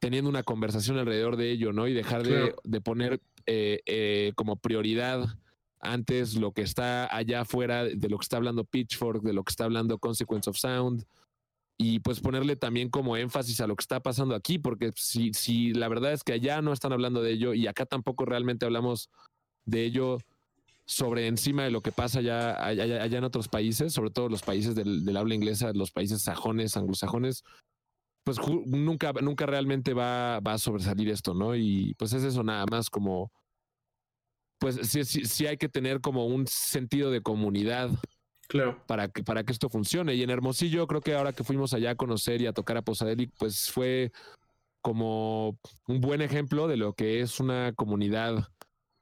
teniendo 0.00 0.28
una 0.28 0.42
conversación 0.42 0.98
alrededor 0.98 1.36
de 1.36 1.52
ello, 1.52 1.72
¿no? 1.72 1.86
Y 1.86 1.94
dejar 1.94 2.24
de, 2.24 2.80
poner 2.80 3.20
eh, 3.46 3.78
eh, 3.86 4.32
como 4.34 4.56
prioridad 4.56 5.24
antes 5.78 6.34
lo 6.34 6.50
que 6.50 6.62
está 6.62 7.14
allá 7.16 7.42
afuera, 7.42 7.84
de 7.84 8.08
lo 8.08 8.18
que 8.18 8.24
está 8.24 8.38
hablando 8.38 8.64
Pitchfork, 8.64 9.22
de 9.22 9.34
lo 9.34 9.44
que 9.44 9.52
está 9.52 9.66
hablando 9.66 9.98
Consequence 9.98 10.50
of 10.50 10.56
Sound, 10.56 11.06
y 11.76 12.00
pues 12.00 12.20
ponerle 12.20 12.56
también 12.56 12.88
como 12.88 13.16
énfasis 13.16 13.60
a 13.60 13.66
lo 13.66 13.74
que 13.76 13.82
está 13.82 14.00
pasando 14.00 14.34
aquí, 14.34 14.58
porque 14.58 14.92
si, 14.94 15.32
si 15.32 15.72
la 15.72 15.88
verdad 15.88 16.12
es 16.12 16.22
que 16.22 16.32
allá 16.32 16.62
no 16.62 16.72
están 16.72 16.92
hablando 16.92 17.22
de 17.22 17.32
ello 17.32 17.54
y 17.54 17.66
acá 17.66 17.84
tampoco 17.84 18.24
realmente 18.24 18.64
hablamos 18.64 19.10
de 19.64 19.84
ello 19.84 20.18
sobre 20.86 21.26
encima 21.26 21.64
de 21.64 21.70
lo 21.70 21.80
que 21.80 21.92
pasa 21.92 22.18
allá, 22.18 22.64
allá, 22.64 23.18
en 23.18 23.24
otros 23.24 23.48
países, 23.48 23.92
sobre 23.92 24.10
todo 24.10 24.28
los 24.28 24.42
países 24.42 24.74
del, 24.74 25.16
habla 25.16 25.34
inglesa, 25.34 25.72
los 25.72 25.90
países 25.90 26.22
sajones, 26.22 26.76
anglosajones, 26.76 27.42
pues 28.22 28.38
nunca, 28.66 29.12
nunca 29.14 29.46
realmente 29.46 29.94
va, 29.94 30.40
va 30.40 30.54
a 30.54 30.58
sobresalir 30.58 31.08
esto, 31.08 31.34
¿no? 31.34 31.56
Y 31.56 31.94
pues 31.98 32.12
es 32.12 32.22
eso 32.22 32.42
nada 32.42 32.66
más 32.70 32.88
como, 32.90 33.32
pues 34.58 34.76
sí, 34.82 35.04
sí, 35.04 35.24
sí 35.24 35.46
hay 35.46 35.56
que 35.56 35.68
tener 35.68 36.00
como 36.00 36.26
un 36.26 36.46
sentido 36.46 37.10
de 37.10 37.22
comunidad 37.22 37.90
Claro. 38.54 38.80
Para 38.86 39.08
que, 39.08 39.24
para 39.24 39.42
que 39.42 39.50
esto 39.50 39.68
funcione. 39.68 40.14
Y 40.14 40.22
en 40.22 40.30
Hermosillo, 40.30 40.86
creo 40.86 41.00
que 41.00 41.16
ahora 41.16 41.32
que 41.32 41.42
fuimos 41.42 41.74
allá 41.74 41.90
a 41.90 41.94
conocer 41.96 42.40
y 42.40 42.46
a 42.46 42.52
tocar 42.52 42.76
a 42.76 42.82
Posadelic, 42.82 43.32
pues 43.36 43.72
fue 43.72 44.12
como 44.80 45.58
un 45.88 46.00
buen 46.00 46.22
ejemplo 46.22 46.68
de 46.68 46.76
lo 46.76 46.92
que 46.92 47.20
es 47.20 47.40
una 47.40 47.72
comunidad. 47.72 48.46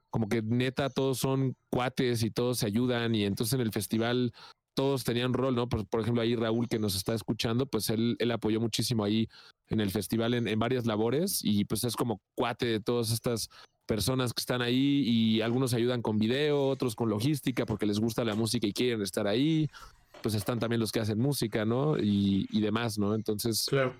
Como 0.09 0.27
que 0.27 0.41
neta 0.41 0.89
todos 0.89 1.19
son 1.19 1.55
cuates 1.69 2.23
y 2.23 2.31
todos 2.31 2.57
se 2.57 2.65
ayudan. 2.65 3.13
Y 3.13 3.25
entonces 3.25 3.53
en 3.53 3.61
el 3.61 3.71
festival 3.71 4.33
todos 4.73 5.03
tenían 5.03 5.33
rol, 5.33 5.53
¿no? 5.53 5.69
Por, 5.69 5.85
por 5.85 6.01
ejemplo, 6.01 6.23
ahí 6.23 6.35
Raúl 6.35 6.67
que 6.67 6.79
nos 6.79 6.95
está 6.95 7.13
escuchando, 7.13 7.67
pues 7.67 7.91
él, 7.91 8.15
él 8.17 8.31
apoyó 8.31 8.59
muchísimo 8.59 9.03
ahí 9.03 9.29
en 9.67 9.81
el 9.81 9.91
festival 9.91 10.33
en, 10.33 10.47
en 10.47 10.57
varias 10.57 10.87
labores 10.87 11.41
y 11.43 11.63
pues 11.65 11.83
es 11.83 11.95
como 11.95 12.19
cuate 12.33 12.65
de 12.65 12.79
todas 12.79 13.11
estas 13.11 13.49
personas 13.85 14.33
que 14.33 14.39
están 14.39 14.61
ahí 14.61 15.03
y 15.05 15.41
algunos 15.41 15.73
ayudan 15.73 16.01
con 16.01 16.17
video, 16.17 16.67
otros 16.67 16.95
con 16.95 17.09
logística 17.09 17.65
porque 17.65 17.85
les 17.85 17.99
gusta 17.99 18.23
la 18.23 18.35
música 18.35 18.67
y 18.67 18.73
quieren 18.73 19.01
estar 19.01 19.27
ahí. 19.27 19.69
Pues 20.21 20.35
están 20.35 20.59
también 20.59 20.79
los 20.79 20.91
que 20.91 20.99
hacen 20.99 21.19
música, 21.19 21.65
¿no? 21.65 21.97
Y, 21.97 22.61
demás, 22.61 22.97
¿no? 22.97 23.13
Entonces, 23.13 23.65
claro. 23.69 23.93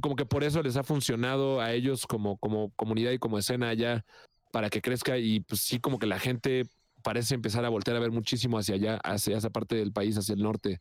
como 0.00 0.14
que 0.14 0.24
por 0.24 0.44
eso 0.44 0.62
les 0.62 0.76
ha 0.76 0.84
funcionado 0.84 1.60
a 1.60 1.72
ellos 1.72 2.06
como, 2.06 2.36
como 2.36 2.70
comunidad 2.76 3.10
y 3.10 3.18
como 3.18 3.38
escena 3.38 3.70
allá 3.70 4.04
para 4.52 4.70
que 4.70 4.80
crezca 4.80 5.18
y 5.18 5.40
pues 5.40 5.60
sí, 5.62 5.80
como 5.80 5.98
que 5.98 6.06
la 6.06 6.18
gente 6.18 6.66
parece 7.02 7.34
empezar 7.34 7.64
a 7.64 7.68
voltear 7.68 7.96
a 7.96 8.00
ver 8.00 8.10
muchísimo 8.10 8.58
hacia 8.58 8.76
allá, 8.76 8.96
hacia 9.04 9.36
esa 9.36 9.50
parte 9.50 9.76
del 9.76 9.92
país, 9.92 10.16
hacia 10.16 10.34
el 10.34 10.42
norte. 10.42 10.80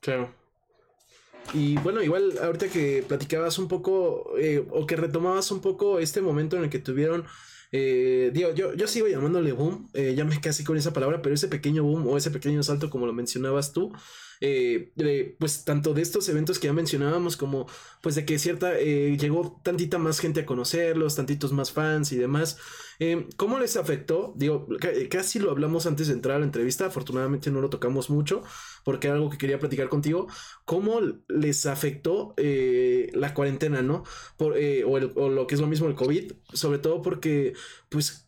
Claro. 0.00 0.32
Y 1.54 1.76
bueno, 1.78 2.02
igual 2.02 2.34
ahorita 2.42 2.68
que 2.68 3.04
platicabas 3.06 3.58
un 3.58 3.68
poco 3.68 4.32
eh, 4.38 4.66
o 4.70 4.86
que 4.86 4.96
retomabas 4.96 5.50
un 5.50 5.60
poco 5.60 5.98
este 5.98 6.20
momento 6.20 6.56
en 6.56 6.64
el 6.64 6.70
que 6.70 6.78
tuvieron, 6.78 7.24
eh, 7.72 8.30
digo, 8.32 8.52
yo, 8.54 8.74
yo 8.74 8.86
sigo 8.86 9.08
llamándole 9.08 9.52
boom, 9.52 9.88
eh, 9.94 10.14
ya 10.16 10.24
me 10.24 10.40
casi 10.40 10.64
con 10.64 10.76
esa 10.76 10.92
palabra, 10.92 11.22
pero 11.22 11.34
ese 11.34 11.48
pequeño 11.48 11.82
boom 11.82 12.06
o 12.06 12.16
ese 12.16 12.30
pequeño 12.30 12.62
salto 12.62 12.90
como 12.90 13.06
lo 13.06 13.12
mencionabas 13.12 13.72
tú, 13.72 13.92
eh, 14.40 15.36
pues 15.38 15.64
tanto 15.64 15.94
de 15.94 16.02
estos 16.02 16.28
eventos 16.28 16.58
que 16.58 16.66
ya 16.66 16.72
mencionábamos 16.72 17.36
como 17.36 17.66
pues 18.02 18.14
de 18.14 18.24
que 18.24 18.38
cierta 18.38 18.78
eh, 18.78 19.16
llegó 19.18 19.60
tantita 19.62 19.98
más 19.98 20.18
gente 20.18 20.40
a 20.40 20.46
conocerlos, 20.46 21.16
tantitos 21.16 21.52
más 21.52 21.72
fans 21.72 22.12
y 22.12 22.16
demás. 22.16 22.58
Eh, 22.98 23.26
¿Cómo 23.36 23.58
les 23.58 23.76
afectó? 23.76 24.32
Digo, 24.36 24.66
casi 25.10 25.38
lo 25.38 25.50
hablamos 25.50 25.86
antes 25.86 26.08
de 26.08 26.14
entrar 26.14 26.36
a 26.36 26.38
la 26.40 26.46
entrevista, 26.46 26.86
afortunadamente 26.86 27.50
no 27.50 27.60
lo 27.60 27.70
tocamos 27.70 28.10
mucho 28.10 28.42
porque 28.84 29.08
era 29.08 29.16
algo 29.16 29.30
que 29.30 29.38
quería 29.38 29.58
platicar 29.58 29.88
contigo. 29.88 30.28
¿Cómo 30.64 31.00
les 31.28 31.66
afectó 31.66 32.34
la 32.36 33.34
cuarentena, 33.34 33.82
no? 33.82 34.04
Por, 34.36 34.54
o, 34.54 34.90
o 34.92 35.28
lo 35.28 35.46
que 35.46 35.54
es 35.54 35.60
lo 35.60 35.66
mismo 35.66 35.88
el 35.88 35.94
COVID, 35.94 36.32
sobre 36.52 36.78
todo 36.78 37.02
porque 37.02 37.54
pues 37.88 38.25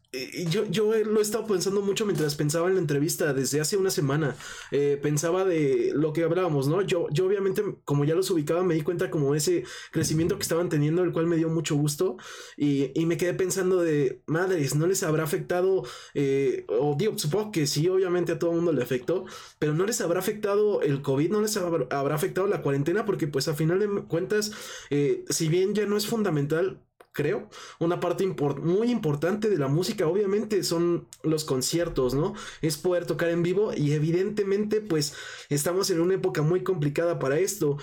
yo, 0.48 0.64
yo 0.70 0.92
lo 1.04 1.18
he 1.18 1.22
estado 1.22 1.46
pensando 1.46 1.82
mucho 1.82 2.06
mientras 2.06 2.34
pensaba 2.34 2.68
en 2.68 2.74
la 2.74 2.80
entrevista 2.80 3.34
desde 3.34 3.60
hace 3.60 3.76
una 3.76 3.90
semana. 3.90 4.36
Eh, 4.70 4.98
pensaba 5.02 5.44
de 5.44 5.92
lo 5.94 6.12
que 6.12 6.24
hablábamos, 6.24 6.66
¿no? 6.66 6.80
Yo, 6.82 7.08
yo 7.10 7.26
obviamente, 7.26 7.62
como 7.84 8.04
ya 8.04 8.14
los 8.14 8.30
ubicaba, 8.30 8.62
me 8.62 8.74
di 8.74 8.82
cuenta 8.82 9.10
como 9.10 9.34
ese 9.34 9.64
crecimiento 9.90 10.36
que 10.36 10.42
estaban 10.42 10.68
teniendo, 10.68 11.02
el 11.02 11.12
cual 11.12 11.26
me 11.26 11.36
dio 11.36 11.48
mucho 11.50 11.76
gusto. 11.76 12.16
Y, 12.56 12.90
y 12.98 13.06
me 13.06 13.16
quedé 13.18 13.34
pensando 13.34 13.82
de, 13.82 14.22
madres, 14.26 14.74
¿no 14.74 14.86
les 14.86 15.02
habrá 15.02 15.24
afectado? 15.24 15.84
Eh, 16.14 16.64
o 16.68 16.94
digo, 16.98 17.18
supongo 17.18 17.52
que 17.52 17.66
sí, 17.66 17.88
obviamente 17.88 18.32
a 18.32 18.38
todo 18.38 18.50
el 18.50 18.56
mundo 18.56 18.72
le 18.72 18.82
afectó, 18.82 19.26
pero 19.58 19.74
¿no 19.74 19.84
les 19.84 20.00
habrá 20.00 20.20
afectado 20.20 20.80
el 20.82 21.02
COVID? 21.02 21.30
¿No 21.30 21.42
les 21.42 21.56
habrá, 21.56 22.14
afectado 22.14 22.46
la 22.46 22.62
cuarentena? 22.62 23.04
Porque 23.04 23.26
pues 23.26 23.48
a 23.48 23.54
final 23.54 23.80
de 23.80 23.88
cuentas, 24.04 24.52
eh, 24.90 25.24
si 25.28 25.48
bien 25.48 25.74
ya 25.74 25.86
no 25.86 25.96
es 25.96 26.06
fundamental, 26.06 26.80
creo. 27.12 27.48
Una 27.80 28.00
parte 28.00 28.26
muy 28.26 28.90
importante 28.90 29.48
de 29.50 29.58
la 29.58 29.68
música, 29.68 30.06
obviamente, 30.06 30.62
son 30.62 31.08
los 31.22 31.44
conciertos, 31.44 32.14
¿no? 32.14 32.34
Es 32.62 32.76
poder 32.76 33.06
tocar 33.06 33.30
en 33.30 33.42
vivo 33.42 33.72
y 33.76 33.92
evidentemente, 33.92 34.80
pues, 34.80 35.14
estamos 35.48 35.90
en 35.90 36.00
una 36.00 36.14
época 36.14 36.42
muy 36.42 36.62
complicada 36.62 37.18
para 37.18 37.38
esto. 37.38 37.76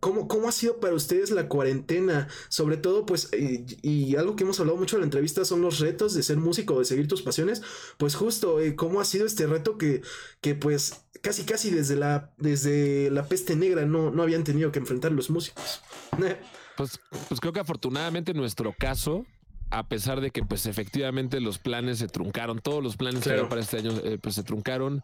¿cómo, 0.00 0.28
¿Cómo 0.28 0.48
ha 0.48 0.52
sido 0.52 0.80
para 0.80 0.94
ustedes 0.94 1.30
la 1.30 1.48
cuarentena? 1.48 2.28
Sobre 2.48 2.76
todo, 2.76 3.06
pues, 3.06 3.28
eh, 3.32 3.66
y 3.82 4.16
algo 4.16 4.36
que 4.36 4.44
hemos 4.44 4.58
hablado 4.60 4.78
mucho 4.78 4.96
en 4.96 5.00
la 5.00 5.06
entrevista 5.06 5.44
son 5.44 5.60
los 5.60 5.80
retos 5.80 6.14
de 6.14 6.22
ser 6.22 6.38
músico, 6.38 6.78
de 6.78 6.84
seguir 6.84 7.08
tus 7.08 7.22
pasiones. 7.22 7.62
Pues 7.98 8.14
justo, 8.14 8.60
eh, 8.60 8.76
¿cómo 8.76 9.00
ha 9.00 9.04
sido 9.04 9.26
este 9.26 9.46
reto 9.46 9.78
que, 9.78 10.02
que 10.40 10.54
pues, 10.54 11.04
casi, 11.20 11.44
casi 11.44 11.70
desde 11.70 11.96
la, 11.96 12.32
desde 12.38 13.10
la 13.10 13.26
peste 13.28 13.56
negra 13.56 13.84
no, 13.84 14.10
no 14.10 14.22
habían 14.22 14.44
tenido 14.44 14.72
que 14.72 14.78
enfrentar 14.78 15.12
los 15.12 15.30
músicos? 15.30 15.82
Pues, 16.76 17.00
pues 17.28 17.40
creo 17.40 17.52
que 17.52 17.60
afortunadamente 17.60 18.32
en 18.32 18.36
nuestro 18.36 18.72
caso, 18.72 19.24
a 19.70 19.88
pesar 19.88 20.20
de 20.20 20.30
que 20.30 20.42
pues 20.42 20.66
efectivamente 20.66 21.40
los 21.40 21.58
planes 21.58 21.98
se 21.98 22.08
truncaron, 22.08 22.60
todos 22.60 22.82
los 22.82 22.96
planes 22.96 23.24
que 23.24 23.30
había 23.30 23.48
para 23.48 23.60
este 23.60 23.78
año 23.78 23.92
eh, 24.04 24.18
pues 24.22 24.34
se 24.34 24.42
truncaron. 24.42 25.02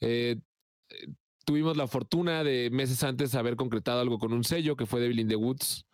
Eh, 0.00 0.36
tuvimos 1.44 1.76
la 1.76 1.86
fortuna 1.86 2.44
de 2.44 2.70
meses 2.70 3.02
antes 3.02 3.34
haber 3.34 3.56
concretado 3.56 4.00
algo 4.00 4.18
con 4.18 4.32
un 4.32 4.44
sello 4.44 4.76
que 4.76 4.86
fue 4.86 5.00
Devil 5.00 5.20
in 5.20 5.28
the 5.28 5.36
Woods. 5.36 5.84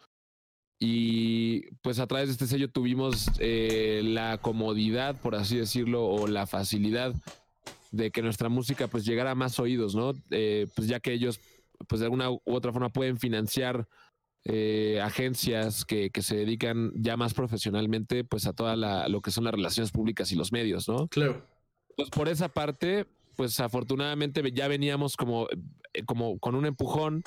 Y 0.81 1.71
pues 1.83 2.01
a 2.01 2.07
través 2.07 2.29
de 2.29 2.33
este 2.33 2.47
sello 2.47 2.69
tuvimos 2.69 3.31
eh, 3.39 4.03
la 4.05 4.39
comodidad, 4.39 5.21
por 5.21 5.37
así 5.37 5.57
decirlo, 5.57 6.05
o 6.05 6.27
la 6.27 6.47
facilidad 6.47 7.15
de 7.93 8.11
que 8.11 8.23
nuestra 8.23 8.49
música 8.49 8.89
pues 8.89 9.05
llegara 9.05 9.31
a 9.31 9.37
más 9.37 9.61
oídos, 9.61 9.95
¿no? 9.95 10.15
pues 10.29 10.89
ya 10.89 10.99
que 10.99 11.13
ellos 11.13 11.39
pues 11.89 12.01
de 12.01 12.07
alguna 12.07 12.31
u 12.31 12.41
otra 12.47 12.73
forma 12.73 12.89
pueden 12.89 13.19
financiar 13.19 13.87
eh, 14.45 15.01
agencias 15.03 15.85
que, 15.85 16.11
que, 16.11 16.21
se 16.21 16.37
dedican 16.37 16.93
ya 16.97 17.17
más 17.17 17.33
profesionalmente 17.33 18.25
pues 18.25 18.47
a 18.47 18.53
toda 18.53 18.77
la, 18.77 19.09
lo 19.09 19.23
que 19.23 19.31
son 19.31 19.45
las 19.45 19.55
relaciones 19.55 19.91
públicas 19.91 20.31
y 20.33 20.37
los 20.37 20.53
medios, 20.53 20.87
¿no? 20.87 21.09
Claro. 21.09 21.47
Pues 21.97 22.11
por 22.11 22.29
esa 22.29 22.51
parte, 22.51 23.07
pues 23.37 23.59
afortunadamente 23.61 24.43
ya 24.53 24.69
veníamos 24.69 25.17
como, 25.17 25.49
eh, 25.95 26.05
como 26.05 26.39
con 26.39 26.55
un 26.55 26.67
empujón 26.67 27.23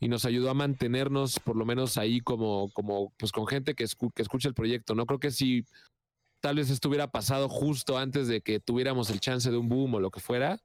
y 0.00 0.08
nos 0.08 0.24
ayudó 0.24 0.50
a 0.50 0.54
mantenernos 0.54 1.38
por 1.38 1.56
lo 1.56 1.64
menos 1.64 1.96
ahí 1.96 2.20
como, 2.20 2.70
como 2.72 3.12
pues 3.18 3.30
con 3.30 3.46
gente 3.46 3.74
que, 3.74 3.84
que 4.14 4.22
escucha 4.22 4.48
el 4.48 4.54
proyecto, 4.54 4.96
¿no? 4.96 5.06
Creo 5.06 5.20
que 5.20 5.30
si 5.30 5.64
tal 6.40 6.56
vez 6.56 6.70
estuviera 6.70 7.10
pasado 7.10 7.48
justo 7.48 7.98
antes 7.98 8.28
de 8.28 8.40
que 8.40 8.60
tuviéramos 8.60 9.10
el 9.10 9.20
chance 9.20 9.50
de 9.50 9.56
un 9.56 9.68
boom 9.68 9.94
o 9.94 10.00
lo 10.00 10.10
que 10.10 10.20
fuera, 10.20 10.60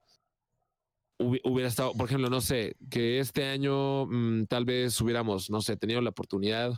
hubiera 1.23 1.67
estado, 1.67 1.93
por 1.93 2.07
ejemplo, 2.07 2.29
no 2.29 2.41
sé, 2.41 2.75
que 2.89 3.19
este 3.19 3.45
año 3.45 4.05
mm, 4.05 4.45
tal 4.45 4.65
vez 4.65 4.99
hubiéramos, 5.01 5.49
no 5.49 5.61
sé, 5.61 5.77
tenido 5.77 6.01
la 6.01 6.09
oportunidad 6.09 6.73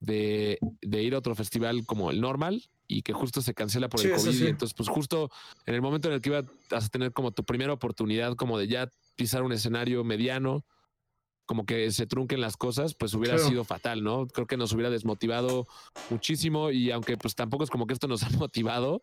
de, 0.00 0.58
ir 0.82 1.14
a 1.14 1.18
otro 1.18 1.34
festival 1.34 1.84
como 1.86 2.10
el 2.10 2.20
normal 2.20 2.62
y 2.86 3.02
que 3.02 3.12
justo 3.12 3.42
se 3.42 3.54
cancela 3.54 3.88
por 3.88 4.00
el 4.00 4.12
COVID. 4.12 4.46
entonces, 4.46 4.74
pues 4.74 4.88
justo 4.88 5.30
en 5.66 5.74
el 5.74 5.82
momento 5.82 6.08
en 6.08 6.14
el 6.14 6.20
que 6.20 6.30
ibas 6.30 6.44
a 6.70 6.88
tener 6.88 7.12
como 7.12 7.32
tu 7.32 7.44
primera 7.44 7.72
oportunidad 7.72 8.34
como 8.34 8.58
de 8.58 8.68
ya 8.68 8.92
pisar 9.16 9.42
un 9.42 9.52
escenario 9.52 10.04
mediano, 10.04 10.64
como 11.48 11.64
que 11.64 11.90
se 11.92 12.06
trunquen 12.06 12.42
las 12.42 12.58
cosas, 12.58 12.94
pues 12.94 13.14
hubiera 13.14 13.38
sido 13.38 13.64
fatal, 13.64 14.04
¿no? 14.04 14.26
Creo 14.26 14.46
que 14.46 14.58
nos 14.58 14.74
hubiera 14.74 14.90
desmotivado 14.90 15.66
muchísimo 16.10 16.70
y 16.70 16.90
aunque 16.90 17.16
pues 17.16 17.34
tampoco 17.34 17.64
es 17.64 17.70
como 17.70 17.86
que 17.86 17.94
esto 17.94 18.06
nos 18.06 18.22
ha 18.22 18.30
motivado, 18.30 19.02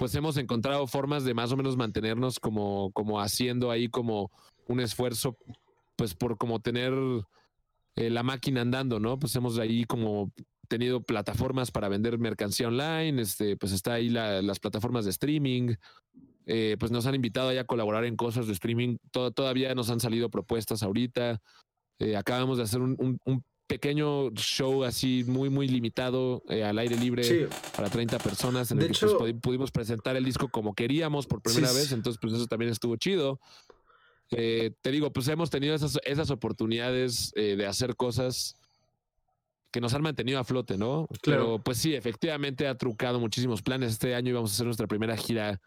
pues 0.00 0.12
hemos 0.16 0.36
encontrado 0.36 0.88
formas 0.88 1.22
de 1.22 1.32
más 1.32 1.52
o 1.52 1.56
menos 1.56 1.76
mantenernos 1.76 2.40
como, 2.40 2.90
como 2.90 3.20
haciendo 3.20 3.70
ahí 3.70 3.88
como 3.88 4.32
un 4.66 4.80
esfuerzo, 4.80 5.38
pues 5.94 6.14
por 6.14 6.38
como 6.38 6.58
tener 6.58 6.92
eh, 7.94 8.10
la 8.10 8.24
máquina 8.24 8.62
andando, 8.62 8.98
¿no? 8.98 9.16
Pues 9.20 9.36
hemos 9.36 9.60
ahí 9.60 9.84
como 9.84 10.32
tenido 10.66 11.04
plataformas 11.04 11.70
para 11.70 11.88
vender 11.88 12.18
mercancía 12.18 12.66
online, 12.66 13.22
este, 13.22 13.56
pues 13.56 13.70
está 13.70 13.92
ahí 13.92 14.08
las 14.08 14.58
plataformas 14.58 15.04
de 15.04 15.12
streaming, 15.12 15.74
eh, 16.46 16.76
pues 16.78 16.90
nos 16.90 17.06
han 17.06 17.14
invitado 17.14 17.50
a 17.50 17.64
colaborar 17.64 18.04
en 18.04 18.16
cosas 18.16 18.46
de 18.46 18.52
streaming. 18.52 18.96
todavía 19.10 19.74
nos 19.74 19.90
han 19.90 20.00
salido 20.00 20.30
propuestas 20.30 20.82
ahorita. 20.82 21.40
Eh, 21.98 22.16
acabamos 22.16 22.58
de 22.58 22.64
hacer 22.64 22.80
un, 22.80 23.18
pequeño 23.66 24.30
show 24.32 24.82
así 24.82 25.22
muy, 25.28 25.48
muy 25.48 25.68
limitado 25.68 26.42
eh, 26.48 26.64
al 26.64 26.76
aire 26.80 26.96
libre 26.96 27.48
para 27.76 27.88
30 27.88 28.18
personas 28.18 28.72
en 28.72 28.82
el 28.82 28.90
que 28.90 29.06
pues, 29.06 29.34
pudimos 29.40 29.70
presentar 29.70 30.16
el 30.16 30.24
disco 30.24 30.48
como 30.48 30.74
queríamos 30.74 31.28
por 31.28 31.40
primera 31.40 31.72
vez. 31.72 31.92
Entonces, 31.92 32.18
pues 32.20 32.32
eso 32.32 32.46
también 32.46 32.72
estuvo 32.72 32.96
chido. 32.96 33.38
te 34.28 34.90
digo, 34.90 35.12
pues 35.12 35.28
hemos 35.28 35.50
tenido 35.50 35.74
esas, 35.74 36.00
esas 36.04 36.30
oportunidades 36.30 37.32
de 37.34 37.64
hacer 37.64 37.94
cosas 37.94 38.56
que 39.70 39.80
nos 39.80 39.94
han 39.94 40.02
mantenido 40.02 40.40
a 40.40 40.44
flote, 40.44 40.76
¿no? 40.76 41.06
Claro. 41.22 41.42
Pero 41.42 41.58
pues 41.62 41.78
sí, 41.78 41.94
efectivamente 41.94 42.66
ha 42.66 42.76
trucado 42.76 43.20
muchísimos 43.20 43.62
planes. 43.62 43.92
Este 43.92 44.14
año 44.16 44.30
íbamos 44.30 44.50
a 44.50 44.54
hacer 44.54 44.66
nuestra 44.66 44.88
primera 44.88 45.16
gira 45.16 45.60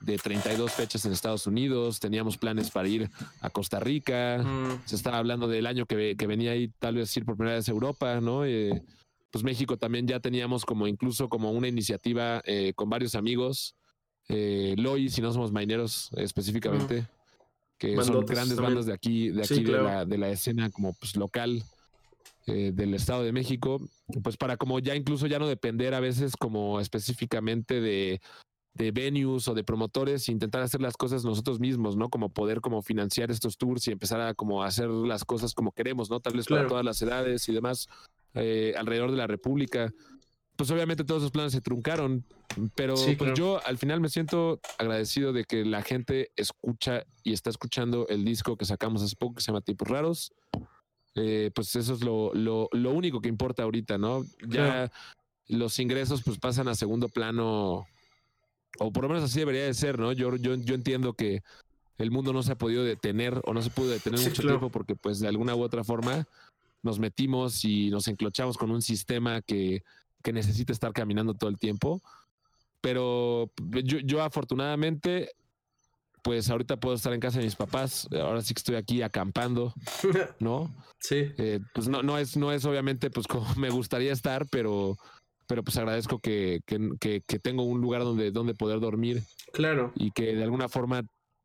de 0.00 0.16
32 0.16 0.72
fechas 0.72 1.04
en 1.04 1.12
Estados 1.12 1.46
Unidos, 1.46 2.00
teníamos 2.00 2.38
planes 2.38 2.70
para 2.70 2.88
ir 2.88 3.10
a 3.40 3.50
Costa 3.50 3.78
Rica, 3.80 4.38
mm. 4.38 4.86
se 4.86 4.96
estaba 4.96 5.18
hablando 5.18 5.46
del 5.46 5.66
año 5.66 5.86
que, 5.86 6.16
que, 6.16 6.26
venía 6.26 6.52
ahí 6.52 6.68
tal 6.78 6.96
vez 6.96 7.14
ir 7.16 7.24
por 7.24 7.36
primera 7.36 7.56
vez 7.56 7.68
a 7.68 7.72
Europa, 7.72 8.20
¿no? 8.20 8.44
Eh, 8.44 8.82
pues 9.30 9.44
México 9.44 9.76
también 9.76 10.06
ya 10.06 10.18
teníamos 10.18 10.64
como 10.64 10.86
incluso 10.86 11.28
como 11.28 11.52
una 11.52 11.68
iniciativa 11.68 12.42
eh, 12.46 12.72
con 12.74 12.88
varios 12.88 13.14
amigos, 13.14 13.76
eh, 14.28 14.74
Loy, 14.78 15.10
si 15.10 15.20
no 15.20 15.32
somos 15.32 15.52
mineros 15.52 16.10
específicamente, 16.16 17.06
que 17.78 17.96
son 18.02 18.24
grandes 18.24 18.58
bandas 18.58 18.86
de 18.86 18.94
aquí, 18.94 19.28
de 19.30 19.42
aquí 19.42 19.62
de, 19.62 19.72
la, 19.72 20.04
de, 20.04 20.18
la, 20.18 20.30
escena 20.30 20.70
como 20.70 20.94
pues 20.94 21.16
local 21.16 21.62
del 22.46 22.94
Estado 22.94 23.22
de 23.22 23.30
México, 23.30 23.80
pues 24.24 24.36
para 24.36 24.56
como 24.56 24.80
ya 24.80 24.96
incluso 24.96 25.28
ya 25.28 25.38
no 25.38 25.46
depender 25.46 25.94
a 25.94 26.00
veces 26.00 26.36
como 26.36 26.80
específicamente 26.80 27.80
de 27.80 28.20
de 28.74 28.92
venues 28.92 29.48
o 29.48 29.54
de 29.54 29.64
promotores 29.64 30.28
intentar 30.28 30.62
hacer 30.62 30.80
las 30.80 30.96
cosas 30.96 31.24
nosotros 31.24 31.60
mismos, 31.60 31.96
¿no? 31.96 32.08
Como 32.08 32.30
poder 32.30 32.60
como 32.60 32.82
financiar 32.82 33.30
estos 33.30 33.56
tours 33.56 33.86
y 33.88 33.92
empezar 33.92 34.20
a 34.20 34.34
como 34.34 34.62
hacer 34.62 34.88
las 34.88 35.24
cosas 35.24 35.54
como 35.54 35.72
queremos, 35.72 36.10
¿no? 36.10 36.20
Tal 36.20 36.34
vez 36.34 36.46
para 36.46 36.66
todas 36.66 36.84
las 36.84 37.00
edades 37.02 37.48
y 37.48 37.52
demás 37.52 37.88
eh, 38.34 38.74
alrededor 38.76 39.10
de 39.10 39.16
la 39.16 39.26
República. 39.26 39.92
Pues 40.56 40.70
obviamente 40.70 41.04
todos 41.04 41.22
esos 41.22 41.32
planes 41.32 41.52
se 41.52 41.62
truncaron, 41.62 42.24
pero 42.74 42.94
pues 43.16 43.32
yo 43.34 43.64
al 43.64 43.78
final 43.78 44.00
me 44.00 44.10
siento 44.10 44.60
agradecido 44.78 45.32
de 45.32 45.44
que 45.44 45.64
la 45.64 45.82
gente 45.82 46.32
escucha 46.36 47.04
y 47.22 47.32
está 47.32 47.48
escuchando 47.48 48.06
el 48.08 48.26
disco 48.26 48.56
que 48.56 48.66
sacamos 48.66 49.02
hace 49.02 49.16
poco 49.16 49.36
que 49.36 49.40
se 49.40 49.48
llama 49.48 49.62
Tipos 49.62 49.88
Raros. 49.88 50.32
Eh, 51.14 51.50
pues 51.54 51.74
eso 51.76 51.94
es 51.94 52.02
lo, 52.02 52.32
lo, 52.34 52.68
lo, 52.72 52.92
único 52.92 53.20
que 53.20 53.28
importa 53.28 53.62
ahorita, 53.62 53.98
¿no? 53.98 54.22
Ya 54.46 54.92
los 55.48 55.78
ingresos 55.80 56.22
pues 56.22 56.38
pasan 56.38 56.68
a 56.68 56.74
segundo 56.74 57.08
plano 57.08 57.86
o 58.80 58.90
por 58.90 59.04
lo 59.04 59.10
menos 59.10 59.24
así 59.24 59.38
debería 59.38 59.64
de 59.64 59.74
ser, 59.74 59.98
¿no? 59.98 60.10
Yo, 60.12 60.36
yo, 60.36 60.54
yo 60.54 60.74
entiendo 60.74 61.12
que 61.12 61.42
el 61.98 62.10
mundo 62.10 62.32
no 62.32 62.42
se 62.42 62.52
ha 62.52 62.58
podido 62.58 62.82
detener 62.82 63.38
o 63.44 63.52
no 63.52 63.60
se 63.60 63.68
pudo 63.68 63.90
detener 63.90 64.18
mucho 64.18 64.42
tiempo 64.42 64.70
porque 64.70 64.96
pues 64.96 65.20
de 65.20 65.28
alguna 65.28 65.54
u 65.54 65.62
otra 65.62 65.84
forma 65.84 66.26
nos 66.82 66.98
metimos 66.98 67.62
y 67.66 67.90
nos 67.90 68.08
enclochamos 68.08 68.56
con 68.56 68.70
un 68.70 68.80
sistema 68.80 69.42
que, 69.42 69.82
que 70.22 70.32
necesita 70.32 70.72
estar 70.72 70.94
caminando 70.94 71.34
todo 71.34 71.50
el 71.50 71.58
tiempo. 71.58 72.00
Pero 72.80 73.50
yo, 73.84 73.98
yo 73.98 74.22
afortunadamente 74.22 75.30
pues 76.22 76.48
ahorita 76.48 76.78
puedo 76.78 76.96
estar 76.96 77.12
en 77.12 77.20
casa 77.20 77.38
de 77.38 77.44
mis 77.44 77.56
papás. 77.56 78.08
Ahora 78.12 78.40
sí 78.40 78.54
que 78.54 78.60
estoy 78.60 78.76
aquí 78.76 79.02
acampando, 79.02 79.74
¿no? 80.40 80.74
Sí. 80.98 81.32
Eh, 81.36 81.60
pues 81.74 81.86
no, 81.88 82.02
no 82.02 82.16
es, 82.16 82.34
no 82.38 82.50
es 82.50 82.64
obviamente 82.64 83.10
pues 83.10 83.26
como 83.26 83.46
me 83.56 83.68
gustaría 83.68 84.12
estar, 84.12 84.46
pero 84.50 84.96
pero 85.50 85.64
pues 85.64 85.76
agradezco 85.78 86.20
que, 86.20 86.60
que, 86.64 87.22
que, 87.26 87.38
tengo 87.40 87.64
un 87.64 87.80
lugar 87.80 88.04
donde, 88.04 88.30
donde 88.30 88.54
poder 88.54 88.78
dormir. 88.78 89.24
Claro. 89.52 89.90
Y 89.96 90.12
que 90.12 90.36
de 90.36 90.44
alguna 90.44 90.68
forma, 90.68 91.02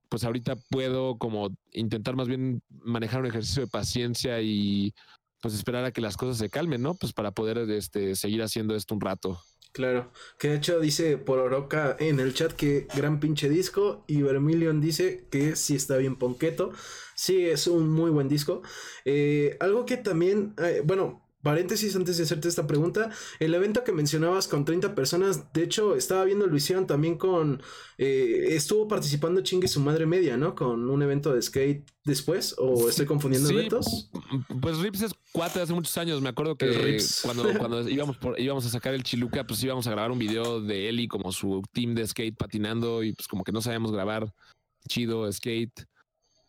pues 0.09 0.23
ahorita 0.23 0.57
puedo 0.69 1.17
como 1.17 1.49
intentar 1.71 2.15
más 2.15 2.27
bien 2.27 2.61
manejar 2.69 3.21
un 3.21 3.25
ejercicio 3.25 3.63
de 3.63 3.67
paciencia 3.67 4.41
y 4.41 4.93
pues 5.41 5.55
esperar 5.55 5.85
a 5.85 5.91
que 5.91 6.01
las 6.01 6.17
cosas 6.17 6.37
se 6.37 6.51
calmen, 6.51 6.83
¿no? 6.83 6.93
Pues 6.93 7.13
para 7.13 7.31
poder 7.31 7.57
este, 7.71 8.15
seguir 8.15 8.43
haciendo 8.43 8.75
esto 8.75 8.93
un 8.93 9.01
rato. 9.01 9.39
Claro, 9.71 10.11
que 10.37 10.49
de 10.49 10.57
hecho 10.57 10.79
dice 10.79 11.17
por 11.17 11.39
Oroca 11.39 11.97
en 11.99 12.19
el 12.19 12.35
chat 12.35 12.53
que 12.53 12.85
gran 12.95 13.19
pinche 13.19 13.49
disco 13.49 14.05
y 14.05 14.21
Vermilion 14.21 14.81
dice 14.81 15.25
que 15.31 15.55
sí 15.55 15.75
está 15.75 15.97
bien 15.97 16.15
ponqueto, 16.15 16.73
sí 17.15 17.47
es 17.47 17.65
un 17.65 17.89
muy 17.89 18.11
buen 18.11 18.29
disco. 18.29 18.61
Eh, 19.03 19.57
algo 19.59 19.87
que 19.87 19.97
también, 19.97 20.53
eh, 20.59 20.83
bueno, 20.85 21.24
paréntesis 21.45 21.95
antes 21.95 22.17
de 22.17 22.23
hacerte 22.23 22.47
esta 22.47 22.65
pregunta. 22.65 23.11
El 23.39 23.53
evento 23.53 23.83
que 23.83 23.91
mencionabas 23.91 24.47
con 24.47 24.65
30 24.65 24.95
personas, 24.95 25.53
de 25.53 25.61
hecho, 25.61 25.95
estaba 25.95 26.25
viendo, 26.25 26.47
lo 26.47 26.57
hicieron 26.57 26.87
también 26.87 27.19
con. 27.19 27.61
Eh, 27.99 28.47
estuvo 28.49 28.87
participando 28.87 29.41
Chingue 29.41 29.67
su 29.67 29.79
madre 29.79 30.07
media, 30.07 30.37
¿no? 30.37 30.55
Con 30.55 30.89
un 30.89 31.03
evento 31.03 31.35
de 31.35 31.43
skate 31.43 31.87
después, 32.03 32.55
o 32.57 32.89
estoy 32.89 33.05
confundiendo 33.05 33.47
eventos. 33.51 34.09
Pues 34.59 34.79
Rips 34.79 35.03
es 35.03 35.11
cuatro 35.31 35.61
hace 35.61 35.71
muchos 35.71 35.95
años. 35.99 36.19
Me 36.19 36.29
acuerdo 36.29 36.57
que 36.57 36.97
cuando, 37.21 37.43
cuando 37.59 37.87
íbamos, 37.87 38.17
por, 38.17 38.39
íbamos 38.39 38.65
a 38.65 38.69
sacar 38.69 38.95
el 38.95 39.03
Chiluca, 39.03 39.45
pues 39.45 39.63
íbamos 39.63 39.85
a 39.85 39.91
grabar 39.91 40.09
un 40.09 40.17
video 40.17 40.61
de 40.61 40.89
él 40.89 40.99
y 40.99 41.07
como 41.07 41.31
su 41.31 41.61
team 41.73 41.93
de 41.93 42.07
skate 42.07 42.35
patinando 42.35 43.03
y 43.03 43.13
pues 43.13 43.27
como 43.27 43.43
que 43.43 43.51
no 43.51 43.61
sabíamos 43.61 43.91
grabar 43.91 44.33
chido 44.87 45.31
skate. 45.31 45.85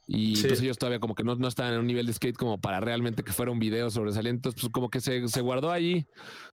Y 0.09 0.41
pues 0.41 0.61
ellos 0.61 0.79
todavía 0.79 1.01
como 1.01 1.17
que 1.17 1.25
no, 1.25 1.35
no 1.35 1.49
estaban 1.49 1.75
en 1.75 1.81
un 1.81 1.87
nivel 1.87 2.07
de 2.07 2.13
skate 2.13 2.37
como 2.37 2.61
para 2.61 2.79
realmente 2.79 3.25
que 3.25 3.33
fuera 3.33 3.51
un 3.51 3.59
video 3.59 3.91
sobresaliente. 3.91 4.53
Pues 4.53 4.69
como 4.71 4.89
que 4.89 5.01
se, 5.01 5.27
se, 5.27 5.41
guardó 5.41 5.73
ahí. 5.73 6.07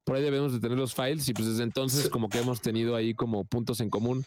Por 0.03 0.15
ahí 0.15 0.23
debemos 0.23 0.53
de 0.53 0.59
tener 0.59 0.77
los 0.77 0.95
files. 0.95 1.29
Y 1.29 1.33
pues 1.33 1.47
desde 1.47 1.63
entonces 1.63 2.09
como 2.09 2.29
que 2.29 2.39
hemos 2.39 2.61
tenido 2.61 2.95
ahí 2.95 3.13
como 3.13 3.43
puntos 3.43 3.79
en 3.79 3.91
común. 3.91 4.25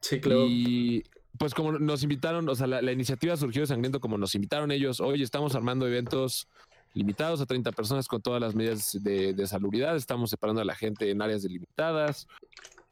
Sí, 0.00 0.20
claro. 0.20 0.46
Y 0.48 1.04
pues 1.38 1.54
como 1.54 1.72
nos 1.72 2.02
invitaron, 2.02 2.48
o 2.48 2.54
sea, 2.54 2.66
la, 2.66 2.92
iniciativa 2.92 3.36
surgió 3.36 3.62
de 3.62 3.68
Sangriento 3.68 4.00
como 4.00 4.18
nos 4.18 4.34
invitaron 4.34 4.72
ellos. 4.72 5.00
Hoy 5.00 5.22
estamos 5.22 5.54
armando 5.54 5.86
eventos 5.86 6.48
limitados 6.94 7.40
a 7.40 7.46
30 7.46 7.70
personas 7.72 8.08
con 8.08 8.22
todas 8.22 8.40
las 8.40 8.56
medidas 8.56 8.98
de, 9.00 9.34
de 9.34 9.46
salubridad. 9.46 9.94
Estamos 9.94 10.30
separando 10.30 10.60
a 10.60 10.64
la 10.64 10.74
gente 10.74 11.10
en 11.10 11.22
áreas 11.22 11.44
delimitadas. 11.44 12.26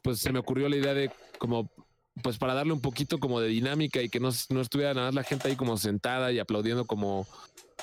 Pues 0.00 0.20
se 0.20 0.32
me 0.32 0.38
ocurrió 0.38 0.68
la 0.68 0.76
idea 0.76 0.94
de 0.94 1.10
como 1.38 1.70
pues 2.22 2.36
para 2.36 2.54
darle 2.54 2.72
un 2.72 2.80
poquito 2.80 3.18
como 3.18 3.40
de 3.40 3.48
dinámica 3.48 4.02
y 4.02 4.08
que 4.08 4.20
no, 4.20 4.30
no 4.50 4.60
estuviera 4.60 4.92
nada 4.92 5.06
más 5.06 5.14
la 5.14 5.24
gente 5.24 5.48
ahí 5.48 5.56
como 5.56 5.76
sentada 5.78 6.30
y 6.30 6.38
aplaudiendo 6.38 6.84
como, 6.86 7.26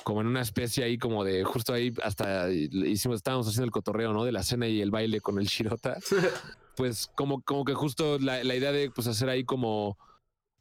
como 0.04 0.20
en 0.20 0.28
una 0.28 0.40
especie 0.40 0.84
ahí 0.84 0.98
como 0.98 1.24
de 1.24 1.42
justo 1.42 1.72
ahí 1.72 1.92
hasta 2.02 2.50
hicimos, 2.50 3.16
estábamos 3.16 3.48
haciendo 3.48 3.64
el 3.64 3.72
cotorreo, 3.72 4.12
¿no? 4.12 4.24
De 4.24 4.32
la 4.32 4.42
cena 4.42 4.68
y 4.68 4.80
el 4.80 4.90
baile 4.90 5.20
con 5.20 5.38
el 5.38 5.46
Shirota. 5.46 5.96
pues 6.76 7.10
como, 7.14 7.42
como 7.42 7.64
que 7.64 7.74
justo 7.74 8.18
la, 8.18 8.42
idea 8.54 8.72
de 8.72 8.90
pues 8.90 9.06
hacer 9.08 9.28
ahí 9.28 9.44
como, 9.44 9.98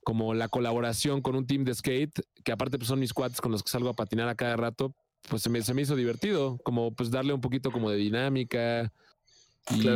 como 0.04 0.34
la 0.34 0.48
colaboración 0.48 1.22
con 1.22 1.36
un 1.36 1.46
team 1.46 1.64
de 1.64 1.76
skate, 1.76 2.22
que 2.44 2.52
aparte 2.52 2.78
pues 2.78 2.88
son 2.88 3.00
mis 3.00 3.14
cuates 3.14 3.40
con 3.40 3.52
los 3.52 3.62
que 3.62 3.70
salgo 3.70 3.90
a 3.90 3.94
patinar 3.94 4.30
a 4.30 4.36
cada 4.36 4.56
rato, 4.56 4.96
pues 5.30 5.44
se 5.44 5.50
me, 5.50 5.62
se 5.62 5.74
me 5.74 5.84
hizo 5.84 5.96
divertido, 5.96 6.58
como 6.64 6.92
pues 6.94 7.12
darle 7.12 7.34
un 7.34 7.42
poquito 7.42 7.72
como 7.72 7.90
de 7.90 7.98
dinámica. 7.98 8.92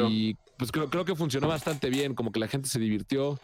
Y 0.09 0.35
pues 0.57 0.71
creo, 0.71 0.89
creo 0.89 1.05
que 1.05 1.15
funcionó 1.15 1.47
bastante 1.47 1.89
bien, 1.89 2.15
como 2.15 2.31
que 2.31 2.39
la 2.39 2.47
gente 2.47 2.69
se 2.69 2.79
divirtió. 2.79 3.39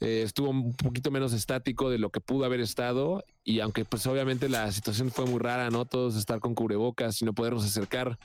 Eh, 0.00 0.22
estuvo 0.22 0.50
un 0.50 0.74
poquito 0.74 1.10
menos 1.10 1.32
estático 1.32 1.88
de 1.88 1.98
lo 1.98 2.10
que 2.10 2.20
pudo 2.20 2.44
haber 2.44 2.60
estado 2.60 3.24
y 3.44 3.60
aunque 3.60 3.86
pues 3.86 4.06
obviamente 4.06 4.48
la 4.50 4.70
situación 4.70 5.10
fue 5.10 5.24
muy 5.24 5.38
rara, 5.38 5.70
¿no? 5.70 5.86
Todos 5.86 6.16
estar 6.16 6.38
con 6.38 6.54
cubrebocas 6.54 7.20
y 7.22 7.24
no 7.24 7.32
podernos 7.32 7.64
acercar, 7.64 8.18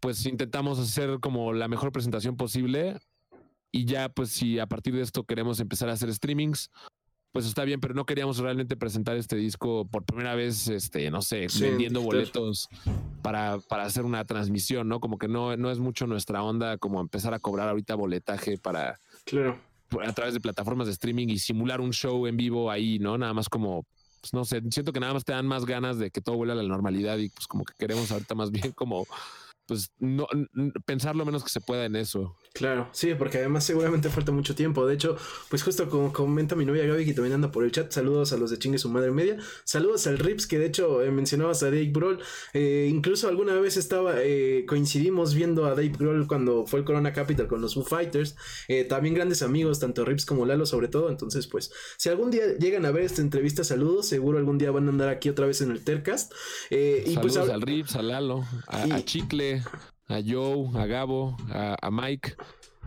pues 0.00 0.26
intentamos 0.26 0.78
hacer 0.78 1.18
como 1.20 1.54
la 1.54 1.68
mejor 1.68 1.92
presentación 1.92 2.36
posible 2.36 2.98
y 3.72 3.86
ya 3.86 4.10
pues 4.10 4.30
si 4.30 4.58
a 4.58 4.66
partir 4.66 4.94
de 4.94 5.02
esto 5.02 5.24
queremos 5.24 5.60
empezar 5.60 5.88
a 5.88 5.92
hacer 5.92 6.12
streamings, 6.12 6.70
pues 7.36 7.44
está 7.44 7.64
bien, 7.64 7.82
pero 7.82 7.92
no 7.92 8.06
queríamos 8.06 8.38
realmente 8.38 8.76
presentar 8.76 9.14
este 9.18 9.36
disco 9.36 9.86
por 9.86 10.04
primera 10.04 10.34
vez, 10.34 10.68
este, 10.68 11.10
no 11.10 11.20
sé, 11.20 11.48
vendiendo 11.60 12.00
boletos 12.00 12.70
para, 13.20 13.58
para 13.58 13.84
hacer 13.84 14.06
una 14.06 14.24
transmisión, 14.24 14.88
¿no? 14.88 15.00
Como 15.00 15.18
que 15.18 15.28
no, 15.28 15.54
no 15.58 15.70
es 15.70 15.78
mucho 15.78 16.06
nuestra 16.06 16.42
onda 16.42 16.78
como 16.78 16.98
empezar 16.98 17.34
a 17.34 17.38
cobrar 17.38 17.68
ahorita 17.68 17.94
boletaje 17.94 18.56
para... 18.56 18.98
Claro. 19.26 19.58
A 20.02 20.12
través 20.14 20.32
de 20.32 20.40
plataformas 20.40 20.86
de 20.86 20.94
streaming 20.94 21.28
y 21.28 21.38
simular 21.38 21.82
un 21.82 21.92
show 21.92 22.26
en 22.26 22.38
vivo 22.38 22.70
ahí, 22.70 22.98
¿no? 22.98 23.18
Nada 23.18 23.34
más 23.34 23.50
como, 23.50 23.84
pues 24.22 24.32
no 24.32 24.46
sé, 24.46 24.62
siento 24.70 24.94
que 24.94 25.00
nada 25.00 25.12
más 25.12 25.26
te 25.26 25.32
dan 25.32 25.46
más 25.46 25.66
ganas 25.66 25.98
de 25.98 26.10
que 26.10 26.22
todo 26.22 26.36
vuelva 26.36 26.54
a 26.54 26.56
la 26.56 26.62
normalidad 26.62 27.18
y 27.18 27.28
pues 27.28 27.46
como 27.46 27.66
que 27.66 27.74
queremos 27.78 28.10
ahorita 28.12 28.34
más 28.34 28.50
bien 28.50 28.72
como 28.72 29.06
pues 29.66 29.90
no 29.98 30.26
pensar 30.84 31.16
lo 31.16 31.24
menos 31.24 31.42
que 31.42 31.50
se 31.50 31.60
pueda 31.60 31.84
en 31.84 31.96
eso. 31.96 32.36
Claro, 32.56 32.88
sí, 32.92 33.14
porque 33.14 33.38
además 33.38 33.64
seguramente 33.64 34.08
falta 34.08 34.32
mucho 34.32 34.54
tiempo. 34.54 34.86
De 34.86 34.94
hecho, 34.94 35.16
pues 35.50 35.62
justo 35.62 35.90
como 35.90 36.12
comenta 36.12 36.54
mi 36.54 36.64
novia 36.64 36.86
Gaby, 36.86 37.04
que 37.04 37.12
también 37.12 37.34
anda 37.34 37.50
por 37.50 37.64
el 37.64 37.72
chat, 37.72 37.90
saludos 37.90 38.32
a 38.32 38.38
los 38.38 38.50
de 38.50 38.58
Chingue 38.58 38.78
su 38.78 38.88
madre 38.88 39.10
media, 39.10 39.36
saludos 39.64 40.06
al 40.06 40.18
Rips, 40.18 40.46
que 40.46 40.58
de 40.58 40.66
hecho 40.66 41.02
eh, 41.02 41.10
mencionabas 41.10 41.62
a 41.62 41.66
Dave 41.66 41.90
Grohl, 41.92 42.20
eh, 42.54 42.88
incluso 42.90 43.28
alguna 43.28 43.54
vez 43.56 43.76
estaba, 43.76 44.14
eh, 44.22 44.64
coincidimos 44.66 45.34
viendo 45.34 45.66
a 45.66 45.70
Dave 45.70 45.92
Grohl 45.98 46.26
cuando 46.26 46.64
fue 46.66 46.78
el 46.78 46.84
Corona 46.86 47.12
Capital 47.12 47.46
con 47.46 47.60
los 47.60 47.74
Foo 47.74 47.84
Fighters, 47.84 48.36
también 48.88 49.14
grandes 49.14 49.42
amigos, 49.42 49.78
tanto 49.80 50.04
Rips 50.04 50.24
como 50.24 50.46
Lalo 50.46 50.64
sobre 50.64 50.88
todo, 50.88 51.10
entonces 51.10 51.46
pues, 51.46 51.72
si 51.98 52.08
algún 52.08 52.30
día 52.30 52.56
llegan 52.58 52.86
a 52.86 52.90
ver 52.90 53.02
esta 53.02 53.20
entrevista, 53.20 53.64
saludos, 53.64 54.06
seguro 54.06 54.38
algún 54.38 54.56
día 54.56 54.70
van 54.70 54.86
a 54.86 54.90
andar 54.90 55.08
aquí 55.08 55.28
otra 55.28 55.46
vez 55.46 55.60
en 55.60 55.72
el 55.72 55.84
Tercast. 55.84 56.32
y 56.70 57.16
pues, 57.18 57.36
al 57.36 57.60
Rips, 57.60 57.96
a 57.96 58.02
Lalo, 58.02 58.46
a 58.68 59.02
Chicle 59.04 59.55
a 60.08 60.20
Joe, 60.24 60.68
a 60.74 60.86
Gabo, 60.86 61.36
a, 61.50 61.90
Mike, 61.90 62.34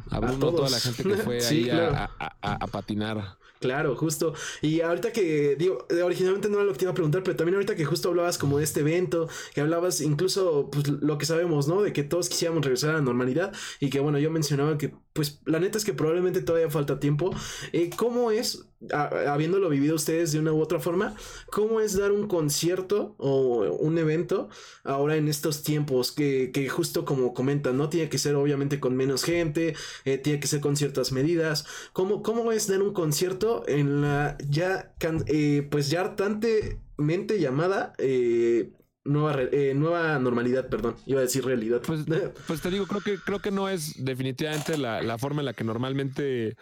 a 0.10 0.20
Bruno, 0.20 0.52
toda 0.52 0.70
la 0.70 0.80
gente 0.80 1.04
que 1.04 1.16
fue 1.18 1.40
ahí 1.46 1.70
a, 1.70 2.68
patinar. 2.72 3.38
Claro, 3.60 3.96
justo. 3.98 4.34
Y 4.62 4.80
ahorita 4.80 5.12
que, 5.12 5.58
digo, 5.58 5.86
originalmente 6.04 6.48
no 6.48 6.56
era 6.58 6.64
lo 6.64 6.72
que 6.72 6.80
te 6.80 6.86
iba 6.86 6.92
a 6.92 6.96
preguntar, 6.96 7.24
pero 7.24 7.36
también 7.36 7.56
ahorita 7.56 7.76
que 7.76 7.84
justo 7.84 8.08
hablabas 8.08 8.38
como 8.38 8.58
de 8.58 8.64
este 8.64 8.80
evento, 8.80 9.28
que 9.54 9.60
hablabas 9.60 10.00
incluso, 10.00 10.70
pues 10.72 10.88
lo 10.88 11.18
que 11.18 11.26
sabemos, 11.26 11.68
¿no? 11.68 11.82
De 11.82 11.92
que 11.92 12.04
todos 12.04 12.30
quisiéramos 12.30 12.64
regresar 12.64 12.92
a 12.92 12.94
la 12.94 13.02
normalidad 13.02 13.54
y 13.82 13.90
que, 13.90 14.00
bueno, 14.00 14.18
yo 14.18 14.32
mencionaba 14.32 14.78
que, 14.78 14.94
pues 15.20 15.42
la 15.44 15.60
neta 15.60 15.78
es 15.78 15.84
que 15.84 15.92
probablemente 15.94 16.42
todavía 16.42 16.70
falta 16.70 16.98
tiempo. 16.98 17.32
Eh, 17.74 17.90
¿Cómo 17.98 18.32
es 18.32 18.70
habiéndolo 18.92 19.68
vivido 19.68 19.96
ustedes 19.96 20.32
de 20.32 20.40
una 20.40 20.54
u 20.54 20.62
otra 20.62 20.80
forma, 20.80 21.14
¿cómo 21.52 21.82
es 21.82 21.98
dar 21.98 22.14
un 22.14 22.30
concierto 22.30 23.16
o 23.18 23.64
un 23.78 23.98
evento 23.98 24.48
ahora 24.86 25.18
en 25.18 25.28
estos 25.28 25.64
tiempos 25.64 26.14
que, 26.14 26.70
justo 26.70 27.04
como 27.04 27.34
comentan, 27.34 27.78
¿no? 27.78 27.90
Tiene 27.90 28.08
que 28.08 28.18
ser 28.18 28.36
obviamente 28.36 28.80
con 28.80 28.96
menos 28.96 29.24
gente, 29.26 29.76
eh, 30.06 30.18
tiene 30.18 30.40
que 30.40 30.48
ser 30.48 30.62
con 30.62 30.78
ciertas 30.78 31.12
medidas. 31.12 31.66
¿Cómo, 31.92 32.24
¿Cómo 32.24 32.54
es 32.54 32.68
dar 32.68 32.82
un 32.82 32.94
concierto 32.94 33.66
en 33.68 34.02
la 34.02 34.38
ya, 34.48 34.94
eh, 35.28 35.68
pues 35.70 35.90
ya 35.90 36.02
hartantemente 36.02 37.40
llamada... 37.40 37.94
Eh, 37.98 38.72
nueva, 39.10 39.36
nueva 39.76 40.20
normalidad, 40.20 40.70
perdón, 40.70 40.96
iba 41.06 41.20
a 41.20 41.24
decir 41.24 41.44
realidad. 41.46 41.82
Pues, 41.86 42.02
pues, 42.48 42.62
te 42.62 42.70
digo, 42.70 42.88
creo 42.88 43.02
que, 43.02 43.18
creo 43.18 43.40
que 43.40 43.52
no 43.52 43.70
es 43.70 44.04
definitivamente 44.04 44.78
la, 44.78 45.02
la 45.02 45.18
forma 45.18 45.42
en 45.42 45.46
la 45.46 45.54
que 45.54 45.64
normalmente 45.64 46.56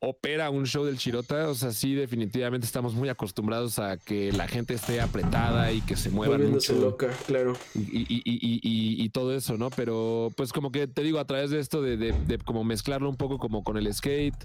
opera 0.00 0.50
un 0.50 0.64
show 0.64 0.84
del 0.84 0.96
Chirota, 0.96 1.48
o 1.48 1.54
sea, 1.54 1.72
sí, 1.72 1.94
definitivamente 1.94 2.66
estamos 2.66 2.94
muy 2.94 3.08
acostumbrados 3.08 3.78
a 3.78 3.96
que 3.96 4.32
la 4.32 4.46
gente 4.46 4.74
esté 4.74 5.00
apretada 5.00 5.72
y 5.72 5.80
que 5.80 5.96
se 5.96 6.10
mueva 6.10 6.38
mucho. 6.38 6.74
loca, 6.74 7.08
claro. 7.26 7.54
Y, 7.74 7.80
y, 7.80 8.22
y, 8.24 9.02
y, 9.04 9.08
todo 9.10 9.34
eso, 9.34 9.56
¿no? 9.56 9.70
Pero 9.70 10.30
pues 10.36 10.52
como 10.52 10.70
que 10.70 10.86
te 10.86 11.02
digo, 11.02 11.18
a 11.18 11.26
través 11.26 11.50
de 11.50 11.58
esto 11.58 11.82
de, 11.82 11.96
de, 11.96 12.12
de, 12.12 12.38
como 12.38 12.62
mezclarlo 12.62 13.08
un 13.08 13.16
poco 13.16 13.38
como 13.38 13.64
con 13.64 13.76
el 13.76 13.92
skate, 13.92 14.36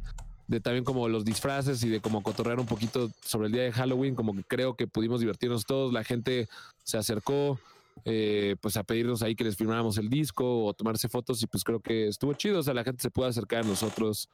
de 0.48 0.60
también 0.60 0.84
como 0.84 1.08
los 1.08 1.26
disfraces 1.26 1.84
y 1.84 1.90
de 1.90 2.02
como 2.02 2.22
cotorrear 2.22 2.60
un 2.60 2.66
poquito 2.66 3.10
sobre 3.24 3.48
el 3.48 3.54
día 3.54 3.64
de 3.64 3.72
Halloween, 3.72 4.16
como 4.16 4.36
que 4.36 4.44
creo 4.44 4.76
que 4.76 4.88
pudimos 4.88 5.20
divertirnos 5.20 5.66
todos, 5.66 5.94
la 5.94 6.04
gente 6.04 6.48
se 6.84 6.98
acercó. 6.98 7.60
Eh, 8.06 8.56
pues 8.60 8.76
a 8.76 8.82
pedirnos 8.82 9.22
ahí 9.22 9.36
que 9.36 9.44
les 9.44 9.56
firmáramos 9.56 10.00
el 10.00 10.10
disco 10.10 10.66
o 10.66 10.74
tomarse 10.74 11.08
fotos 11.08 11.44
y 11.44 11.46
pues 11.46 11.64
creo 11.64 11.80
que 11.80 12.08
estuvo 12.08 12.34
chido, 12.34 12.60
o 12.60 12.64
sea, 12.64 12.74
la 12.74 12.84
gente 12.84 13.04
se 13.04 13.12
puede 13.12 13.30
acercar 13.30 13.64
a 13.64 13.68
nosotros 13.68 14.30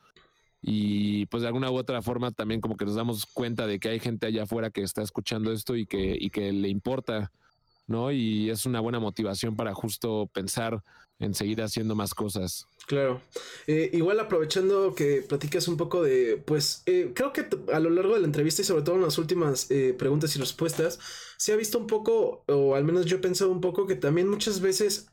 y 0.62 1.26
pues 1.28 1.42
de 1.42 1.48
alguna 1.48 1.72
u 1.72 1.76
otra 1.76 2.02
forma 2.02 2.32
también 2.32 2.62
como 2.62 2.76
que 2.76 2.86
nos 2.86 2.96
damos 2.96 3.26
cuenta 3.26 3.66
de 3.66 3.80
que 3.80 3.90
hay 3.90 4.00
gente 4.00 4.28
allá 4.28 4.44
afuera 4.44 4.70
que 4.70 4.82
está 4.82 5.02
escuchando 5.02 5.52
esto 5.52 5.76
y 5.76 5.86
que, 5.86 6.18
y 6.20 6.30
que 6.30 6.52
le 6.52 6.68
importa, 6.68 7.32
¿no? 7.88 8.12
Y 8.12 8.50
es 8.50 8.66
una 8.66 8.80
buena 8.80 9.00
motivación 9.00 9.56
para 9.56 9.74
justo 9.74 10.30
pensar 10.34 10.84
en 11.20 11.34
seguir 11.34 11.62
haciendo 11.62 11.96
más 11.96 12.14
cosas. 12.14 12.66
Claro. 12.90 13.22
Eh, 13.68 13.92
igual 13.94 14.20
aprovechando 14.20 14.96
que 14.96 15.22
platicas 15.22 15.68
un 15.68 15.78
poco 15.78 16.02
de, 16.02 16.42
pues, 16.44 16.82
eh, 16.88 17.12
creo 17.14 17.34
que 17.34 17.46
a 17.72 17.80
lo 17.80 17.92
largo 17.92 18.16
de 18.16 18.22
la 18.22 18.26
entrevista 18.26 18.64
y 18.64 18.66
sobre 18.66 18.82
todo 18.82 18.96
en 18.96 19.04
las 19.04 19.20
últimas 19.20 19.70
eh, 19.70 19.94
preguntas 19.96 20.36
y 20.36 20.40
respuestas, 20.40 20.98
se 21.38 21.54
ha 21.54 21.56
visto 21.56 21.78
un 21.78 21.86
poco, 21.86 22.44
o 22.48 22.74
al 22.74 22.84
menos 22.84 23.06
yo 23.06 23.18
he 23.18 23.20
pensado 23.20 23.52
un 23.52 23.62
poco 23.62 23.86
que 23.86 23.96
también 23.96 24.28
muchas 24.28 24.60
veces 24.60 25.08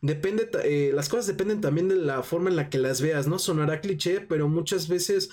depende, 0.00 0.48
las 0.92 1.08
cosas 1.08 1.26
dependen 1.26 1.60
también 1.60 1.88
de 1.88 1.96
la 1.96 2.22
forma 2.22 2.50
en 2.50 2.56
la 2.56 2.70
que 2.70 2.78
las 2.78 3.00
veas, 3.00 3.26
¿no? 3.26 3.40
Sonará 3.40 3.80
cliché, 3.80 4.20
pero 4.20 4.46
muchas 4.46 4.86
veces 4.86 5.30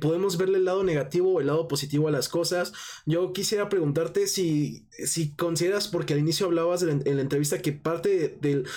podemos 0.00 0.38
verle 0.38 0.58
el 0.58 0.66
lado 0.66 0.84
negativo 0.84 1.32
o 1.32 1.40
el 1.40 1.48
lado 1.48 1.66
positivo 1.66 2.06
a 2.06 2.12
las 2.12 2.28
cosas. 2.28 2.74
Yo 3.06 3.32
quisiera 3.32 3.68
preguntarte 3.68 4.28
si, 4.28 4.86
si 5.04 5.34
consideras, 5.34 5.88
porque 5.88 6.14
al 6.14 6.20
inicio 6.20 6.46
hablabas 6.46 6.84
en, 6.84 7.02
la 7.04 7.20
entrevista 7.20 7.58
que 7.58 7.72
parte 7.72 8.38
del, 8.40 8.68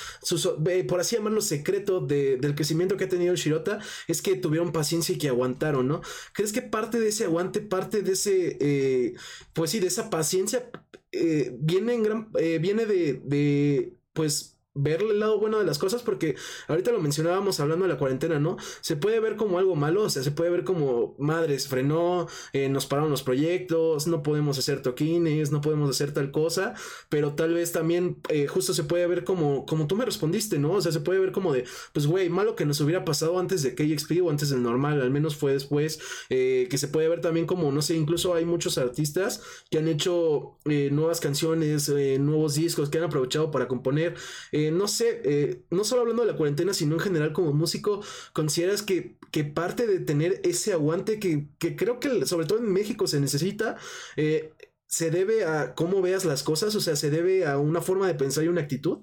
por 0.88 1.00
así 1.02 1.18
llamarlo, 1.18 1.42
secreto 1.42 1.97
del 2.02 2.56
crecimiento 2.56 2.98
que 2.98 3.06
ha 3.06 3.10
tenido 3.10 3.32
el 3.32 3.38
Shirota 3.38 3.80
es 4.08 4.22
que 4.22 4.36
tuvieron 4.36 4.72
paciencia 4.72 5.16
y 5.16 5.18
que 5.18 5.30
aguantaron, 5.30 5.88
¿no? 5.88 6.02
¿Crees 6.34 6.54
que 6.54 6.62
parte 6.62 7.00
de 7.00 7.10
ese 7.10 7.26
aguante, 7.26 7.62
parte 7.62 8.02
de 8.02 8.14
ese, 8.14 8.58
eh, 8.60 9.14
pues 9.54 9.72
sí, 9.72 9.80
de 9.80 9.88
esa 9.88 10.10
paciencia, 10.10 10.70
eh, 11.12 11.56
viene 11.60 11.94
en 11.94 12.04
gran, 12.04 12.30
eh, 12.40 12.60
viene 12.60 12.86
de, 12.86 13.22
de, 13.24 13.98
pues, 14.14 14.57
verle 14.78 15.12
el 15.12 15.20
lado 15.20 15.40
bueno 15.40 15.60
de 15.60 15.66
las 15.66 15.78
cosas 15.78 16.02
porque 16.02 16.36
ahorita 16.68 16.92
lo 16.92 17.00
mencionábamos 17.00 17.60
hablando 17.60 17.86
de 17.86 17.94
la 17.94 17.98
cuarentena, 17.98 18.40
¿no? 18.40 18.58
Se 18.82 18.96
puede 18.96 19.20
ver 19.20 19.36
como 19.36 19.60
algo 19.60 19.76
malo, 19.76 20.04
o 20.04 20.10
sea, 20.10 20.24
se 20.24 20.32
puede 20.32 20.50
ver 20.50 20.64
como 20.64 21.16
madres, 21.18 21.68
frenó, 21.68 22.28
eh, 22.54 22.70
nos 22.70 22.86
pararon 22.86 23.12
los 23.12 23.24
proyectos, 23.24 24.08
no 24.08 24.24
podemos 24.24 24.58
hacer 24.58 24.82
toquines, 24.82 25.52
no 25.52 25.62
podemos 25.62 25.90
hacer 25.90 26.14
tal 26.14 26.32
cosa, 26.32 26.74
pero 27.10 27.34
tal 27.34 27.54
vez 27.54 27.72
también 27.72 28.18
eh, 28.30 28.48
justo 28.48 28.74
se 28.74 28.84
puede 28.84 29.08
ver 29.08 29.24
como, 29.24 29.66
como 29.66 29.88
tú 29.88 29.96
me 29.96 30.06
respondiste, 30.06 30.60
¿no? 30.60 30.74
O 30.74 30.82
sea, 30.82 30.92
se 30.92 31.00
puede 31.00 31.20
ver 31.20 31.32
como 31.32 31.54
de, 31.54 31.66
pues 31.94 32.08
güey, 32.08 32.30
malo 32.30 32.56
que 32.56 32.66
nos 32.66 32.80
hubiera 32.82 33.04
pasado 33.06 33.40
antes 33.40 33.64
de 33.64 33.76
KXP 33.76 34.22
o 34.24 34.30
antes 34.30 34.50
del 34.50 34.64
normal, 34.64 35.02
al 35.02 35.12
menos 35.12 35.36
fue 35.36 35.54
después, 35.54 36.00
eh, 36.30 36.68
que 36.70 36.78
se 36.78 36.88
puede 36.88 37.10
ver 37.10 37.22
también 37.22 37.48
como, 37.48 37.72
no 37.72 37.82
sé, 37.82 37.96
incluso 37.96 38.34
hay 38.34 38.46
muchos 38.46 38.78
artistas 38.78 39.42
que 39.70 39.80
han 39.80 39.88
hecho 39.88 40.58
nuevas 40.66 41.20
canciones, 41.20 41.90
nuevos 42.20 42.56
discos, 42.56 42.90
que 42.90 42.98
han 42.98 43.06
aprovechado 43.06 43.52
para 43.52 43.68
componer. 43.68 44.16
Eh, 44.52 44.67
no 44.72 44.88
sé, 44.88 45.22
eh, 45.24 45.64
no 45.70 45.84
solo 45.84 46.02
hablando 46.02 46.24
de 46.26 46.32
la 46.32 46.38
cuarentena, 46.38 46.74
sino 46.74 46.96
en 46.96 47.00
general 47.00 47.34
como 47.34 47.54
músico, 47.54 48.02
¿consideras 48.34 48.84
que, 48.84 49.18
que 49.32 49.44
parte 49.44 49.88
de 49.88 50.00
tener 50.00 50.42
ese 50.44 50.74
aguante 50.74 51.20
que, 51.20 51.48
que, 51.60 51.76
creo 51.76 52.00
que 52.00 52.26
sobre 52.26 52.46
todo 52.46 52.60
en 52.60 52.72
México 52.72 53.08
se 53.08 53.20
necesita, 53.20 53.78
eh, 54.16 54.54
se 54.86 55.12
debe 55.12 55.46
a 55.46 55.76
cómo 55.76 56.02
veas 56.02 56.26
las 56.26 56.44
cosas? 56.44 56.76
O 56.76 56.82
sea, 56.82 56.96
se 56.96 57.10
debe 57.10 57.46
a 57.46 57.58
una 57.58 57.82
forma 57.82 58.08
de 58.08 58.16
pensar 58.16 58.44
y 58.44 58.48
una 58.48 58.62
actitud. 58.62 59.00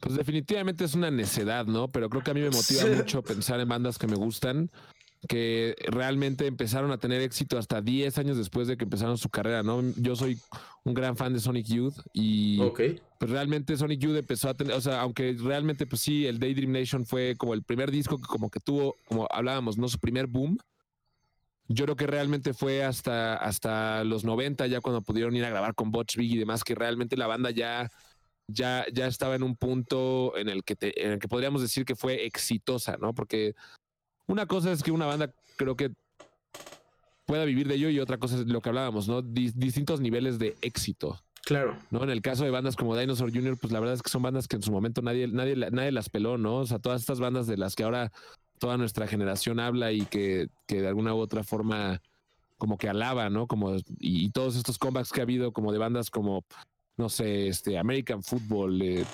Pues 0.00 0.16
definitivamente 0.16 0.84
es 0.84 0.94
una 0.94 1.10
necedad, 1.10 1.66
¿no? 1.66 1.90
Pero 1.90 2.10
creo 2.10 2.22
que 2.22 2.30
a 2.30 2.34
mí 2.34 2.40
me 2.42 2.50
motiva 2.50 2.84
mucho 2.84 3.22
pensar 3.22 3.58
en 3.60 3.68
bandas 3.68 3.98
que 3.98 4.06
me 4.06 4.16
gustan 4.16 4.70
que 5.28 5.74
realmente 5.86 6.46
empezaron 6.46 6.90
a 6.90 6.98
tener 6.98 7.22
éxito 7.22 7.58
hasta 7.58 7.80
10 7.80 8.18
años 8.18 8.36
después 8.36 8.68
de 8.68 8.76
que 8.76 8.84
empezaron 8.84 9.18
su 9.18 9.28
carrera, 9.28 9.62
¿no? 9.62 9.82
Yo 9.96 10.16
soy 10.16 10.38
un 10.84 10.94
gran 10.94 11.16
fan 11.16 11.32
de 11.32 11.40
Sonic 11.40 11.66
Youth 11.66 11.96
y 12.12 12.58
pues 13.18 13.30
realmente 13.30 13.76
Sonic 13.76 14.00
Youth 14.00 14.16
empezó 14.16 14.48
a 14.48 14.54
tener, 14.54 14.74
o 14.74 14.80
sea, 14.80 15.00
aunque 15.00 15.36
realmente 15.38 15.86
pues 15.86 16.02
sí, 16.02 16.26
el 16.26 16.38
Daydream 16.38 16.72
Nation 16.72 17.06
fue 17.06 17.34
como 17.36 17.54
el 17.54 17.62
primer 17.62 17.90
disco 17.90 18.18
que 18.18 18.26
como 18.26 18.50
que 18.50 18.60
tuvo, 18.60 18.96
como 19.06 19.26
hablábamos, 19.30 19.78
¿no? 19.78 19.88
Su 19.88 19.98
primer 19.98 20.26
boom. 20.26 20.58
Yo 21.66 21.86
creo 21.86 21.96
que 21.96 22.06
realmente 22.06 22.52
fue 22.52 22.84
hasta, 22.84 23.36
hasta 23.36 24.04
los 24.04 24.22
90, 24.24 24.66
ya 24.66 24.82
cuando 24.82 25.00
pudieron 25.00 25.34
ir 25.34 25.46
a 25.46 25.50
grabar 25.50 25.74
con 25.74 25.90
Butch 25.90 26.16
Big 26.16 26.32
y 26.34 26.38
demás, 26.38 26.62
que 26.62 26.74
realmente 26.74 27.16
la 27.16 27.26
banda 27.26 27.50
ya, 27.50 27.90
ya, 28.46 28.84
ya 28.92 29.06
estaba 29.06 29.34
en 29.34 29.42
un 29.42 29.56
punto 29.56 30.36
en 30.36 30.50
el, 30.50 30.62
que 30.62 30.76
en 30.80 31.12
el 31.12 31.18
que 31.18 31.28
podríamos 31.28 31.62
decir 31.62 31.86
que 31.86 31.96
fue 31.96 32.26
exitosa, 32.26 32.98
¿no? 32.98 33.14
Porque 33.14 33.54
una 34.26 34.46
cosa 34.46 34.72
es 34.72 34.82
que 34.82 34.92
una 34.92 35.06
banda 35.06 35.32
creo 35.56 35.76
que 35.76 35.92
pueda 37.26 37.44
vivir 37.44 37.68
de 37.68 37.76
ello 37.76 37.88
y 37.88 38.00
otra 38.00 38.18
cosa 38.18 38.36
es 38.36 38.46
lo 38.46 38.60
que 38.60 38.68
hablábamos, 38.68 39.08
¿no? 39.08 39.22
distintos 39.22 40.00
niveles 40.00 40.38
de 40.38 40.56
éxito. 40.62 41.20
Claro. 41.44 41.76
¿No? 41.90 42.02
En 42.02 42.10
el 42.10 42.22
caso 42.22 42.44
de 42.44 42.50
bandas 42.50 42.74
como 42.74 42.96
Dinosaur 42.96 43.32
Jr., 43.32 43.58
pues 43.58 43.72
la 43.72 43.80
verdad 43.80 43.94
es 43.94 44.02
que 44.02 44.10
son 44.10 44.22
bandas 44.22 44.48
que 44.48 44.56
en 44.56 44.62
su 44.62 44.72
momento 44.72 45.02
nadie, 45.02 45.28
nadie, 45.28 45.56
nadie 45.56 45.92
las 45.92 46.08
peló, 46.08 46.38
¿no? 46.38 46.56
O 46.56 46.66
sea, 46.66 46.78
todas 46.78 47.02
estas 47.02 47.20
bandas 47.20 47.46
de 47.46 47.58
las 47.58 47.74
que 47.74 47.84
ahora 47.84 48.12
toda 48.58 48.78
nuestra 48.78 49.06
generación 49.06 49.60
habla 49.60 49.92
y 49.92 50.06
que, 50.06 50.48
que 50.66 50.80
de 50.80 50.88
alguna 50.88 51.14
u 51.14 51.18
otra 51.18 51.44
forma 51.44 52.00
como 52.56 52.78
que 52.78 52.88
alaba, 52.88 53.28
¿no? 53.28 53.46
Como, 53.46 53.76
y, 53.98 54.30
todos 54.30 54.56
estos 54.56 54.78
comebacks 54.78 55.12
que 55.12 55.20
ha 55.20 55.24
habido 55.24 55.52
como 55.52 55.72
de 55.72 55.78
bandas 55.78 56.08
como, 56.08 56.44
no 56.96 57.08
sé, 57.08 57.48
este, 57.48 57.76
American 57.76 58.22
Football, 58.22 58.80
eh, 58.80 59.04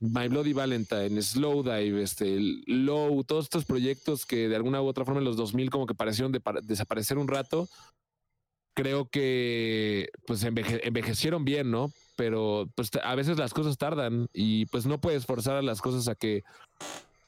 My 0.00 0.28
Bloody 0.28 0.54
Valentine, 0.54 1.20
Slowdive, 1.20 2.02
este, 2.02 2.38
Low, 2.66 3.22
todos 3.22 3.44
estos 3.44 3.66
proyectos 3.66 4.24
que 4.24 4.48
de 4.48 4.56
alguna 4.56 4.80
u 4.80 4.86
otra 4.86 5.04
forma 5.04 5.20
en 5.20 5.26
los 5.26 5.36
2000 5.36 5.70
como 5.70 5.86
que 5.86 5.94
parecieron 5.94 6.32
de 6.32 6.40
desaparecer 6.62 7.18
un 7.18 7.28
rato, 7.28 7.68
creo 8.74 9.10
que 9.10 10.08
pues 10.26 10.42
envejecieron 10.42 11.44
bien, 11.44 11.70
¿no? 11.70 11.92
Pero 12.16 12.70
pues 12.74 12.90
a 13.02 13.14
veces 13.14 13.36
las 13.38 13.52
cosas 13.52 13.76
tardan 13.76 14.28
y 14.32 14.64
pues 14.66 14.86
no 14.86 15.02
puedes 15.02 15.26
forzar 15.26 15.56
a 15.56 15.62
las 15.62 15.82
cosas 15.82 16.08
a 16.08 16.14
que, 16.14 16.44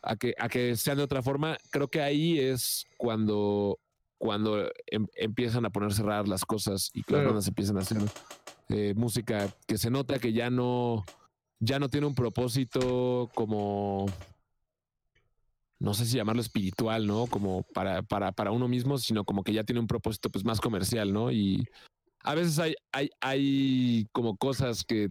a 0.00 0.16
que, 0.16 0.34
a 0.38 0.48
que 0.48 0.74
sean 0.76 0.96
de 0.96 1.04
otra 1.04 1.20
forma. 1.20 1.58
Creo 1.70 1.88
que 1.88 2.00
ahí 2.00 2.38
es 2.38 2.86
cuando, 2.96 3.78
cuando 4.16 4.70
em, 4.86 5.06
empiezan 5.14 5.66
a 5.66 5.70
ponerse 5.70 6.02
raras 6.02 6.26
las 6.26 6.46
cosas 6.46 6.90
y 6.94 7.02
que 7.02 7.12
las 7.12 7.26
bandas 7.26 7.48
empiezan 7.48 7.76
a 7.76 7.80
hacer 7.80 7.98
eh, 8.70 8.94
música 8.96 9.54
que 9.66 9.76
se 9.76 9.90
nota 9.90 10.18
que 10.18 10.32
ya 10.32 10.48
no 10.48 11.04
ya 11.62 11.78
no 11.78 11.88
tiene 11.88 12.08
un 12.08 12.14
propósito 12.14 13.30
como, 13.34 14.06
no 15.78 15.94
sé 15.94 16.04
si 16.06 16.16
llamarlo 16.16 16.42
espiritual, 16.42 17.06
¿no? 17.06 17.28
Como 17.28 17.62
para, 17.72 18.02
para, 18.02 18.32
para 18.32 18.50
uno 18.50 18.66
mismo, 18.66 18.98
sino 18.98 19.24
como 19.24 19.44
que 19.44 19.52
ya 19.52 19.62
tiene 19.62 19.78
un 19.80 19.86
propósito 19.86 20.28
pues 20.28 20.44
más 20.44 20.60
comercial, 20.60 21.12
¿no? 21.12 21.30
Y 21.30 21.64
a 22.24 22.34
veces 22.34 22.58
hay, 22.58 22.74
hay, 22.90 23.10
hay 23.20 24.08
como 24.10 24.36
cosas 24.36 24.82
que, 24.82 25.10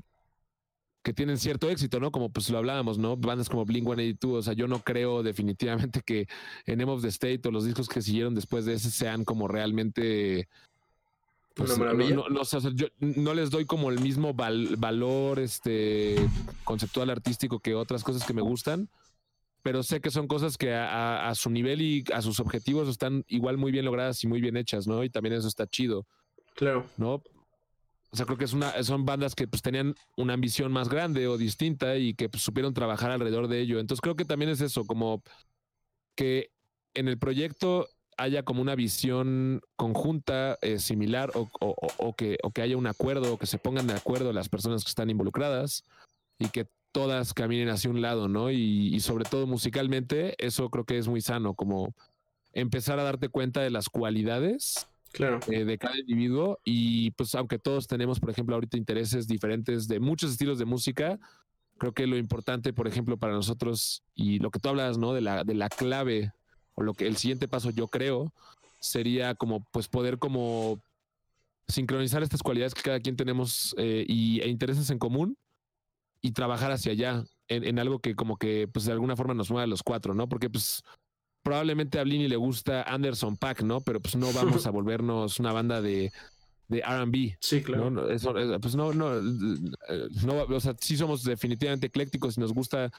que 1.04 1.14
tienen 1.14 1.38
cierto 1.38 1.70
éxito, 1.70 2.02
¿no? 2.02 2.12
Como 2.12 2.30
pues 2.30 2.49
lo 2.49 2.58
hablábamos, 2.58 2.97
¿no? 2.97 3.16
Bandas 3.16 3.47
como 3.47 3.64
Blink 3.64 3.86
182, 3.86 4.39
o 4.39 4.41
sea, 4.41 4.54
yo 4.54 4.68
no 4.68 4.80
creo 4.80 5.24
definitivamente 5.24 6.02
que 6.06 6.28
en 6.66 6.82
of 6.82 7.02
the 7.02 7.08
State 7.08 7.47
o 7.47 7.52
los 7.52 7.64
discos 7.64 7.88
que 7.88 8.02
siguieron 8.02 8.36
después 8.36 8.66
de 8.66 8.74
ese 8.74 8.91
sean 8.91 9.24
como 9.24 9.47
realmente 9.47 10.49
pues, 11.56 11.78
no, 11.78 12.26
no, 12.99 13.34
les 13.34 13.49
doy 13.49 13.66
como 13.66 13.89
el 13.89 13.99
mismo 13.99 14.34
valor 14.34 15.39
este, 15.39 16.16
conceptual 16.64 17.10
artístico 17.10 17.60
que 17.60 17.76
otras 17.76 18.04
cosas 18.04 18.26
que 18.26 18.34
me 18.34 18.41
gustan, 18.41 18.89
pero 19.62 19.84
sé 19.84 20.02
que 20.02 20.12
son 20.12 20.28
cosas 20.28 20.58
que 20.58 20.74
a, 20.74 21.32
su 21.36 21.49
nivel 21.49 21.82
y 21.82 22.04
a 22.14 22.22
sus 22.22 22.39
objetivos 22.39 22.88
están 22.88 23.26
igual 23.28 23.58
muy 23.58 23.72
bien 23.72 23.86
logradas 23.86 24.24
y 24.24 24.28
muy 24.28 24.41
bien 24.41 24.58
hechas, 24.58 24.88
¿no? 24.88 25.04
Y 25.04 25.10
también 25.10 25.36
eso 25.36 25.47
está 25.47 25.68
chido. 25.68 26.08
Claro. 26.56 26.86
¿No? 26.97 27.22
O 28.14 28.18
sea, 28.18 28.26
creo 28.26 28.38
que 28.38 28.45
es 28.45 28.54
una, 28.54 28.84
son 28.84 29.06
bandas 29.06 29.36
que 29.36 29.47
pues 29.47 29.62
tenían 29.62 29.95
una 30.18 30.34
ambición 30.34 30.72
más 30.72 30.89
grande 30.89 31.28
o 31.28 31.38
distinta 31.38 31.97
y 31.97 32.14
que 32.14 32.28
pues, 32.28 32.43
supieron 32.43 32.74
trabajar 32.74 33.12
alrededor 33.12 33.47
de 33.47 33.62
ello. 33.62 33.80
Entonces 33.80 34.02
creo 34.02 34.16
que 34.16 34.26
también 34.26 34.52
es 34.52 34.62
eso, 34.62 34.86
como 34.86 35.22
que 36.16 36.52
en 36.93 37.08
el 37.08 37.18
proyecto 37.18 37.88
haya 38.22 38.44
como 38.44 38.62
una 38.62 38.76
visión 38.76 39.62
conjunta 39.76 40.58
eh, 40.62 40.78
similar 40.78 41.32
o, 41.34 42.16
que, 42.16 42.38
o 42.44 42.52
que 42.52 42.62
haya 42.62 42.78
un 42.78 42.86
acuerdo 42.86 43.34
o 43.34 43.38
que 43.38 43.48
se 43.48 43.58
pongan 43.58 43.88
de 43.88 43.94
acuerdo 43.94 44.32
las 44.32 44.48
personas 44.48 44.84
que 44.84 44.90
están 44.90 45.10
involucradas 45.10 45.84
y 46.38 46.50
que 46.50 46.68
todas 46.92 47.34
caminen 47.34 47.70
hacia 47.70 47.90
un 47.90 48.02
lado, 48.02 48.28
¿no? 48.28 48.52
Y, 48.52 49.00
sobre 49.00 49.26
todo 49.26 49.48
musicalmente, 49.48 50.36
eso 50.46 50.70
creo 50.70 50.86
que 50.86 50.98
es 50.98 51.08
muy 51.08 51.22
sano, 51.22 51.54
como 51.54 51.96
empezar 52.54 53.00
a 53.00 53.04
darte 53.04 53.30
cuenta 53.30 53.62
de 53.62 53.70
las 53.70 53.90
cualidades 53.90 54.88
claro. 55.14 55.40
Eh, 55.48 55.64
de 55.64 55.78
cada 55.78 55.98
individuo 55.98 56.60
y 56.66 57.12
pues 57.12 57.34
aunque 57.36 57.60
todos 57.60 57.88
tenemos, 57.88 58.20
por 58.20 58.30
ejemplo, 58.30 58.56
ahorita 58.56 58.78
intereses 58.78 59.28
diferentes 59.28 59.88
de 59.88 60.00
muchos 60.00 60.32
estilos 60.32 60.60
de 60.60 60.66
música, 60.66 61.18
creo 61.78 61.94
que 61.94 62.08
lo 62.08 62.18
importante, 62.18 62.74
por 62.74 62.88
ejemplo, 62.88 63.18
para 63.18 63.34
nosotros 63.34 64.04
y 64.14 64.40
lo 64.40 64.52
que 64.52 64.60
tú 64.60 64.70
hablas, 64.70 64.98
¿no? 64.98 65.14
De 65.14 65.22
la, 65.22 65.44
de 65.44 65.56
la 65.56 65.70
clave 65.70 66.34
o 66.76 66.84
lo 66.84 66.94
que 66.94 67.08
el 67.08 67.18
siguiente 67.18 67.48
paso 67.48 67.70
yo 67.70 67.88
creo 67.88 68.32
sería 68.80 69.36
como 69.36 69.64
pues 69.72 69.88
poder 69.88 70.18
como 70.18 70.82
sincronizar 71.68 72.24
estas 72.24 72.44
cualidades 72.44 72.74
que 72.74 72.82
cada 72.82 73.00
quien 73.00 73.16
tenemos 73.16 73.76
eh, 73.78 74.06
y, 74.08 74.42
e 74.42 74.50
intereses 74.50 74.90
en 74.90 75.00
común 75.00 75.38
y 76.22 76.32
trabajar 76.32 76.72
hacia 76.72 76.92
allá 76.92 77.24
en, 77.48 77.80
algo 77.80 78.00
que 78.00 78.16
como 78.16 78.38
que 78.38 78.70
pues 78.72 78.86
de 78.86 78.92
alguna 78.92 79.16
forma 79.16 79.34
nos 79.34 79.50
mueva 79.50 79.64
a 79.64 79.68
los 79.68 79.84
cuatro, 79.84 80.14
¿no? 80.14 80.30
Porque 80.30 80.50
pues 80.50 80.84
probablemente 81.44 82.00
a 82.00 82.04
Blini 82.04 82.28
le 82.28 82.38
gusta 82.38 82.84
Anderson 82.84 83.36
Pack, 83.36 83.64
¿no? 83.64 83.82
Pero 83.82 84.00
pues 84.00 84.16
no 84.16 84.32
vamos 84.32 84.66
a 84.68 84.72
volvernos 84.72 85.40
una 85.40 85.52
banda 85.52 85.82
de, 85.82 86.12
de 86.70 86.82
RB. 86.82 87.38
Sí, 87.42 87.62
claro. 87.62 88.10
Eso, 88.10 88.34
pues 88.62 88.76
no, 88.76 88.94
no, 88.94 89.18
eh, 89.18 90.08
no, 90.24 90.44
o 90.44 90.60
sea, 90.60 90.76
sí 90.80 90.96
somos 90.96 91.24
definitivamente 91.24 91.88
eclécticos 91.88 92.38
y 92.38 92.42
nos 92.42 92.54
gusta 92.54 92.92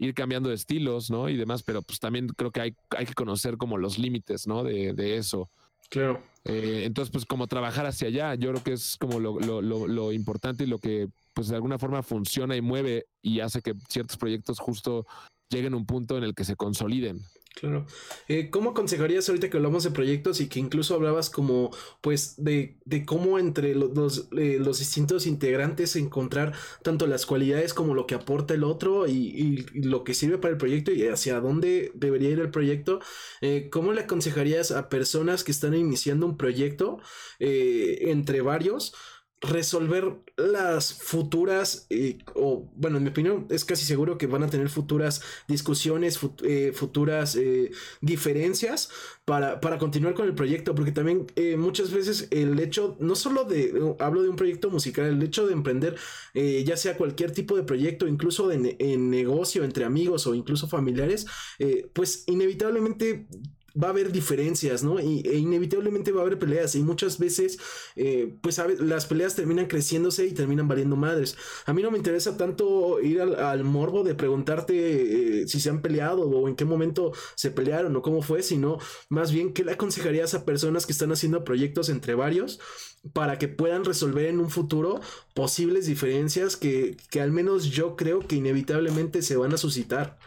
ir 0.00 0.14
cambiando 0.14 0.48
de 0.48 0.54
estilos, 0.54 1.10
¿no? 1.10 1.28
Y 1.28 1.36
demás, 1.36 1.62
pero 1.62 1.82
pues 1.82 2.00
también 2.00 2.28
creo 2.28 2.50
que 2.50 2.60
hay, 2.62 2.74
hay 2.96 3.04
que 3.04 3.12
conocer 3.14 3.58
como 3.58 3.76
los 3.76 3.98
límites, 3.98 4.46
¿no? 4.46 4.64
De, 4.64 4.94
de 4.94 5.18
eso. 5.18 5.50
Claro. 5.90 6.22
Eh, 6.44 6.84
entonces, 6.86 7.12
pues 7.12 7.26
como 7.26 7.46
trabajar 7.46 7.84
hacia 7.84 8.08
allá, 8.08 8.34
yo 8.34 8.50
creo 8.50 8.64
que 8.64 8.72
es 8.72 8.96
como 8.98 9.20
lo, 9.20 9.38
lo, 9.38 9.60
lo, 9.60 9.86
lo, 9.86 10.12
importante 10.12 10.64
y 10.64 10.66
lo 10.66 10.78
que 10.78 11.08
pues 11.34 11.48
de 11.48 11.56
alguna 11.56 11.78
forma 11.78 12.02
funciona 12.02 12.56
y 12.56 12.62
mueve 12.62 13.06
y 13.20 13.40
hace 13.40 13.60
que 13.60 13.74
ciertos 13.88 14.16
proyectos 14.16 14.58
justo 14.58 15.06
lleguen 15.50 15.74
a 15.74 15.76
un 15.76 15.84
punto 15.84 16.16
en 16.16 16.24
el 16.24 16.34
que 16.34 16.44
se 16.44 16.56
consoliden. 16.56 17.20
Claro. 17.54 17.84
Eh, 18.28 18.48
¿Cómo 18.48 18.70
aconsejarías 18.70 19.28
ahorita 19.28 19.50
que 19.50 19.56
hablamos 19.56 19.84
de 19.84 19.90
proyectos 19.90 20.40
y 20.40 20.48
que 20.48 20.60
incluso 20.60 20.94
hablabas 20.94 21.28
como, 21.30 21.70
pues, 22.00 22.42
de, 22.42 22.76
de 22.84 23.04
cómo 23.04 23.38
entre 23.38 23.74
los, 23.74 24.28
eh, 24.36 24.58
los, 24.60 24.78
distintos 24.78 25.26
integrantes 25.26 25.96
encontrar 25.96 26.54
tanto 26.82 27.06
las 27.06 27.26
cualidades 27.26 27.74
como 27.74 27.94
lo 27.94 28.06
que 28.06 28.14
aporta 28.14 28.54
el 28.54 28.64
otro 28.64 29.06
y, 29.08 29.66
lo 29.74 30.04
que 30.04 30.14
sirve 30.14 30.38
para 30.38 30.52
el 30.52 30.58
proyecto 30.58 30.92
y 30.92 31.06
hacia 31.06 31.40
dónde 31.40 31.90
debería 31.94 32.30
ir 32.30 32.38
el 32.38 32.50
proyecto? 32.50 33.00
Eh, 33.40 33.68
¿Cómo 33.70 33.92
le 33.92 34.02
aconsejarías 34.02 34.70
a 34.70 34.88
personas 34.88 35.44
que 35.44 35.50
están 35.50 35.74
iniciando 35.74 36.26
un 36.26 36.36
proyecto 36.36 36.98
entre 37.40 38.40
varios? 38.42 38.94
Resolver 39.40 40.16
las 40.36 40.92
futuras, 40.92 41.86
eh, 41.88 42.18
o 42.34 42.70
bueno, 42.76 42.98
en 42.98 43.04
mi 43.04 43.08
opinión 43.08 43.46
es 43.48 43.64
casi 43.64 43.86
seguro 43.86 44.18
que 44.18 44.26
van 44.26 44.42
a 44.42 44.48
tener 44.50 44.68
futuras 44.68 45.22
discusiones, 45.48 46.20
eh, 46.42 46.72
futuras 46.74 47.36
eh, 47.36 47.70
diferencias 48.02 48.90
para, 49.24 49.60
para, 49.60 49.78
continuar 49.78 50.12
con 50.12 50.26
el 50.26 50.34
proyecto, 50.34 50.74
porque 50.74 50.92
también 50.92 51.26
muchas 51.56 51.90
veces 51.90 52.28
el 52.30 52.58
hecho, 52.60 52.96
no 53.00 53.14
solo 53.14 53.44
de, 53.44 53.94
hablo 53.98 54.22
de 54.22 54.28
un 54.28 54.36
proyecto 54.36 54.70
musical, 54.70 55.06
el 55.06 55.22
hecho 55.22 55.46
de 55.46 55.54
emprender 55.54 55.96
ya 56.34 56.76
sea 56.76 56.96
cualquier 56.96 57.32
tipo 57.32 57.56
de 57.56 57.62
proyecto, 57.62 58.06
incluso 58.06 58.50
en, 58.50 58.76
en 58.78 59.10
negocio, 59.10 59.64
entre 59.64 59.84
amigos 59.84 60.26
o 60.26 60.34
incluso 60.34 60.68
familiares, 60.68 61.26
pues 61.92 62.24
inevitablemente 62.26 63.26
va 63.80 63.88
a 63.88 63.90
haber 63.90 64.12
diferencias, 64.12 64.82
¿no? 64.82 65.00
Y, 65.00 65.20
e 65.26 65.36
inevitablemente 65.36 66.12
va 66.12 66.20
a 66.20 66.26
haber 66.26 66.38
peleas 66.38 66.74
y 66.74 66.82
muchas 66.82 67.18
veces, 67.18 67.58
eh, 67.96 68.34
pues 68.40 68.60
las 68.80 69.06
peleas 69.06 69.34
terminan 69.34 69.66
creciéndose 69.66 70.26
y 70.26 70.32
terminan 70.32 70.68
valiendo 70.68 70.96
madres. 70.96 71.36
A 71.66 71.72
mí 71.72 71.82
no 71.82 71.90
me 71.90 71.98
interesa 71.98 72.36
tanto 72.36 73.00
ir 73.00 73.20
al, 73.20 73.64
morbo 73.64 74.02
de 74.04 74.14
preguntarte 74.14 75.42
eh, 75.42 75.48
si 75.48 75.60
se 75.60 75.70
han 75.70 75.82
peleado 75.82 76.22
o 76.22 76.48
en 76.48 76.56
qué 76.56 76.64
momento 76.64 77.12
se 77.34 77.50
pelearon 77.50 77.94
o 77.96 78.02
cómo 78.02 78.22
fue, 78.22 78.42
sino 78.42 78.78
más 79.08 79.32
bien 79.32 79.52
qué 79.52 79.64
le 79.64 79.72
aconsejarías 79.72 80.34
a 80.34 80.44
personas 80.44 80.86
que 80.86 80.92
están 80.92 81.12
haciendo 81.12 81.44
proyectos 81.44 81.88
entre 81.88 82.14
varios 82.14 82.60
para 83.12 83.38
que 83.38 83.48
puedan 83.48 83.84
resolver 83.84 84.26
en 84.26 84.40
un 84.40 84.50
futuro 84.50 85.00
posibles 85.34 85.86
diferencias 85.86 86.56
que, 86.56 86.96
que 87.10 87.20
al 87.20 87.32
menos 87.32 87.66
yo 87.66 87.96
creo 87.96 88.20
que 88.20 88.36
inevitablemente 88.36 89.22
se 89.22 89.36
van 89.36 89.54
a 89.54 89.58
suscitar. 89.58 90.18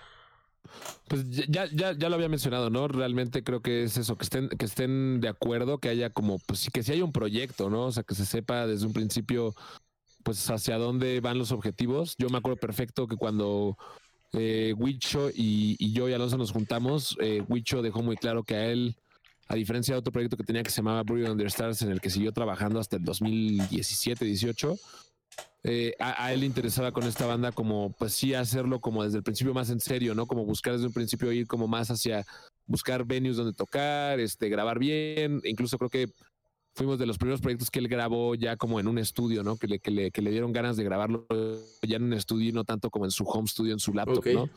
Pues 1.14 1.30
ya, 1.30 1.68
ya, 1.72 1.91
ya 1.91 2.09
lo 2.09 2.16
había 2.16 2.28
mencionado, 2.28 2.72
¿no? 2.72 2.88
Realmente 2.88 3.43
creo 3.43 3.61
que 3.61 3.84
es 3.84 3.97
eso, 3.97 4.18
que 4.18 4.24
estén, 4.24 4.49
que 4.49 4.66
estén 4.66 5.22
de 5.22 5.28
acuerdo, 5.28 5.78
que 5.78 5.89
haya 5.89 6.09
como, 6.09 6.39
pues 6.39 6.61
sí, 6.61 6.72
que 6.72 6.82
sí 6.82 6.91
haya 6.91 7.03
un 7.03 7.11
proyecto, 7.11 7.70
¿no? 7.70 7.86
O 7.86 7.91
sea, 7.91 8.01
que 8.01 8.16
se 8.16 8.26
sepa 8.26 8.66
desde 8.66 8.88
un 8.88 8.93
principio, 8.93 9.53
pues 10.24 10.49
hacia 10.49 10.80
dónde 10.80 11.20
van 11.20 11.38
los 11.38 11.51
objetivos. 11.51 12.16
Yo 12.18 12.30
me 12.30 12.39
acuerdo 12.39 12.59
perfecto 12.59 13.05
que 13.05 13.16
cuando 13.16 13.78
eh, 14.32 14.74
Wicho 14.76 15.30
y, 15.32 15.93
yo 15.93 16.09
y 16.09 16.14
Alonso 16.14 16.39
nos 16.39 16.51
juntamos, 16.51 17.16
eh, 17.22 17.43
Wicho 17.47 17.84
dejó 17.84 18.01
muy 18.01 18.18
claro 18.18 18.43
que 18.43 18.55
a 18.55 18.66
él, 18.72 18.95
a 19.49 19.53
diferencia 19.53 19.93
de 19.93 19.99
otro 19.99 20.11
proyecto 20.11 20.36
que 20.36 20.43
tenía 20.43 20.64
que 20.64 20.72
se 20.72 20.78
llamaba 20.78 21.03
Brew 21.03 21.32
Under 21.32 21.45
Stars, 21.45 21.84
en 21.84 21.91
el 21.91 22.01
que 22.01 22.09
siguió 22.09 22.32
trabajando 22.32 22.80
hasta 22.80 22.95
el 22.95 23.03
2017-18, 23.03 24.80
eh, 25.65 25.93
a, 25.99 26.34
él 26.34 26.41
le 26.41 26.45
interesaba 26.45 26.91
con 26.91 27.03
esta 27.03 27.25
banda 27.25 27.53
como, 27.53 27.95
pues 27.97 28.13
sí, 28.13 28.34
hacerlo 28.34 28.81
como 28.81 29.03
desde 29.03 29.17
el 29.17 29.23
principio 29.23 29.53
más 29.53 29.69
en 29.69 29.79
serio, 29.79 30.13
¿no? 30.13 30.25
Como 30.25 30.45
buscar 30.45 30.73
desde 30.73 30.88
un 30.88 30.93
principio 30.93 31.31
ir 31.31 31.47
como 31.47 31.67
más 31.67 31.89
hacia 31.89 32.25
buscar 32.65 33.05
venues 33.05 33.38
donde 33.38 33.53
tocar, 33.53 34.19
este, 34.19 34.49
grabar 34.49 34.77
bien. 34.77 35.41
Incluso 35.45 35.77
creo 35.77 35.89
que 35.89 36.09
fuimos 36.75 36.99
de 36.99 37.05
los 37.05 37.17
primeros 37.17 37.39
proyectos 37.39 37.71
que 37.71 37.79
él 37.79 37.88
grabó 37.88 38.36
ya 38.36 38.57
como 38.57 38.79
en 38.79 38.88
un 38.88 38.97
estudio, 38.97 39.41
¿no? 39.41 39.55
Que 39.55 39.67
le, 39.67 39.79
que 39.79 39.91
le, 39.91 40.11
que 40.11 40.21
le 40.21 40.31
dieron 40.31 40.51
ganas 40.51 40.75
de 40.75 40.84
grabarlo 40.84 41.25
ya 41.81 41.95
en 41.95 42.03
un 42.03 42.13
estudio 42.13 42.49
y 42.49 42.51
no 42.51 42.65
tanto 42.65 42.89
como 42.89 43.05
en 43.05 43.11
su 43.11 43.23
home 43.23 43.47
studio, 43.47 43.71
en 43.71 43.79
su 43.79 43.93
laptop, 43.93 44.25
¿no? 44.34 44.49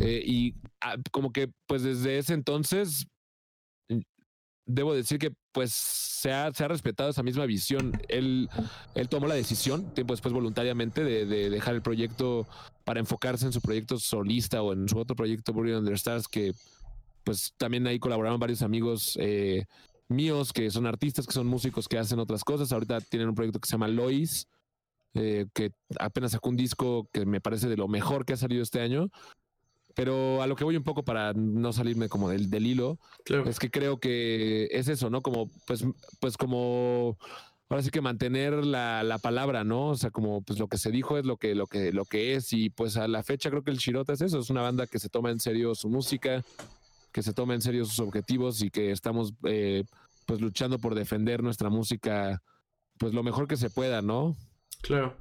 Eh, 0.00 0.22
y 0.24 0.54
ah, 0.80 0.96
como 1.10 1.32
que 1.32 1.50
pues 1.66 1.82
desde 1.82 2.18
ese 2.18 2.32
entonces 2.32 3.06
debo 4.68 4.94
decir 4.94 5.18
que 5.18 5.32
pues 5.50 5.72
se 5.72 6.30
ha, 6.30 6.52
se 6.52 6.62
ha, 6.62 6.68
respetado 6.68 7.10
esa 7.10 7.22
misma 7.22 7.46
visión. 7.46 7.92
Él, 8.08 8.48
él 8.94 9.08
tomó 9.08 9.26
la 9.26 9.34
decisión, 9.34 9.92
tiempo 9.94 10.12
después 10.12 10.32
voluntariamente, 10.32 11.02
de, 11.02 11.26
dejar 11.50 11.74
el 11.74 11.82
proyecto 11.82 12.46
para 12.84 13.00
enfocarse 13.00 13.46
en 13.46 13.52
su 13.52 13.60
proyecto 13.60 13.98
solista 13.98 14.62
o 14.62 14.72
en 14.72 14.88
su 14.88 14.98
otro 14.98 15.16
proyecto, 15.16 15.52
Burry 15.52 15.72
Under 15.72 15.94
Stars, 15.94 16.28
que 16.28 16.52
pues 17.24 17.54
también 17.56 17.86
ahí 17.86 17.98
colaboraron 17.98 18.38
varios 18.38 18.62
amigos 18.62 19.18
eh, 19.20 19.64
míos 20.08 20.52
que 20.52 20.70
son 20.70 20.86
artistas, 20.86 21.26
que 21.26 21.32
son 21.32 21.46
músicos 21.46 21.88
que 21.88 21.98
hacen 21.98 22.18
otras 22.18 22.44
cosas. 22.44 22.70
Ahorita 22.70 23.00
tienen 23.00 23.28
un 23.30 23.34
proyecto 23.34 23.60
que 23.60 23.68
se 23.68 23.72
llama 23.72 23.88
Lois, 23.88 24.46
eh, 25.14 25.46
que 25.54 25.72
apenas 25.98 26.32
sacó 26.32 26.50
un 26.50 26.56
disco 26.56 27.08
que 27.12 27.24
me 27.24 27.40
parece 27.40 27.68
de 27.68 27.76
lo 27.76 27.88
mejor 27.88 28.26
que 28.26 28.34
ha 28.34 28.36
salido 28.36 28.62
este 28.62 28.80
año. 28.80 29.08
Pero 29.98 30.40
a 30.42 30.46
lo 30.46 30.54
que 30.54 30.62
voy 30.62 30.76
un 30.76 30.84
poco 30.84 31.02
para 31.02 31.32
no 31.34 31.72
salirme 31.72 32.08
como 32.08 32.30
del, 32.30 32.50
del 32.50 32.68
hilo, 32.68 33.00
es 33.46 33.58
que 33.58 33.68
creo 33.68 33.98
que 33.98 34.68
es 34.70 34.86
eso, 34.86 35.10
¿no? 35.10 35.22
Como, 35.22 35.50
pues, 35.66 35.84
pues 36.20 36.36
como 36.36 37.18
ahora 37.68 37.82
sí 37.82 37.90
que 37.90 38.00
mantener 38.00 38.64
la, 38.64 39.02
la, 39.02 39.18
palabra, 39.18 39.64
¿no? 39.64 39.88
O 39.88 39.96
sea, 39.96 40.12
como 40.12 40.40
pues 40.42 40.60
lo 40.60 40.68
que 40.68 40.78
se 40.78 40.92
dijo 40.92 41.18
es 41.18 41.26
lo 41.26 41.36
que, 41.36 41.56
lo 41.56 41.66
que, 41.66 41.90
lo 41.92 42.04
que 42.04 42.36
es. 42.36 42.52
Y 42.52 42.70
pues 42.70 42.96
a 42.96 43.08
la 43.08 43.24
fecha 43.24 43.50
creo 43.50 43.64
que 43.64 43.72
el 43.72 43.78
Shirota 43.78 44.12
es 44.12 44.20
eso, 44.20 44.38
es 44.38 44.50
una 44.50 44.62
banda 44.62 44.86
que 44.86 45.00
se 45.00 45.08
toma 45.08 45.32
en 45.32 45.40
serio 45.40 45.74
su 45.74 45.88
música, 45.88 46.44
que 47.10 47.24
se 47.24 47.32
toma 47.32 47.54
en 47.54 47.60
serio 47.60 47.84
sus 47.84 47.98
objetivos 47.98 48.62
y 48.62 48.70
que 48.70 48.92
estamos 48.92 49.34
eh, 49.48 49.82
pues 50.26 50.40
luchando 50.40 50.78
por 50.78 50.94
defender 50.94 51.42
nuestra 51.42 51.70
música 51.70 52.40
pues 52.98 53.14
lo 53.14 53.24
mejor 53.24 53.48
que 53.48 53.56
se 53.56 53.68
pueda, 53.68 54.00
¿no? 54.00 54.36
Claro. 54.80 55.16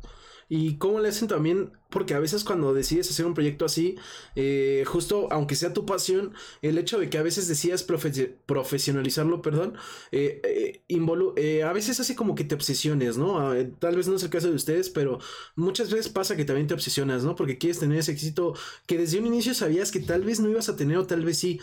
Y 0.49 0.77
cómo 0.77 0.99
le 0.99 1.09
hacen 1.09 1.27
también, 1.27 1.73
porque 1.89 2.13
a 2.13 2.19
veces 2.19 2.45
cuando 2.45 2.73
decides 2.73 3.09
hacer 3.09 3.25
un 3.25 3.33
proyecto 3.33 3.65
así, 3.65 3.95
eh, 4.35 4.83
justo 4.87 5.27
aunque 5.31 5.55
sea 5.55 5.73
tu 5.73 5.85
pasión, 5.85 6.33
el 6.61 6.77
hecho 6.77 6.99
de 6.99 7.09
que 7.09 7.17
a 7.17 7.23
veces 7.23 7.49
decidas 7.49 7.83
profesionalizarlo, 7.83 9.41
perdón, 9.41 9.75
eh, 10.11 10.81
eh, 10.87 11.63
a 11.63 11.73
veces 11.73 11.99
hace 11.99 12.15
como 12.15 12.35
que 12.35 12.45
te 12.45 12.55
obsesiones, 12.55 13.17
¿no? 13.17 13.39
Ah, 13.39 13.55
tal 13.79 13.97
vez 13.97 14.07
no 14.07 14.15
es 14.15 14.23
el 14.23 14.29
caso 14.29 14.47
de 14.49 14.55
ustedes, 14.55 14.89
pero 14.89 15.19
muchas 15.55 15.91
veces 15.91 16.09
pasa 16.09 16.37
que 16.37 16.45
también 16.45 16.67
te 16.67 16.73
obsesionas, 16.73 17.25
¿no? 17.25 17.35
Porque 17.35 17.57
quieres 17.57 17.79
tener 17.79 17.97
ese 17.99 18.13
éxito 18.13 18.53
que 18.85 18.97
desde 18.97 19.19
un 19.19 19.27
inicio 19.27 19.53
sabías 19.53 19.91
que 19.91 19.99
tal 19.99 20.23
vez 20.23 20.39
no 20.39 20.49
ibas 20.49 20.69
a 20.69 20.77
tener 20.77 20.97
o 20.97 21.07
tal 21.07 21.25
vez 21.25 21.37
sí. 21.39 21.59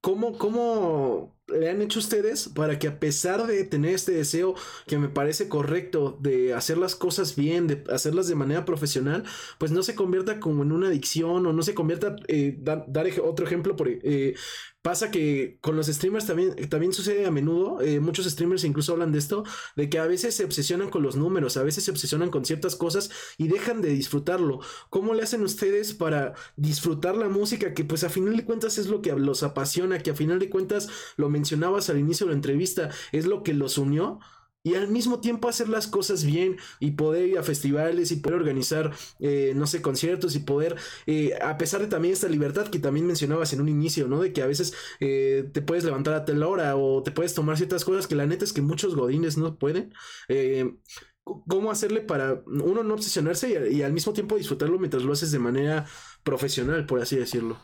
¿Cómo, 0.00 0.38
¿Cómo 0.38 1.36
le 1.50 1.70
han 1.70 1.82
hecho 1.82 1.98
ustedes 1.98 2.48
para 2.48 2.78
que 2.78 2.88
a 2.88 2.98
pesar 3.00 3.46
de 3.46 3.64
tener 3.64 3.94
este 3.94 4.12
deseo 4.12 4.54
que 4.86 4.98
me 4.98 5.08
parece 5.08 5.48
correcto 5.48 6.18
de 6.20 6.54
hacer 6.54 6.78
las 6.78 6.94
cosas 6.94 7.36
bien, 7.36 7.66
de 7.66 7.84
hacerlas 7.90 8.28
de 8.28 8.34
manera 8.34 8.64
profesional, 8.64 9.24
pues 9.58 9.72
no 9.72 9.82
se 9.82 9.94
convierta 9.94 10.40
como 10.40 10.62
en 10.62 10.72
una 10.72 10.88
adicción 10.88 11.46
o 11.46 11.52
no 11.52 11.62
se 11.62 11.74
convierta, 11.74 12.16
eh, 12.28 12.56
dar 12.58 13.06
otro 13.22 13.46
ejemplo, 13.46 13.76
por, 13.76 13.88
eh, 13.88 14.34
Pasa 14.82 15.10
que 15.10 15.58
con 15.60 15.76
los 15.76 15.88
streamers 15.88 16.26
también, 16.26 16.54
también 16.70 16.94
sucede 16.94 17.26
a 17.26 17.30
menudo, 17.30 17.82
eh, 17.82 18.00
muchos 18.00 18.24
streamers 18.24 18.64
incluso 18.64 18.92
hablan 18.92 19.12
de 19.12 19.18
esto, 19.18 19.44
de 19.76 19.90
que 19.90 19.98
a 19.98 20.06
veces 20.06 20.34
se 20.34 20.42
obsesionan 20.42 20.88
con 20.88 21.02
los 21.02 21.16
números, 21.16 21.58
a 21.58 21.62
veces 21.62 21.84
se 21.84 21.90
obsesionan 21.90 22.30
con 22.30 22.46
ciertas 22.46 22.76
cosas 22.76 23.10
y 23.36 23.48
dejan 23.48 23.82
de 23.82 23.90
disfrutarlo. 23.90 24.60
¿Cómo 24.88 25.12
le 25.12 25.22
hacen 25.22 25.42
ustedes 25.42 25.92
para 25.92 26.32
disfrutar 26.56 27.14
la 27.14 27.28
música 27.28 27.74
que 27.74 27.84
pues 27.84 28.04
a 28.04 28.08
final 28.08 28.34
de 28.38 28.46
cuentas 28.46 28.78
es 28.78 28.86
lo 28.86 29.02
que 29.02 29.12
los 29.12 29.42
apasiona, 29.42 29.98
que 29.98 30.12
a 30.12 30.14
final 30.14 30.38
de 30.38 30.48
cuentas 30.48 30.88
lo 31.16 31.28
mencionabas 31.40 31.90
al 31.90 31.98
inicio 31.98 32.26
de 32.26 32.32
la 32.32 32.36
entrevista, 32.36 32.90
es 33.12 33.26
lo 33.26 33.42
que 33.42 33.54
los 33.54 33.78
unió? 33.78 34.20
y 34.62 34.74
al 34.74 34.88
mismo 34.88 35.20
tiempo 35.20 35.48
hacer 35.48 35.68
las 35.68 35.86
cosas 35.86 36.24
bien 36.24 36.58
y 36.80 36.92
poder 36.92 37.26
ir 37.26 37.38
a 37.38 37.42
festivales 37.42 38.12
y 38.12 38.16
poder 38.16 38.38
organizar, 38.38 38.92
eh, 39.18 39.52
no 39.56 39.66
sé, 39.66 39.80
conciertos 39.80 40.36
y 40.36 40.40
poder, 40.40 40.76
eh, 41.06 41.32
a 41.40 41.56
pesar 41.56 41.80
de 41.80 41.86
también 41.86 42.12
esta 42.12 42.28
libertad 42.28 42.68
que 42.68 42.78
también 42.78 43.06
mencionabas 43.06 43.52
en 43.52 43.62
un 43.62 43.68
inicio, 43.68 44.06
¿no? 44.08 44.20
De 44.20 44.32
que 44.32 44.42
a 44.42 44.46
veces 44.46 44.74
eh, 45.00 45.48
te 45.52 45.62
puedes 45.62 45.84
levantar 45.84 46.14
a 46.14 46.24
tal 46.24 46.42
hora 46.42 46.76
o 46.76 47.02
te 47.02 47.10
puedes 47.10 47.34
tomar 47.34 47.56
ciertas 47.56 47.84
cosas 47.84 48.06
que 48.06 48.14
la 48.16 48.26
neta 48.26 48.44
es 48.44 48.52
que 48.52 48.62
muchos 48.62 48.94
godines 48.94 49.38
no 49.38 49.56
pueden. 49.58 49.94
¿Cómo 51.24 51.70
hacerle 51.70 52.00
para 52.00 52.42
uno 52.46 52.82
no 52.82 52.94
obsesionarse 52.94 53.70
y 53.70 53.82
al 53.82 53.92
mismo 53.92 54.12
tiempo 54.12 54.36
disfrutarlo 54.36 54.78
mientras 54.78 55.04
lo 55.04 55.12
haces 55.12 55.30
de 55.30 55.38
manera 55.38 55.86
profesional, 56.24 56.86
por 56.86 57.00
así 57.00 57.16
decirlo? 57.16 57.58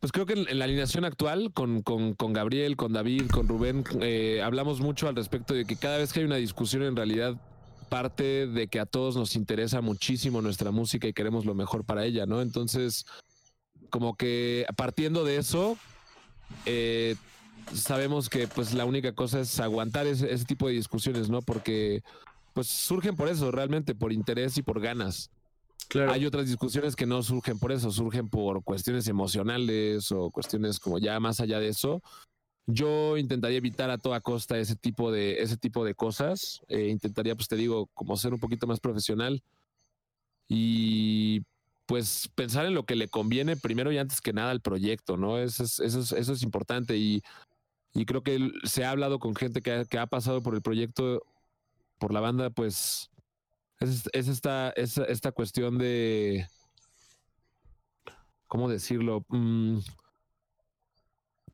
Pues 0.00 0.12
creo 0.12 0.26
que 0.26 0.34
en, 0.34 0.58
la 0.58 0.64
alineación 0.64 1.04
actual, 1.04 1.52
con, 1.52 1.82
con, 1.82 2.14
con, 2.14 2.32
Gabriel, 2.32 2.76
con 2.76 2.92
David, 2.92 3.26
con 3.30 3.48
Rubén, 3.48 3.84
eh, 4.00 4.40
hablamos 4.44 4.80
mucho 4.80 5.08
al 5.08 5.16
respecto 5.16 5.54
de 5.54 5.64
que 5.64 5.76
cada 5.76 5.98
vez 5.98 6.12
que 6.12 6.20
hay 6.20 6.26
una 6.26 6.36
discusión, 6.36 6.84
en 6.84 6.94
realidad 6.94 7.34
parte 7.88 8.46
de 8.46 8.68
que 8.68 8.78
a 8.78 8.86
todos 8.86 9.16
nos 9.16 9.34
interesa 9.34 9.80
muchísimo 9.80 10.40
nuestra 10.40 10.70
música 10.70 11.08
y 11.08 11.12
queremos 11.12 11.44
lo 11.46 11.54
mejor 11.54 11.84
para 11.84 12.04
ella, 12.04 12.26
¿no? 12.26 12.42
Entonces, 12.42 13.06
como 13.90 14.16
que 14.16 14.66
partiendo 14.76 15.24
de 15.24 15.38
eso, 15.38 15.76
eh, 16.66 17.16
sabemos 17.74 18.28
que 18.28 18.46
pues 18.46 18.74
la 18.74 18.84
única 18.84 19.12
cosa 19.12 19.40
es 19.40 19.58
aguantar 19.58 20.06
ese, 20.06 20.32
ese 20.32 20.44
tipo 20.44 20.68
de 20.68 20.74
discusiones, 20.74 21.28
¿no? 21.28 21.42
Porque 21.42 22.02
pues 22.52 22.68
surgen 22.68 23.16
por 23.16 23.28
eso, 23.28 23.50
realmente, 23.50 23.94
por 23.94 24.12
interés 24.12 24.58
y 24.58 24.62
por 24.62 24.80
ganas. 24.80 25.30
Hay 26.10 26.26
otras 26.26 26.46
discusiones 26.46 26.96
que 26.96 27.06
no 27.06 27.22
surgen 27.22 27.58
por 27.58 27.72
eso, 27.72 27.90
surgen 27.90 28.28
por 28.28 28.62
cuestiones 28.62 29.08
emocionales 29.08 30.12
o 30.12 30.30
cuestiones 30.30 30.78
como 30.78 30.98
ya 30.98 31.18
más 31.18 31.40
allá 31.40 31.60
de 31.60 31.68
eso. 31.68 32.02
Yo 32.66 33.16
intentaría 33.16 33.56
evitar 33.56 33.88
a 33.90 33.96
toda 33.96 34.20
costa 34.20 34.58
ese 34.58 34.76
tipo 34.76 35.10
de, 35.10 35.40
ese 35.40 35.56
tipo 35.56 35.84
de 35.84 35.94
cosas. 35.94 36.60
Eh, 36.68 36.88
intentaría, 36.88 37.34
pues 37.34 37.48
te 37.48 37.56
digo, 37.56 37.86
como 37.94 38.16
ser 38.16 38.34
un 38.34 38.40
poquito 38.40 38.66
más 38.66 38.80
profesional 38.80 39.42
y 40.48 41.40
pues 41.86 42.28
pensar 42.34 42.66
en 42.66 42.74
lo 42.74 42.84
que 42.84 42.94
le 42.94 43.08
conviene 43.08 43.56
primero 43.56 43.90
y 43.90 43.96
antes 43.96 44.20
que 44.20 44.34
nada 44.34 44.50
al 44.50 44.60
proyecto, 44.60 45.16
¿no? 45.16 45.38
Eso 45.38 45.64
es, 45.64 45.80
eso 45.80 46.00
es, 46.00 46.12
eso 46.12 46.32
es 46.34 46.42
importante 46.42 46.98
y, 46.98 47.22
y 47.94 48.04
creo 48.04 48.22
que 48.22 48.50
se 48.64 48.84
ha 48.84 48.90
hablado 48.90 49.18
con 49.18 49.34
gente 49.34 49.62
que 49.62 49.86
que 49.88 49.98
ha 49.98 50.06
pasado 50.06 50.42
por 50.42 50.54
el 50.54 50.60
proyecto, 50.60 51.22
por 51.98 52.12
la 52.12 52.20
banda, 52.20 52.50
pues 52.50 53.10
es, 53.80 54.08
esta, 54.12 54.70
esta 54.70 55.32
cuestión 55.32 55.78
de, 55.78 56.46
¿cómo 58.46 58.68
decirlo? 58.68 59.24
Mm, 59.28 59.78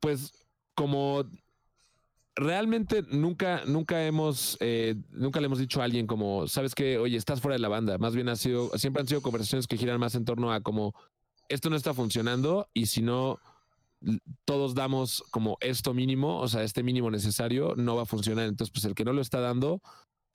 pues 0.01 0.33
como 0.75 1.25
realmente 2.37 3.03
nunca, 3.11 3.63
nunca 3.67 4.05
hemos, 4.05 4.57
eh, 4.61 4.97
nunca 5.11 5.41
le 5.41 5.47
hemos 5.47 5.59
dicho 5.59 5.81
a 5.81 5.85
alguien 5.85 6.07
como, 6.07 6.49
sabes 6.49 6.75
que, 6.75 6.99
oye, 6.99 7.17
estás 7.17 7.41
fuera 7.41 7.55
de 7.55 7.61
la 7.61 7.69
banda. 7.69 7.99
Más 7.99 8.15
bien 8.15 8.29
ha 8.29 8.37
sido, 8.37 8.71
siempre 8.77 9.03
han 9.03 9.09
sido 9.09 9.21
conversaciones 9.23 9.67
que 9.67 9.77
giran 9.77 10.01
más 10.01 10.15
en 10.15 10.25
torno 10.25 10.53
a 10.53 10.61
como, 10.61 10.95
esto 11.49 11.71
no 11.71 11.77
está 11.77 11.95
funcionando 11.95 12.69
y 12.73 12.87
si 12.87 13.03
no 13.03 13.39
todos 14.45 14.75
damos 14.75 15.25
como 15.31 15.57
esto 15.61 15.95
mínimo, 15.95 16.39
o 16.39 16.49
sea, 16.49 16.63
este 16.63 16.83
mínimo 16.83 17.11
necesario, 17.11 17.75
no 17.77 17.97
va 17.97 18.03
a 18.03 18.07
funcionar. 18.07 18.47
Entonces, 18.47 18.73
pues 18.73 18.85
el 18.85 18.95
que 18.95 19.05
no 19.05 19.13
lo 19.13 19.21
está 19.21 19.41
dando 19.41 19.81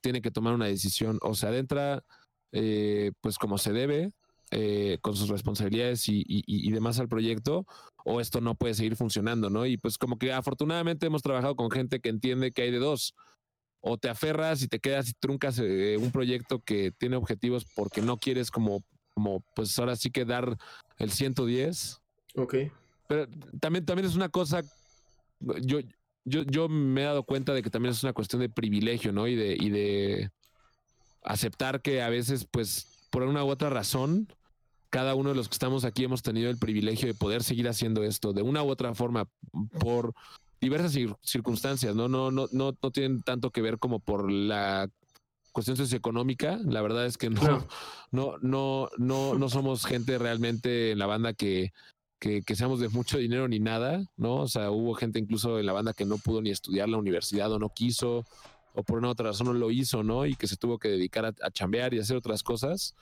tiene 0.02 0.22
que 0.22 0.32
tomar 0.32 0.54
una 0.54 0.66
decisión 0.66 1.20
o 1.22 1.36
se 1.36 1.47
adentra, 1.47 2.04
eh, 2.52 3.12
pues 3.22 3.38
como 3.38 3.58
se 3.58 3.74
debe, 3.74 4.12
eh, 4.52 4.97
con 5.02 5.16
sus 5.16 5.30
responsabilidades 5.30 6.06
y, 6.08 6.72
demás 6.72 7.00
al 7.00 7.08
proyecto, 7.08 7.68
o 8.04 8.20
esto 8.20 8.41
no 8.41 8.56
puede 8.56 8.74
seguir 8.74 8.95
funcionando, 8.95 9.50
¿no? 9.50 9.66
Y 9.66 9.78
pues 9.78 9.97
como 9.97 10.18
que 10.18 10.34
afortunadamente 10.34 11.06
hemos 11.06 11.22
trabajado 11.22 11.56
con 11.56 11.70
gente 11.70 12.00
que 12.00 12.10
entiende 12.10 12.52
que 12.52 12.64
hay 12.64 12.72
de 12.72 12.80
dos. 12.80 13.14
O 13.82 13.97
te 13.97 14.10
aferras 14.10 14.62
y 14.64 14.68
te 14.68 14.80
quedas 14.80 15.10
y 15.10 15.14
truncas 15.14 15.60
eh, 15.60 15.97
un 15.97 16.12
proyecto 16.12 16.60
que 16.60 16.91
tiene 16.91 17.16
objetivos 17.16 17.66
porque 17.76 18.02
no 18.02 18.18
quieres 18.18 18.50
como, 18.52 18.84
como, 19.14 19.43
pues 19.56 19.78
ahora 19.78 19.95
sí 19.95 20.10
que 20.10 20.26
dar 20.26 20.58
el 20.97 21.12
110. 21.12 22.02
Ok. 22.36 22.56
Pero 23.08 23.28
también, 23.60 23.86
también 23.86 24.08
es 24.08 24.16
una 24.16 24.30
cosa, 24.30 24.64
yo, 25.62 25.80
yo, 26.30 26.43
yo 26.43 26.69
me 26.69 27.01
he 27.01 27.05
dado 27.05 27.23
cuenta 27.23 27.53
de 27.53 27.61
que 27.61 27.69
también 27.69 27.93
es 27.93 28.03
una 28.03 28.13
cuestión 28.13 28.41
de 28.41 28.49
privilegio, 28.49 29.11
¿no? 29.11 29.27
Y 29.27 29.36
de, 29.36 29.57
y 29.59 29.69
de 29.69 30.32
aceptar 31.23 31.82
que 31.82 32.01
a 32.01 32.09
veces, 32.09 32.47
pues, 32.49 33.07
por 33.09 33.23
una 33.23 33.43
u 33.43 33.49
otra 33.49 33.69
razón, 33.69 34.27
cada 34.89 35.15
uno 35.15 35.30
de 35.30 35.36
los 35.36 35.49
que 35.49 35.53
estamos 35.53 35.86
aquí 35.86 36.03
hemos 36.03 36.21
tenido 36.21 36.49
el 36.49 36.57
privilegio 36.57 37.07
de 37.07 37.13
poder 37.13 37.43
seguir 37.43 37.67
haciendo 37.67 38.03
esto 38.03 38.34
de 38.34 38.41
una 38.41 38.63
u 38.63 38.69
otra 38.69 38.93
forma 38.95 39.27
por 39.80 40.13
diversas 40.61 40.97
circunstancias, 41.21 41.95
¿no? 41.95 42.07
No, 42.07 42.32
no, 42.32 42.47
no, 42.51 42.75
no 42.82 42.91
tienen 42.91 43.21
tanto 43.21 43.51
que 43.51 43.61
ver 43.61 43.77
como 43.77 43.99
por 43.99 44.32
la 44.32 44.89
cuestión 45.51 45.77
socioeconómica. 45.77 46.59
La 46.65 46.82
verdad 46.82 47.05
es 47.05 47.17
que 47.17 47.30
no, 47.30 47.67
no, 48.11 48.38
no, 48.41 48.89
no, 48.97 49.36
no 49.36 49.49
somos 49.49 49.86
gente 49.86 50.17
realmente 50.17 50.91
en 50.91 50.99
la 50.99 51.05
banda 51.05 51.34
que, 51.34 51.71
que, 52.20 52.43
seamos 52.55 52.80
de 52.80 52.89
mucho 52.89 53.17
dinero 53.17 53.47
ni 53.47 53.59
nada, 53.59 54.03
¿no? 54.17 54.36
O 54.38 54.47
sea, 54.47 54.72
hubo 54.72 54.93
gente 54.93 55.20
incluso 55.20 55.59
en 55.59 55.65
la 55.65 55.74
banda 55.74 55.93
que 55.93 56.05
no 56.05 56.17
pudo 56.17 56.41
ni 56.41 56.49
estudiar 56.49 56.89
la 56.89 56.97
universidad 56.97 57.51
o 57.51 57.59
no 57.59 57.70
quiso, 57.70 58.26
o 58.74 58.84
por 58.84 58.99
una 58.99 59.09
otra 59.09 59.28
razón 59.28 59.47
no 59.47 59.53
lo 59.53 59.72
hizo, 59.72 60.03
¿no? 60.03 60.26
Y 60.26 60.36
que 60.36 60.47
se 60.47 60.57
tuvo 60.57 60.78
que 60.78 60.89
dedicar 60.89 61.26
a, 61.26 61.51
chambear 61.51 61.93
y 61.93 61.99
hacer 61.99 62.17
otras 62.17 62.43
cosas. 62.43 62.93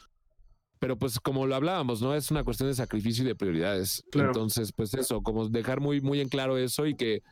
Pero 0.79 0.95
pues 0.95 1.19
como 1.19 1.47
lo 1.47 1.55
hablábamos, 1.55 2.01
¿no? 2.01 2.13
Es 2.13 2.29
una 2.29 2.43
cuestión 2.43 2.69
de 2.69 2.75
sacrificio 2.75 3.23
y 3.23 3.27
de 3.27 3.35
prioridades. 3.35 4.03
Entonces, 4.13 4.71
pues 4.71 4.93
eso, 4.93 5.23
como 5.23 5.49
dejar 5.49 5.81
muy, 5.81 6.01
muy 6.01 6.21
en 6.21 6.29
claro 6.29 6.55
eso 6.57 6.85
y 6.85 6.95
que, 6.95 7.23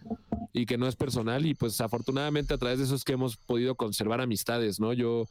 y 0.52 0.66
que 0.66 0.80
no 0.80 0.88
es 0.88 0.96
personal. 0.96 1.46
Y 1.46 1.54
pues 1.54 1.80
afortunadamente 1.80 2.56
a 2.56 2.58
través 2.58 2.80
de 2.80 2.86
eso 2.86 2.96
es 2.96 3.04
que 3.04 3.14
hemos 3.14 3.38
podido 3.38 3.76
conservar 3.76 4.20
amistades, 4.20 4.80
¿no? 4.80 4.94
Yo 4.94 5.28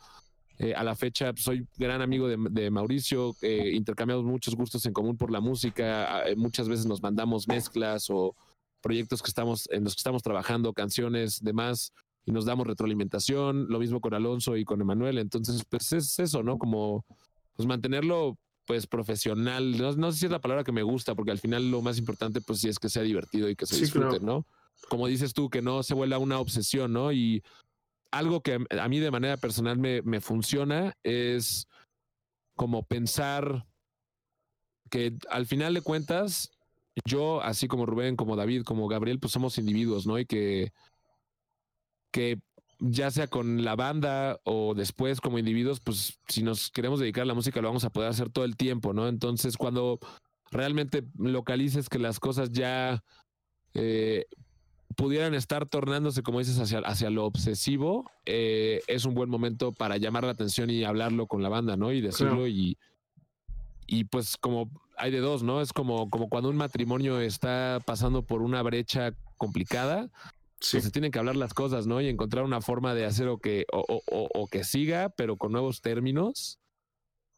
eh, 0.59 0.72
a 0.74 0.84
la 0.84 0.94
fecha 0.94 1.32
pues, 1.32 1.42
soy 1.42 1.66
gran 1.76 2.00
amigo 2.00 2.28
de, 2.28 2.70
Mauricio, 2.70 3.34
eh, 3.42 3.72
intercambiamos 3.74 4.24
muchos 4.24 4.55
gustos 4.55 4.86
en 4.86 4.92
común 4.92 5.16
por 5.16 5.32
la 5.32 5.40
música, 5.40 6.28
eh, 6.28 6.36
muchas 6.36 6.68
veces 6.68 6.86
nos 6.86 7.02
mandamos 7.02 7.48
mezclas 7.48 8.09
o 8.09 8.36
proyectos 8.80 9.20
que 9.20 9.28
estamos 9.28 9.68
en 9.72 9.82
los 9.82 9.94
que 9.94 10.00
estamos 10.00 10.22
trabajando, 10.22 10.72
canciones, 10.72 11.42
demás, 11.42 11.92
y 12.24 12.30
nos 12.30 12.44
damos 12.44 12.68
retroalimentación, 12.68 13.66
lo 13.68 13.80
mismo 13.80 14.00
con 14.00 14.14
Alonso 14.14 14.57
y 14.57 14.64
con 14.64 14.80
Emanuel, 14.80 15.18
entonces 15.18 15.64
pues 15.68 15.92
es 15.92 16.18
eso, 16.20 16.44
¿no? 16.44 16.57
Como 16.57 17.05
pues 17.57 17.66
mantenerlo 17.66 18.38
pues 18.64 18.86
profesional, 18.86 19.76
no, 19.76 20.12
sé 20.12 20.18
si 20.20 20.26
es 20.26 20.32
la 20.32 20.40
palabra 20.40 20.62
que 20.62 20.72
me 20.72 20.82
gusta, 20.84 21.16
porque 21.16 21.32
al 21.32 21.38
final 21.38 21.68
lo 21.70 21.82
más 21.82 21.98
importante 21.98 22.40
pues 22.40 22.61
sí 22.61 22.68
es 22.68 22.78
que 22.78 22.88
sea 22.88 23.02
divertido 23.02 23.48
y 23.48 23.57
que 23.57 23.66
se 23.66 23.76
disfrute, 23.76 24.20
¿no? 24.20 24.46
Como 24.88 25.09
dices 25.09 25.34
tú, 25.34 25.50
que 25.50 25.62
no 25.62 25.82
se 25.82 25.94
vuelva 25.94 26.18
una 26.18 26.38
obsesión, 26.38 26.92
¿no? 26.92 27.12
Y 27.12 27.42
algo 28.18 28.42
que 28.42 28.58
a 28.70 28.88
mí 28.88 28.98
de 29.00 29.10
manera 29.10 29.36
personal 29.36 29.78
me, 29.78 30.02
me 30.02 30.20
funciona 30.20 30.94
es 31.02 31.66
como 32.56 32.84
pensar 32.84 33.66
que 34.90 35.16
al 35.28 35.46
final 35.46 35.74
de 35.74 35.82
cuentas, 35.82 36.50
yo, 37.04 37.42
así 37.42 37.66
como 37.66 37.86
Rubén, 37.86 38.16
como 38.16 38.36
David, 38.36 38.62
como 38.62 38.86
Gabriel, 38.86 39.18
pues 39.18 39.32
somos 39.32 39.58
individuos, 39.58 40.06
¿no? 40.06 40.18
Y 40.18 40.26
que, 40.26 40.72
que 42.12 42.38
ya 42.78 43.10
sea 43.10 43.26
con 43.26 43.64
la 43.64 43.74
banda 43.74 44.38
o 44.44 44.74
después 44.74 45.20
como 45.20 45.38
individuos, 45.38 45.80
pues 45.80 46.20
si 46.28 46.42
nos 46.42 46.70
queremos 46.70 47.00
dedicar 47.00 47.22
a 47.22 47.26
la 47.26 47.34
música 47.34 47.60
lo 47.60 47.68
vamos 47.68 47.84
a 47.84 47.90
poder 47.90 48.10
hacer 48.10 48.30
todo 48.30 48.44
el 48.44 48.56
tiempo, 48.56 48.92
¿no? 48.92 49.08
Entonces 49.08 49.56
cuando 49.56 49.98
realmente 50.50 51.04
localices 51.18 51.88
que 51.88 51.98
las 51.98 52.20
cosas 52.20 52.52
ya 52.52 53.02
eh, 53.74 54.26
pudieran 54.97 55.34
estar 55.34 55.66
tornándose, 55.66 56.22
como 56.22 56.38
dices, 56.38 56.59
hacia, 56.59 56.78
hacia 56.80 57.11
lo 57.11 57.24
obsesivo, 57.24 58.11
eh, 58.26 58.80
es 58.86 59.05
un 59.05 59.14
buen 59.14 59.30
momento 59.30 59.72
para 59.72 59.97
llamar 59.97 60.24
la 60.24 60.30
atención 60.30 60.70
y 60.70 60.84
hablarlo 60.84 61.26
con 61.26 61.42
la 61.42 61.49
banda, 61.49 61.76
¿no? 61.76 61.92
Y 61.92 62.01
decirlo 62.01 62.47
y, 62.47 62.78
y 63.86 64.05
pues 64.05 64.36
como 64.36 64.70
hay 64.97 65.11
de 65.11 65.20
dos, 65.20 65.42
¿no? 65.42 65.61
Es 65.61 65.72
como, 65.72 66.11
como 66.11 66.28
cuando 66.28 66.51
un 66.51 66.57
matrimonio 66.57 67.20
está 67.20 67.80
pasando 67.84 68.22
por 68.22 68.42
una 68.42 68.62
brecha 68.62 69.12
complicada, 69.36 70.11
pues 70.59 70.82
se 70.84 70.90
tienen 70.90 71.11
que 71.11 71.18
hablar 71.18 71.36
las 71.36 71.53
cosas, 71.53 71.86
¿no? 71.86 72.01
Y 72.01 72.09
encontrar 72.09 72.45
una 72.45 72.61
forma 72.61 72.95
de 72.95 73.05
hacer 73.05 73.28
o 73.28 73.38
que, 73.38 73.66
o, 73.72 74.03
o 74.07 74.47
que 74.47 74.64
siga, 74.64 75.11
pero 75.11 75.36
con 75.36 75.53
nuevos 75.53 75.82
términos 75.82 76.59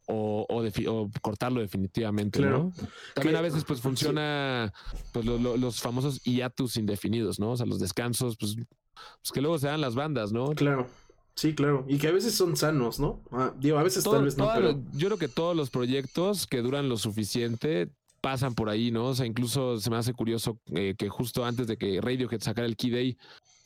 o, 0.06 0.46
o, 0.48 1.10
cortarlo 1.20 1.60
definitivamente, 1.60 2.40
¿no? 2.40 2.72
También 3.14 3.36
a 3.36 3.40
veces 3.40 3.64
pues 3.64 3.80
funciona 3.82 4.72
pues 5.12 5.24
los 5.24 5.80
famosos 5.80 6.22
hiatus 6.22 6.76
indefinidos, 6.76 7.38
¿no? 7.38 7.52
O 7.52 7.56
sea, 7.56 7.66
los 7.66 7.80
descansos, 7.80 8.36
pues, 8.36 8.56
pues, 8.56 9.32
que 9.32 9.40
luego 9.40 9.58
se 9.58 9.66
dan 9.66 9.80
las 9.80 9.94
bandas, 9.94 10.32
¿no? 10.32 10.50
Claro. 10.54 10.86
Sí, 11.34 11.54
claro. 11.54 11.84
Y 11.86 11.98
que 11.98 12.08
a 12.08 12.12
veces 12.12 12.34
son 12.34 12.56
sanos, 12.56 12.98
¿no? 12.98 13.20
Ah, 13.30 13.52
digo, 13.58 13.78
a 13.78 13.82
veces 13.82 14.04
tal 14.04 14.24
vez 14.24 14.38
no, 14.38 14.50
pero... 14.54 14.80
Yo 14.94 15.08
creo 15.08 15.18
que 15.18 15.28
todos 15.28 15.54
los 15.54 15.68
proyectos 15.68 16.46
que 16.46 16.62
duran 16.62 16.88
lo 16.88 16.96
suficiente 16.96 17.90
pasan 18.22 18.54
por 18.54 18.70
ahí, 18.70 18.90
¿no? 18.90 19.08
O 19.08 19.14
sea, 19.14 19.26
incluso 19.26 19.78
se 19.78 19.90
me 19.90 19.96
hace 19.96 20.14
curioso 20.14 20.58
eh, 20.74 20.94
que 20.96 21.10
justo 21.10 21.44
antes 21.44 21.66
de 21.66 21.76
que 21.76 22.00
Radiohead 22.00 22.40
sacara 22.40 22.66
el 22.66 22.76
Key 22.76 22.90
Day, 22.90 23.18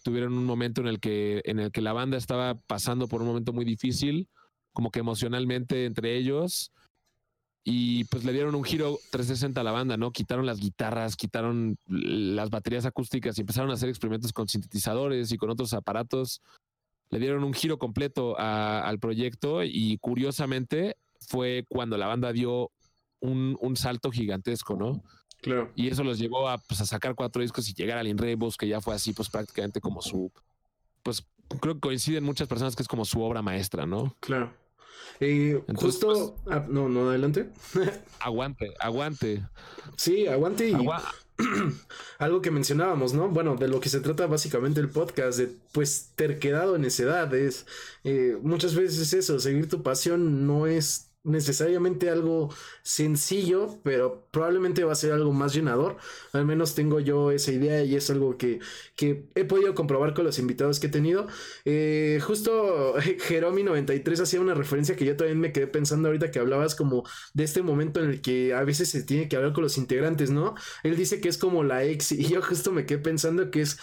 tuvieron 0.02 0.36
un 0.36 0.44
momento 0.44 0.80
en 0.80 0.88
el 0.88 0.98
que, 0.98 1.42
en 1.44 1.60
el 1.60 1.70
que 1.70 1.80
la 1.80 1.92
banda 1.92 2.16
estaba 2.16 2.54
pasando 2.54 3.06
por 3.06 3.20
un 3.20 3.28
momento 3.28 3.52
muy 3.52 3.64
difícil 3.64 4.28
como 4.72 4.90
que 4.90 5.00
emocionalmente 5.00 5.84
entre 5.86 6.16
ellos. 6.16 6.72
Y 7.62 8.04
pues 8.04 8.24
le 8.24 8.32
dieron 8.32 8.54
un 8.54 8.64
giro 8.64 8.98
360 9.10 9.60
a 9.60 9.64
la 9.64 9.72
banda, 9.72 9.96
¿no? 9.96 10.12
Quitaron 10.12 10.46
las 10.46 10.60
guitarras, 10.60 11.14
quitaron 11.14 11.76
las 11.86 12.48
baterías 12.48 12.86
acústicas 12.86 13.36
y 13.36 13.42
empezaron 13.42 13.70
a 13.70 13.74
hacer 13.74 13.90
experimentos 13.90 14.32
con 14.32 14.48
sintetizadores 14.48 15.30
y 15.30 15.36
con 15.36 15.50
otros 15.50 15.74
aparatos. 15.74 16.40
Le 17.10 17.18
dieron 17.18 17.44
un 17.44 17.52
giro 17.52 17.78
completo 17.78 18.38
al 18.38 18.98
proyecto 18.98 19.62
y 19.62 19.98
curiosamente 19.98 20.96
fue 21.20 21.64
cuando 21.68 21.98
la 21.98 22.06
banda 22.06 22.32
dio 22.32 22.70
un, 23.20 23.76
salto 23.76 24.10
gigantesco, 24.10 24.76
¿no? 24.76 25.02
Claro. 25.42 25.70
Y 25.74 25.88
eso 25.88 26.02
los 26.02 26.18
llevó 26.18 26.48
a, 26.48 26.58
pues, 26.58 26.80
a 26.80 26.86
sacar 26.86 27.14
cuatro 27.14 27.42
discos 27.42 27.68
y 27.68 27.74
llegar 27.74 27.98
al 27.98 28.08
Inrebos, 28.08 28.56
que 28.56 28.68
ya 28.68 28.80
fue 28.80 28.94
así, 28.94 29.12
pues 29.12 29.28
prácticamente 29.28 29.80
como 29.80 30.00
su, 30.00 30.30
pues 31.02 31.26
creo 31.60 31.74
que 31.74 31.80
coinciden 31.80 32.24
muchas 32.24 32.48
personas 32.48 32.76
que 32.76 32.82
es 32.82 32.88
como 32.88 33.04
su 33.04 33.20
obra 33.22 33.42
maestra, 33.42 33.86
¿no? 33.86 34.14
Claro. 34.20 34.52
Eh, 35.20 35.62
justo. 35.74 36.36
Pues, 36.44 36.56
ah, 36.56 36.66
no, 36.68 36.88
no, 36.88 37.10
adelante. 37.10 37.50
aguante, 38.20 38.72
aguante. 38.80 39.46
Sí, 39.96 40.26
aguante 40.26 40.68
y. 40.68 40.74
algo 42.18 42.42
que 42.42 42.50
mencionábamos, 42.50 43.14
¿no? 43.14 43.28
Bueno, 43.28 43.56
de 43.56 43.68
lo 43.68 43.80
que 43.80 43.88
se 43.88 44.00
trata 44.00 44.26
básicamente 44.26 44.80
el 44.80 44.90
podcast, 44.90 45.38
de 45.38 45.50
pues 45.72 46.12
terquedad 46.14 46.70
o 46.70 46.78
necedad, 46.78 47.32
es 47.34 47.66
eh, 48.04 48.36
muchas 48.42 48.74
veces 48.74 49.12
eso, 49.12 49.40
seguir 49.40 49.68
tu 49.68 49.82
pasión 49.82 50.46
no 50.46 50.66
es 50.66 51.09
necesariamente 51.22 52.08
algo 52.08 52.48
sencillo, 52.82 53.78
pero 53.82 54.26
probablemente 54.30 54.84
va 54.84 54.92
a 54.92 54.94
ser 54.94 55.12
algo 55.12 55.32
más 55.32 55.52
llenador. 55.52 55.98
Al 56.32 56.46
menos 56.46 56.74
tengo 56.74 57.00
yo 57.00 57.30
esa 57.30 57.52
idea 57.52 57.84
y 57.84 57.94
es 57.94 58.08
algo 58.10 58.38
que, 58.38 58.60
que 58.96 59.26
he 59.34 59.44
podido 59.44 59.74
comprobar 59.74 60.14
con 60.14 60.24
los 60.24 60.38
invitados 60.38 60.80
que 60.80 60.86
he 60.86 60.90
tenido. 60.90 61.26
Eh, 61.64 62.20
justo 62.22 62.94
Jeromi93 62.96 64.20
hacía 64.20 64.40
una 64.40 64.54
referencia 64.54 64.96
que 64.96 65.04
yo 65.04 65.16
también 65.16 65.40
me 65.40 65.52
quedé 65.52 65.66
pensando 65.66 66.08
ahorita 66.08 66.30
que 66.30 66.38
hablabas 66.38 66.74
como 66.74 67.04
de 67.34 67.44
este 67.44 67.62
momento 67.62 68.02
en 68.02 68.10
el 68.10 68.22
que 68.22 68.54
a 68.54 68.64
veces 68.64 68.90
se 68.90 69.02
tiene 69.02 69.28
que 69.28 69.36
hablar 69.36 69.52
con 69.52 69.62
los 69.64 69.76
integrantes, 69.76 70.30
¿no? 70.30 70.54
Él 70.82 70.96
dice 70.96 71.20
que 71.20 71.28
es 71.28 71.36
como 71.38 71.64
la 71.64 71.84
ex 71.84 72.12
y 72.12 72.28
yo 72.28 72.40
justo 72.42 72.72
me 72.72 72.86
quedé 72.86 72.98
pensando 72.98 73.50
que 73.50 73.62
es, 73.62 73.78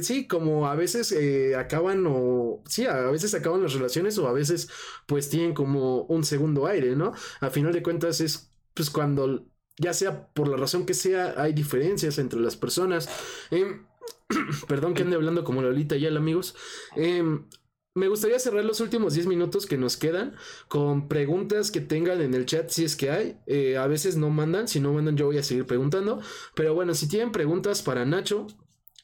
sí, 0.00 0.26
como 0.26 0.66
a 0.68 0.74
veces 0.74 1.12
eh, 1.12 1.54
acaban 1.56 2.04
o, 2.08 2.62
sí, 2.66 2.86
a 2.86 3.10
veces 3.10 3.34
acaban 3.34 3.62
las 3.62 3.74
relaciones 3.74 4.18
o 4.18 4.28
a 4.28 4.32
veces 4.32 4.68
pues 5.06 5.28
tienen 5.28 5.54
como 5.54 6.02
un 6.04 6.24
segundo 6.24 6.68
aire, 6.72 6.96
¿no? 6.96 7.12
A 7.40 7.50
final 7.50 7.72
de 7.72 7.82
cuentas 7.82 8.20
es 8.20 8.50
pues 8.74 8.90
cuando 8.90 9.46
ya 9.78 9.92
sea 9.92 10.28
por 10.28 10.48
la 10.48 10.56
razón 10.56 10.86
que 10.86 10.94
sea, 10.94 11.34
hay 11.36 11.52
diferencias 11.52 12.18
entre 12.18 12.40
las 12.40 12.56
personas. 12.56 13.08
Em, 13.50 13.86
perdón 14.68 14.94
que 14.94 15.02
ande 15.02 15.16
hablando 15.16 15.44
como 15.44 15.62
Lolita 15.62 15.96
y 15.96 16.06
el 16.06 16.16
amigos. 16.16 16.54
Em, 16.96 17.46
me 17.94 18.08
gustaría 18.08 18.38
cerrar 18.38 18.64
los 18.64 18.80
últimos 18.80 19.12
10 19.12 19.26
minutos 19.26 19.66
que 19.66 19.76
nos 19.76 19.98
quedan 19.98 20.34
con 20.68 21.08
preguntas 21.08 21.70
que 21.70 21.82
tengan 21.82 22.22
en 22.22 22.32
el 22.32 22.46
chat 22.46 22.70
si 22.70 22.84
es 22.84 22.96
que 22.96 23.10
hay. 23.10 23.38
Eh, 23.46 23.76
a 23.76 23.86
veces 23.86 24.16
no 24.16 24.30
mandan, 24.30 24.66
si 24.66 24.80
no 24.80 24.94
mandan 24.94 25.16
yo 25.16 25.26
voy 25.26 25.38
a 25.38 25.42
seguir 25.42 25.66
preguntando. 25.66 26.20
Pero 26.54 26.74
bueno, 26.74 26.94
si 26.94 27.08
tienen 27.08 27.32
preguntas 27.32 27.82
para 27.82 28.04
Nacho, 28.04 28.46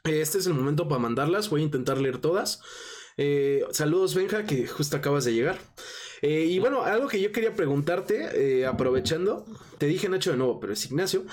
Este 0.04 0.38
es 0.38 0.46
el 0.46 0.54
momento 0.54 0.88
para 0.88 1.00
mandarlas. 1.00 1.50
Voy 1.50 1.60
a 1.60 1.64
intentar 1.64 1.98
leer 1.98 2.18
todas. 2.18 2.62
Eh, 3.18 3.64
saludos, 3.72 4.14
Benja, 4.14 4.44
que 4.44 4.66
justo 4.66 4.96
acabas 4.96 5.24
de 5.24 5.34
llegar. 5.34 5.58
Eh, 6.22 6.46
y 6.46 6.58
bueno, 6.58 6.82
algo 6.82 7.08
que 7.08 7.20
yo 7.20 7.32
quería 7.32 7.54
preguntarte, 7.54 8.60
eh, 8.60 8.66
aprovechando, 8.66 9.44
te 9.78 9.86
dije 9.86 10.08
Nacho 10.08 10.32
de 10.32 10.36
nuevo, 10.36 10.60
pero 10.60 10.72
es 10.72 10.84
Ignacio. 10.86 11.24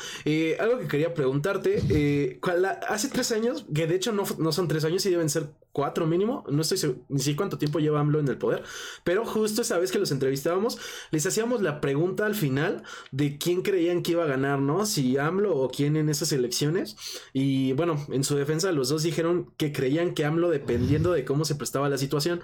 algo 0.59 0.79
que 0.79 0.87
quería 0.87 1.13
preguntarte, 1.13 2.39
hace 2.87 3.09
tres 3.09 3.31
años, 3.31 3.65
que 3.73 3.87
de 3.87 3.95
hecho 3.95 4.11
no, 4.11 4.23
no 4.37 4.51
son 4.51 4.67
tres 4.67 4.85
años 4.85 5.05
y 5.05 5.09
deben 5.09 5.29
ser 5.29 5.49
cuatro 5.75 6.07
mínimo, 6.07 6.45
no 6.49 6.61
estoy 6.61 6.77
seguro 6.77 7.01
ni 7.09 7.19
si 7.19 7.35
cuánto 7.35 7.57
tiempo 7.57 7.79
lleva 7.79 7.99
AMLO 7.99 8.21
en 8.21 8.29
el 8.29 8.37
poder, 8.37 8.63
pero 9.03 9.25
justo 9.25 9.61
esa 9.61 9.77
vez 9.77 9.91
que 9.91 9.99
los 9.99 10.09
entrevistábamos, 10.11 10.77
les 11.11 11.25
hacíamos 11.25 11.61
la 11.61 11.81
pregunta 11.81 12.25
al 12.25 12.33
final 12.33 12.83
de 13.11 13.37
quién 13.37 13.61
creían 13.61 14.01
que 14.01 14.13
iba 14.13 14.23
a 14.23 14.27
ganar, 14.27 14.59
¿no? 14.59 14.85
Si 14.85 15.17
AMLO 15.17 15.53
o 15.53 15.69
quién 15.69 15.97
en 15.97 16.07
esas 16.07 16.31
elecciones. 16.31 16.95
Y 17.33 17.73
bueno, 17.73 18.05
en 18.09 18.23
su 18.23 18.37
defensa 18.37 18.71
los 18.71 18.87
dos 18.87 19.03
dijeron 19.03 19.51
que 19.57 19.73
creían 19.73 20.13
que 20.13 20.23
AMLO 20.23 20.49
dependiendo 20.49 21.11
de 21.11 21.25
cómo 21.25 21.43
se 21.43 21.55
prestaba 21.55 21.89
la 21.89 21.97
situación. 21.97 22.41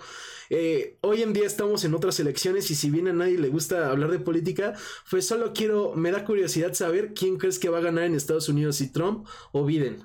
Eh, 0.53 0.97
hoy 0.99 1.21
en 1.21 1.31
día 1.31 1.45
estamos 1.45 1.85
en 1.85 1.93
otras 1.93 2.19
elecciones 2.19 2.69
y 2.71 2.75
si 2.75 2.89
bien 2.89 3.07
a 3.07 3.13
nadie 3.13 3.37
le 3.37 3.47
gusta 3.47 3.89
hablar 3.89 4.11
de 4.11 4.19
política, 4.19 4.73
pues 5.09 5.25
solo 5.25 5.53
quiero, 5.53 5.93
me 5.95 6.11
da 6.11 6.25
curiosidad 6.25 6.73
saber 6.73 7.13
quién 7.13 7.37
crees 7.37 7.57
que 7.57 7.69
va 7.69 7.77
a 7.77 7.81
ganar 7.81 8.03
en 8.03 8.15
Estados 8.15 8.49
Unidos, 8.49 8.75
si 8.75 8.91
Trump 8.91 9.25
o 9.53 9.63
Biden. 9.63 10.03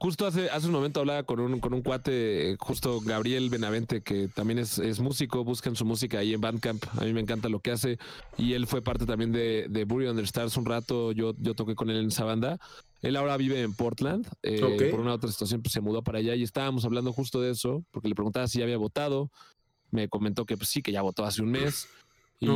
Justo 0.00 0.28
hace, 0.28 0.48
hace 0.50 0.66
un 0.68 0.72
momento 0.72 1.00
hablaba 1.00 1.24
con 1.24 1.40
un, 1.40 1.58
con 1.58 1.74
un 1.74 1.82
cuate, 1.82 2.56
justo 2.60 3.00
Gabriel 3.00 3.50
Benavente, 3.50 4.00
que 4.00 4.28
también 4.28 4.60
es, 4.60 4.78
es 4.78 5.00
músico, 5.00 5.42
buscan 5.42 5.74
su 5.74 5.84
música 5.84 6.20
ahí 6.20 6.34
en 6.34 6.40
Bandcamp. 6.40 6.84
A 6.98 7.04
mí 7.04 7.12
me 7.12 7.20
encanta 7.20 7.48
lo 7.48 7.58
que 7.58 7.72
hace. 7.72 7.98
Y 8.36 8.52
él 8.52 8.68
fue 8.68 8.80
parte 8.80 9.06
también 9.06 9.32
de, 9.32 9.66
de 9.68 9.84
Bury 9.84 10.06
Under 10.06 10.24
Stars 10.24 10.56
un 10.56 10.66
rato. 10.66 11.10
Yo, 11.10 11.34
yo 11.40 11.54
toqué 11.54 11.74
con 11.74 11.90
él 11.90 11.96
en 11.96 12.08
esa 12.08 12.24
banda. 12.24 12.60
Él 13.02 13.16
ahora 13.16 13.36
vive 13.36 13.60
en 13.60 13.74
Portland. 13.74 14.24
Eh, 14.44 14.88
por 14.92 15.00
una 15.00 15.14
otra 15.14 15.32
situación, 15.32 15.62
pues 15.62 15.72
se 15.72 15.80
mudó 15.80 16.02
para 16.02 16.18
allá 16.18 16.36
y 16.36 16.44
estábamos 16.44 16.84
hablando 16.84 17.12
justo 17.12 17.40
de 17.40 17.50
eso, 17.50 17.84
porque 17.90 18.06
le 18.06 18.14
preguntaba 18.14 18.46
si 18.46 18.58
ya 18.58 18.64
había 18.64 18.78
votado. 18.78 19.32
Me 19.90 20.08
comentó 20.08 20.46
que 20.46 20.56
pues, 20.56 20.68
sí, 20.68 20.80
que 20.80 20.92
ya 20.92 21.02
votó 21.02 21.24
hace 21.24 21.42
un 21.42 21.50
mes. 21.50 21.88
Y 22.38 22.46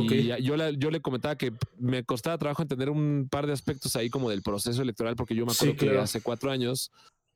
yo, 0.41 0.55
yo 0.71 0.91
le 0.91 1.01
comentaba 1.01 1.35
que 1.37 1.51
me 1.77 2.05
costaba 2.05 2.37
trabajo 2.37 2.61
entender 2.61 2.89
un 2.89 3.27
par 3.29 3.47
de 3.47 3.51
aspectos 3.51 3.97
ahí 3.97 4.09
como 4.09 4.29
del 4.29 4.41
proceso 4.41 4.81
electoral, 4.81 5.17
porque 5.17 5.35
yo 5.35 5.45
me 5.45 5.51
acuerdo 5.51 5.75
que 5.75 5.97
hace 5.97 6.21
cuatro 6.21 6.51
años 6.51 6.89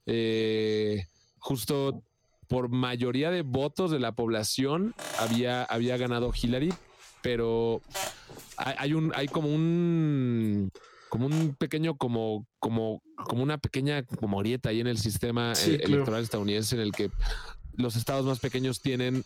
eh, 0.07 1.05
justo 1.37 2.01
por 2.47 2.69
mayoría 2.69 3.29
de 3.29 3.41
votos 3.41 3.91
de 3.91 3.99
la 3.99 4.13
población 4.13 4.95
había, 5.19 5.63
había 5.63 5.97
ganado 5.97 6.31
Hillary, 6.33 6.73
pero 7.21 7.81
hay, 8.55 8.93
un, 8.93 9.11
hay 9.15 9.27
como 9.27 9.49
un 9.49 10.71
como 11.09 11.25
un 11.25 11.55
pequeño, 11.55 11.97
como, 11.97 12.45
como, 12.59 13.01
como 13.15 13.43
una 13.43 13.57
pequeña 13.57 14.03
como 14.03 14.39
grieta 14.39 14.69
ahí 14.69 14.81
en 14.81 14.87
el 14.87 14.97
sistema 14.97 15.53
eh, 15.53 15.79
electoral 15.81 16.23
estadounidense 16.23 16.75
en 16.75 16.81
el 16.81 16.91
que 16.91 17.11
los 17.73 17.95
estados 17.95 18.25
más 18.25 18.39
pequeños 18.39 18.81
tienen 18.81 19.23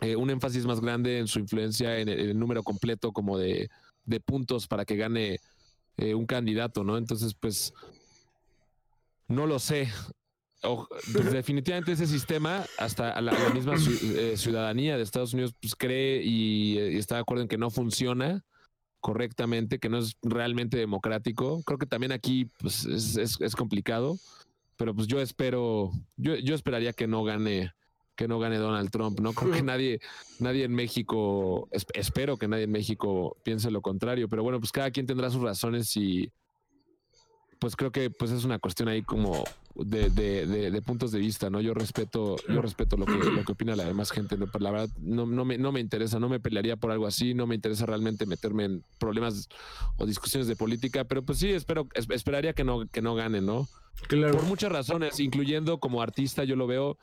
eh, 0.00 0.16
un 0.16 0.30
énfasis 0.30 0.64
más 0.64 0.80
grande 0.80 1.18
en 1.18 1.28
su 1.28 1.38
influencia 1.38 1.98
en 1.98 2.08
el, 2.08 2.38
número 2.38 2.62
completo 2.62 3.12
como 3.12 3.38
de, 3.38 3.68
de, 4.04 4.20
puntos 4.20 4.66
para 4.66 4.84
que 4.84 4.96
gane 4.96 5.40
un 5.96 6.26
candidato, 6.26 6.82
¿no? 6.82 6.98
Entonces, 6.98 7.34
pues 7.34 7.72
no 9.28 9.46
lo 9.46 9.58
sé. 9.58 9.88
Pues, 11.12 11.30
definitivamente 11.30 11.92
ese 11.92 12.06
sistema, 12.06 12.64
hasta 12.78 13.20
la, 13.20 13.32
misma 13.50 13.74
eh, 13.74 14.34
ciudadanía 14.36 14.96
de 14.96 15.02
Estados 15.02 15.34
Unidos, 15.34 15.54
pues 15.60 15.74
cree 15.74 16.22
y, 16.24 16.78
está 16.96 17.16
de 17.16 17.20
acuerdo 17.20 17.42
en 17.42 17.48
que 17.48 17.58
no 17.58 17.70
funciona 17.70 18.42
correctamente, 19.00 19.78
que 19.78 19.90
no 19.90 19.98
es 19.98 20.16
realmente 20.22 20.78
democrático. 20.78 21.62
Creo 21.64 21.78
que 21.78 21.86
también 21.86 22.12
aquí 22.12 22.50
pues, 22.60 22.86
es, 22.86 23.56
complicado, 23.56 24.16
pero 24.76 24.94
pues 24.94 25.06
yo 25.06 25.20
espero, 25.20 25.90
yo, 26.16 26.36
yo 26.36 26.54
esperaría 26.54 26.94
que 26.94 27.06
no 27.06 27.24
gane 27.24 27.72
que 28.16 28.28
no 28.28 28.38
gane 28.38 28.58
Donald 28.58 28.90
Trump, 28.90 29.18
¿no? 29.18 29.32
Creo 29.32 29.50
que 29.50 29.62
nadie, 29.62 29.98
nadie 30.38 30.62
en 30.62 30.72
México, 30.72 31.68
espero 31.72 32.36
que 32.36 32.46
nadie 32.46 32.62
en 32.62 32.70
México 32.70 33.36
piense 33.42 33.72
lo 33.72 33.82
contrario, 33.82 34.28
pero 34.28 34.44
bueno, 34.44 34.60
pues 34.60 34.70
cada 34.70 34.92
quien 34.92 35.04
tendrá 35.04 35.30
sus 35.30 35.42
razones 35.42 35.96
y, 35.96 36.30
pues 37.64 37.76
creo 37.76 37.90
que 37.90 38.10
pues 38.10 38.30
es 38.30 38.44
una 38.44 38.58
cuestión 38.58 38.90
ahí 38.90 39.00
como 39.00 39.42
de, 39.74 40.10
de, 40.10 40.82
puntos 40.82 41.12
de 41.12 41.18
vista, 41.18 41.48
¿no? 41.48 41.62
Yo 41.62 41.72
respeto, 41.72 42.36
yo 42.46 42.60
respeto 42.60 42.98
lo 42.98 43.06
que, 43.06 43.14
lo 43.14 43.42
que 43.42 43.52
opina 43.52 43.74
la 43.74 43.86
demás 43.86 44.10
gente, 44.10 44.36
¿no? 44.36 44.50
la 44.60 44.70
verdad 44.70 44.90
no, 45.00 45.24
no, 45.24 45.46
me, 45.46 45.56
no 45.56 45.72
me 45.72 45.80
interesa, 45.80 46.18
no 46.18 46.28
me 46.28 46.40
pelearía 46.40 46.76
por 46.76 46.90
algo 46.90 47.06
así, 47.06 47.32
no 47.32 47.46
me 47.46 47.54
interesa 47.54 47.86
realmente 47.86 48.26
meterme 48.26 48.66
en 48.66 48.84
problemas 48.98 49.48
o 49.96 50.04
discusiones 50.04 50.46
de 50.46 50.56
política, 50.56 51.04
pero 51.04 51.22
pues 51.22 51.38
sí, 51.38 51.52
espero, 51.52 51.88
esperaría 51.94 52.52
que 52.52 52.64
no, 52.64 52.86
que 52.86 53.00
no 53.00 53.14
gane, 53.14 53.40
¿no? 53.40 53.66
Claro. 54.08 54.34
Por 54.34 54.44
muchas 54.44 54.70
razones, 54.70 55.18
incluyendo 55.18 55.78
como 55.78 56.02
artista, 56.02 56.44
yo 56.44 56.56
lo 56.56 56.66
veo, 56.66 56.98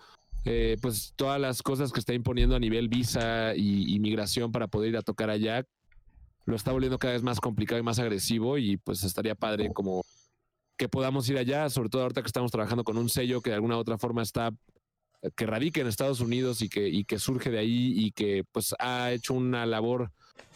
eh, 0.45 0.78
pues 0.80 1.14
todas 1.16 1.41
las 1.41 1.64
cosas 1.64 1.91
que 1.91 1.99
está 1.99 2.14
imponiendo 2.14 2.55
a 2.55 2.59
nivel 2.59 2.88
visa 2.88 3.55
y 3.55 3.95
inmigración 3.95 4.51
para 4.51 4.68
poder 4.68 4.89
ir 4.89 4.97
a 4.97 5.01
tocar 5.01 5.32
allá, 5.32 5.66
lo 6.45 6.55
está 6.55 6.72
volviendo 6.72 6.99
cada 6.99 7.14
vez 7.14 7.24
más 7.24 7.39
complicado 7.39 7.80
y 7.80 7.84
más 7.84 7.97
agresivo 7.97 8.59
y 8.59 8.78
pues 8.78 9.03
estaría 9.03 9.34
padre 9.34 9.72
como 9.74 10.03
que 10.82 10.90
podamos 10.90 11.30
ir 11.30 11.38
allá, 11.38 11.70
sobre 11.70 11.90
todo 11.90 12.02
ahorita 12.02 12.24
que 12.24 12.28
estamos 12.28 12.52
trabajando 12.52 12.84
con 12.84 12.98
un 12.98 13.08
sello 13.08 13.40
que 13.40 13.52
de 13.52 13.56
alguna 13.58 13.78
u 13.78 13.80
otra 13.82 14.00
forma 14.00 14.24
está 14.24 14.52
que 15.36 15.46
radica 15.46 15.80
en 15.80 15.86
Estados 15.86 16.22
Unidos 16.22 16.64
y 16.64 16.70
que, 16.70 16.90
y 16.90 17.04
que 17.04 17.20
surge 17.20 17.52
de 17.52 17.60
ahí 17.60 17.94
y 17.96 18.12
que 18.14 18.44
pues 18.52 18.74
ha 18.80 19.12
hecho 19.12 19.36
una 19.36 19.68
labor 19.68 20.10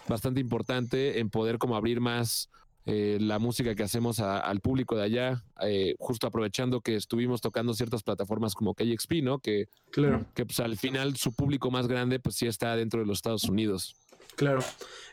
bastante 0.07 0.39
importante 0.39 1.19
en 1.19 1.29
poder 1.29 1.59
como 1.59 1.75
abrir 1.75 2.01
más 2.01 2.49
eh, 2.87 3.19
la 3.21 3.37
música 3.37 3.75
que 3.75 3.83
hacemos 3.83 4.19
al 4.19 4.61
público 4.61 4.95
de 4.95 5.03
allá, 5.03 5.43
eh, 5.61 5.93
justo 5.99 6.25
aprovechando 6.25 6.81
que 6.81 6.95
estuvimos 6.95 7.39
tocando 7.39 7.75
ciertas 7.75 8.01
plataformas 8.01 8.55
como 8.55 8.73
KXP, 8.73 9.21
¿no? 9.21 9.37
Que, 9.37 9.67
claro. 9.91 10.25
que 10.33 10.47
pues 10.47 10.59
al 10.59 10.75
final 10.75 11.17
su 11.17 11.35
público 11.35 11.69
más 11.69 11.87
grande 11.87 12.19
pues 12.19 12.35
sí 12.35 12.47
está 12.47 12.75
dentro 12.75 12.99
de 12.99 13.05
los 13.05 13.19
Estados 13.19 13.43
Unidos. 13.43 13.95
Claro. 14.35 14.63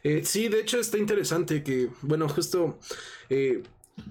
Eh, 0.05 0.23
sí, 0.25 0.49
de 0.49 0.61
hecho 0.61 0.79
está 0.79 0.97
interesante 0.97 1.63
que, 1.63 1.91
bueno, 2.01 2.31
justo 2.31 2.79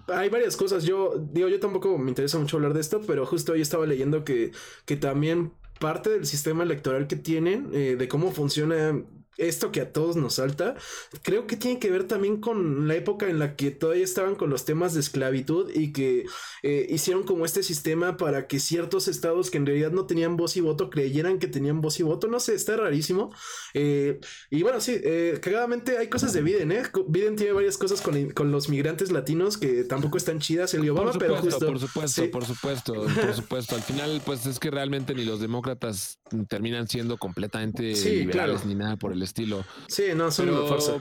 hay 0.08 0.30
varias 0.30 0.58
cosas. 0.58 0.84
Yo 0.84 1.14
digo, 1.32 1.48
yo 1.48 1.60
tampoco 1.60 1.98
me 1.98 2.10
interesa 2.10 2.38
mucho 2.40 2.58
hablar 2.58 2.74
de 2.74 2.82
esto, 2.82 3.02
pero 3.06 3.26
justo 3.26 3.54
hoy 3.54 3.62
estaba 3.62 3.86
leyendo 3.86 4.24
que, 4.24 4.52
que 4.86 4.96
también 4.96 5.54
parte 5.80 6.10
del 6.12 6.26
sistema 6.26 6.64
electoral 6.64 7.08
que 7.08 7.16
tienen, 7.16 7.70
eh, 7.74 7.96
de 7.98 8.08
cómo 8.08 8.32
funciona 8.32 9.02
esto 9.38 9.72
que 9.72 9.82
a 9.82 9.92
todos 9.92 10.16
nos 10.16 10.36
salta, 10.36 10.76
creo 11.22 11.48
que 11.48 11.58
tiene 11.58 11.80
que 11.80 11.90
ver 11.90 12.08
también 12.08 12.38
con 12.38 12.88
la 12.88 12.96
época 12.96 13.30
en 13.30 13.40
la 13.40 13.56
que 13.56 13.72
todavía 13.72 14.04
estaban 14.04 14.36
con 14.36 14.50
los 14.50 14.66
temas 14.66 14.94
de 14.94 15.00
esclavitud 15.00 15.72
y 15.74 15.94
que 15.94 16.26
eh, 16.64 16.88
hicieron 16.90 17.24
como 17.24 17.46
este 17.46 17.64
sistema 17.64 18.18
para 18.18 18.48
que 18.48 18.60
ciertos 18.60 19.08
estados 19.08 19.50
que 19.50 19.58
en 19.58 19.66
realidad 19.66 19.92
no 19.92 20.06
tenían 20.06 20.38
voz 20.38 20.58
y 20.58 20.62
voto 20.62 20.90
creyeran 20.90 21.40
que 21.40 21.48
tenían 21.48 21.82
voz 21.82 22.00
y 22.00 22.04
voto. 22.04 22.28
No 22.28 22.40
sé, 22.40 22.56
está 22.56 22.78
rarísimo. 22.78 23.34
Eh, 23.74 24.20
y 24.50 24.64
bueno, 24.64 24.82
sí, 24.82 24.96
eh, 25.04 25.40
cagadamente 25.42 25.98
hay 25.98 26.08
cosas 26.08 26.34
de 26.34 26.42
Biden, 26.42 26.72
¿eh? 26.72 26.84
Biden 27.08 27.36
tiene 27.36 27.54
varias 27.54 27.78
cosas 27.78 28.02
con, 28.02 28.30
con 28.32 28.52
los 28.52 28.70
migrantes 28.70 29.12
latinos 29.12 29.58
que 29.58 29.84
tampoco 29.84 30.18
están 30.18 30.40
chidas, 30.40 30.74
el 30.74 30.90
Obama, 30.90 31.14
pero 31.18 31.38
justo. 31.38 31.66
Por 31.66 31.80
supuesto, 31.80 32.32
por 32.32 32.46
supuesto, 32.46 32.94
por 32.94 33.34
supuesto. 33.34 33.76
Al 33.76 33.82
final, 33.82 34.22
pues 34.26 34.46
es 34.46 34.60
que 34.60 34.70
realmente 34.70 35.14
ni 35.14 35.24
los 35.24 35.40
demócratas 35.40 36.20
terminan 36.48 36.88
siendo 36.88 37.18
completamente 37.18 37.94
liberales 37.94 38.66
ni 38.66 38.76
nada 38.76 38.98
por 38.98 39.14
el 39.14 39.21
estilo. 39.24 39.64
Sí, 39.88 40.06
no, 40.16 40.32
son 40.32 40.50
una 40.50 40.68
fuerza. 40.68 40.94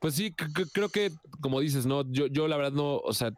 Pues 0.00 0.14
sí, 0.14 0.32
creo 0.32 0.88
que, 0.88 1.10
como 1.40 1.60
dices, 1.60 1.86
no, 1.86 2.04
yo, 2.10 2.26
yo 2.26 2.48
la 2.48 2.56
verdad 2.56 2.72
no, 2.72 2.96
o 2.98 3.14
sea, 3.14 3.32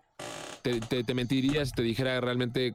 te, 0.63 0.81
te, 0.81 1.15
mentiría 1.15 1.65
si 1.65 1.73
te 1.73 1.83
dijera 1.83 2.21
realmente 2.21 2.75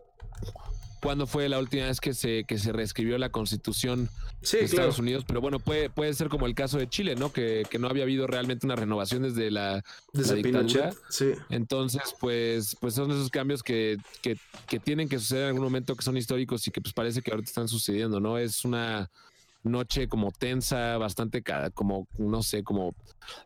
cuándo 1.02 1.28
fue 1.28 1.50
la 1.50 1.60
última 1.60 1.88
vez 1.88 2.00
que 2.00 2.14
se, 2.14 2.46
que 2.46 2.58
se 2.58 2.72
reescribió 2.72 3.18
la 3.18 3.30
constitución 3.30 4.10
de 4.52 4.64
Estados 4.64 5.00
Unidos, 5.00 5.26
pero 5.28 5.42
bueno, 5.42 5.60
puede, 5.60 5.90
puede 5.90 6.14
ser 6.14 6.30
como 6.30 6.46
el 6.46 6.56
caso 6.56 6.78
de 6.78 6.88
Chile, 6.88 7.16
¿no? 7.16 7.34
Que, 7.34 7.64
que 7.70 7.78
no 7.78 7.88
había 7.88 8.04
habido 8.04 8.26
realmente 8.26 8.66
una 8.66 8.78
renovación 8.78 9.24
desde 9.24 9.52
la, 9.52 9.84
desde 10.14 10.36
dictadura. 10.36 10.92
Sí. 11.10 11.34
Entonces, 11.50 12.16
pues, 12.20 12.78
pues 12.80 12.94
son 12.94 13.12
esos 13.12 13.30
cambios 13.30 13.64
que, 13.64 13.98
que, 14.22 14.38
que, 14.68 14.80
tienen 14.80 15.10
que 15.10 15.20
suceder 15.20 15.44
en 15.44 15.48
algún 15.50 15.64
momento 15.64 15.96
que 15.96 16.04
son 16.04 16.16
históricos 16.16 16.66
y 16.68 16.72
que 16.72 16.80
pues 16.80 16.94
parece 16.94 17.22
que 17.22 17.32
ahorita 17.32 17.50
están 17.50 17.68
sucediendo, 17.68 18.22
¿no? 18.22 18.38
Es 18.38 18.64
una 18.64 19.12
noche 19.64 20.08
como 20.08 20.32
tensa, 20.32 20.98
bastante 20.98 21.44
como, 21.74 22.08
no 22.18 22.44
sé, 22.44 22.64
como 22.64 22.94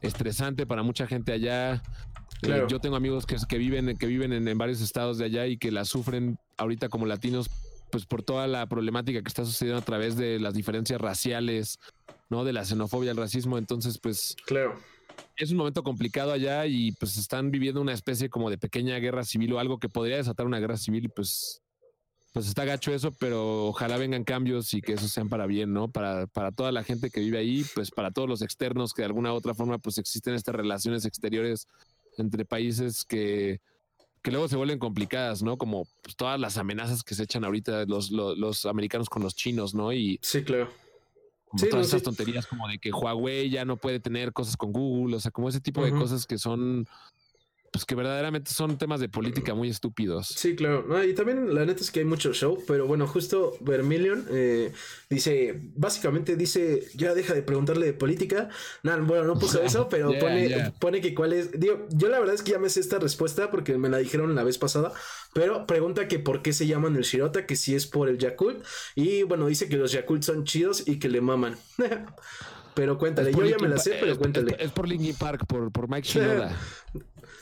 estresante 0.01 0.65
para 0.65 0.83
mucha 0.83 1.07
gente 1.07 1.31
allá. 1.31 1.81
Eh, 2.43 2.65
yo 2.67 2.79
tengo 2.79 2.95
amigos 2.95 3.25
que, 3.25 3.37
que 3.47 3.57
viven, 3.57 3.97
que 3.97 4.07
viven 4.07 4.33
en, 4.33 4.57
varios 4.57 4.81
estados 4.81 5.17
de 5.17 5.25
allá 5.25 5.47
y 5.47 5.57
que 5.57 5.71
la 5.71 5.85
sufren 5.85 6.37
ahorita 6.57 6.89
como 6.89 7.05
latinos, 7.05 7.49
pues 7.91 8.05
por 8.05 8.23
toda 8.23 8.47
la 8.47 8.67
problemática 8.67 9.21
que 9.21 9.27
está 9.27 9.45
sucediendo 9.45 9.79
a 9.79 9.85
través 9.85 10.17
de 10.17 10.39
las 10.39 10.53
diferencias 10.53 10.99
raciales, 10.99 11.79
¿no? 12.29 12.43
De 12.43 12.53
la 12.53 12.65
xenofobia, 12.65 13.11
el 13.11 13.17
racismo. 13.17 13.57
Entonces, 13.57 13.97
pues. 13.97 14.35
Claro. 14.45 14.75
Es 15.35 15.51
un 15.51 15.57
momento 15.57 15.83
complicado 15.83 16.31
allá 16.31 16.65
y 16.65 16.91
pues 16.93 17.17
están 17.17 17.49
viviendo 17.51 17.79
una 17.79 17.93
especie 17.93 18.29
como 18.29 18.49
de 18.49 18.57
pequeña 18.57 18.97
guerra 18.97 19.23
civil 19.23 19.53
o 19.53 19.59
algo 19.59 19.79
que 19.79 19.89
podría 19.89 20.17
desatar 20.17 20.45
una 20.45 20.59
guerra 20.59 20.77
civil 20.77 21.05
y 21.05 21.07
pues 21.07 21.61
pues 22.33 22.47
está 22.47 22.65
gacho 22.65 22.93
eso, 22.93 23.11
pero 23.11 23.67
ojalá 23.67 23.97
vengan 23.97 24.23
cambios 24.23 24.73
y 24.73 24.81
que 24.81 24.93
eso 24.93 25.07
sean 25.07 25.29
para 25.29 25.45
bien, 25.47 25.73
¿no? 25.73 25.87
Para, 25.87 26.27
para 26.27 26.51
toda 26.51 26.71
la 26.71 26.83
gente 26.83 27.09
que 27.09 27.19
vive 27.19 27.37
ahí, 27.37 27.65
pues 27.73 27.91
para 27.91 28.11
todos 28.11 28.29
los 28.29 28.41
externos 28.41 28.93
que 28.93 29.01
de 29.01 29.07
alguna 29.07 29.33
u 29.33 29.35
otra 29.35 29.53
forma 29.53 29.77
pues 29.79 29.97
existen 29.97 30.35
estas 30.35 30.55
relaciones 30.55 31.05
exteriores 31.05 31.67
entre 32.17 32.45
países 32.45 33.05
que 33.05 33.59
que 34.27 34.31
luego 34.31 34.49
se 34.49 34.57
vuelven 34.57 34.77
complicadas, 34.77 35.41
¿no? 35.41 35.57
Como 35.57 35.87
pues, 36.01 36.17
todas 36.17 36.37
las 36.37 36.57
amenazas 36.57 37.01
que 37.01 37.15
se 37.15 37.23
echan 37.23 37.45
ahorita 37.45 37.85
los, 37.85 38.11
los, 38.11 38.65
americanos 38.65 39.07
con 39.09 39.23
los 39.23 39.35
chinos, 39.35 39.73
¿no? 39.73 39.93
Y 39.93 40.19
sí, 40.21 40.43
claro. 40.43 40.69
todas 41.69 41.87
esas 41.87 42.03
tonterías 42.03 42.45
como 42.45 42.67
de 42.67 42.77
que 42.77 42.91
Huawei 42.91 43.49
ya 43.49 43.63
no 43.63 43.77
puede 43.77 44.01
tener 44.01 44.33
cosas 44.33 44.57
con 44.57 44.73
Google, 44.73 45.15
o 45.15 45.19
sea, 45.21 45.31
como 45.31 45.47
ese 45.47 45.61
tipo 45.61 45.81
de 45.81 45.91
cosas 45.91 46.25
que 46.25 46.37
son 46.37 46.87
pues 47.77 47.85
que 47.85 47.93
verdaderamente 47.93 48.51
son 48.51 48.75
temas 48.79 48.99
de 48.99 49.07
política 49.07 49.53
muy 49.53 49.69
estúpidos. 49.69 50.29
Sí, 50.29 50.55
claro. 50.55 51.03
y 51.03 51.13
también 51.13 51.53
la 51.53 51.63
neta 51.63 51.81
es 51.81 51.91
que 51.91 51.99
hay 51.99 52.05
mucho 52.05 52.33
show, 52.33 52.63
pero 52.65 52.87
bueno, 52.87 53.05
justo 53.05 53.55
Vermilion 53.59 54.25
eh, 54.31 54.71
dice, 55.11 55.61
básicamente 55.75 56.35
dice, 56.35 56.87
ya 56.95 57.13
deja 57.13 57.35
de 57.35 57.43
preguntarle 57.43 57.85
de 57.85 57.93
política. 57.93 58.49
Nada, 58.81 58.97
bueno, 59.03 59.25
no 59.25 59.37
puso 59.37 59.61
eso, 59.63 59.89
pero 59.89 60.11
pone, 60.19 60.73
pone 60.79 61.01
que 61.01 61.13
cuál 61.13 61.33
es. 61.33 61.51
Digo, 61.51 61.85
yo 61.91 62.09
la 62.09 62.17
verdad 62.17 62.33
es 62.33 62.41
que 62.41 62.53
ya 62.53 62.57
me 62.57 62.67
sé 62.71 62.79
esta 62.79 62.97
respuesta 62.97 63.51
porque 63.51 63.77
me 63.77 63.89
la 63.89 63.99
dijeron 63.99 64.33
la 64.33 64.43
vez 64.43 64.57
pasada, 64.57 64.91
pero 65.33 65.67
pregunta 65.67 66.07
que 66.07 66.17
por 66.17 66.41
qué 66.41 66.53
se 66.53 66.65
llaman 66.65 66.95
el 66.95 67.03
Shirota, 67.03 67.45
que 67.45 67.55
si 67.55 67.75
es 67.75 67.85
por 67.85 68.09
el 68.09 68.17
Yakult. 68.17 68.65
Y 68.95 69.21
bueno, 69.21 69.45
dice 69.45 69.69
que 69.69 69.77
los 69.77 69.91
Yakult 69.91 70.23
son 70.23 70.45
chidos 70.45 70.87
y 70.87 70.97
que 70.97 71.09
le 71.09 71.21
maman. 71.21 71.57
pero 72.77 72.95
cuéntale, 72.95 73.33
yo 73.33 73.43
ya 73.43 73.57
me 73.57 73.69
la 73.69 73.79
sé, 73.79 73.97
pero 73.99 74.15
cuéntale. 74.19 74.55
Es, 74.59 74.71
por 74.71 74.87
Linkin 74.87 75.15
Park, 75.15 75.47
por, 75.47 75.71
por 75.71 75.89
Mike 75.89 76.07
Shinoda. 76.07 76.55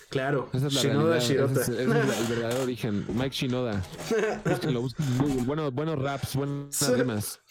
Claro, 0.08 0.50
Esa 0.54 0.68
es 0.68 0.74
la 0.74 0.82
Shinoda 0.82 1.20
Shirota. 1.20 1.62
es, 1.62 1.68
el 1.68 1.90
verdadero 1.90 2.64
origen. 2.64 3.06
Mike 3.14 3.36
Shinoda. 3.36 3.84
Búsquenlo, 4.46 4.88
Bueno, 5.46 5.70
buenos 5.74 6.00
raps, 6.00 6.38
buenas 6.38 6.90
rimas. 6.90 7.42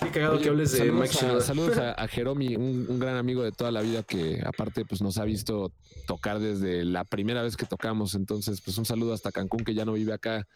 Qué 0.00 0.10
cagado 0.10 0.38
que 0.38 0.50
hables 0.50 0.70
de 0.70 0.92
Mike 0.92 1.14
Shinoda. 1.14 1.40
Saludos 1.40 1.76
a, 1.78 1.92
a 2.00 2.06
Jeromi, 2.06 2.54
un, 2.54 2.86
un, 2.88 3.00
gran 3.00 3.16
amigo 3.16 3.42
de 3.42 3.50
toda 3.50 3.72
la 3.72 3.80
vida 3.80 4.04
que 4.04 4.40
aparte 4.46 4.84
pues 4.84 5.02
nos 5.02 5.18
ha 5.18 5.24
visto 5.24 5.72
tocar 6.06 6.38
desde 6.38 6.84
la 6.84 7.02
primera 7.02 7.42
vez 7.42 7.56
que 7.56 7.66
tocamos. 7.66 8.14
Entonces, 8.14 8.60
pues 8.60 8.78
un 8.78 8.84
saludo 8.84 9.12
hasta 9.12 9.32
Cancún, 9.32 9.64
que 9.64 9.74
ya 9.74 9.84
no 9.84 9.94
vive 9.94 10.12
acá 10.12 10.46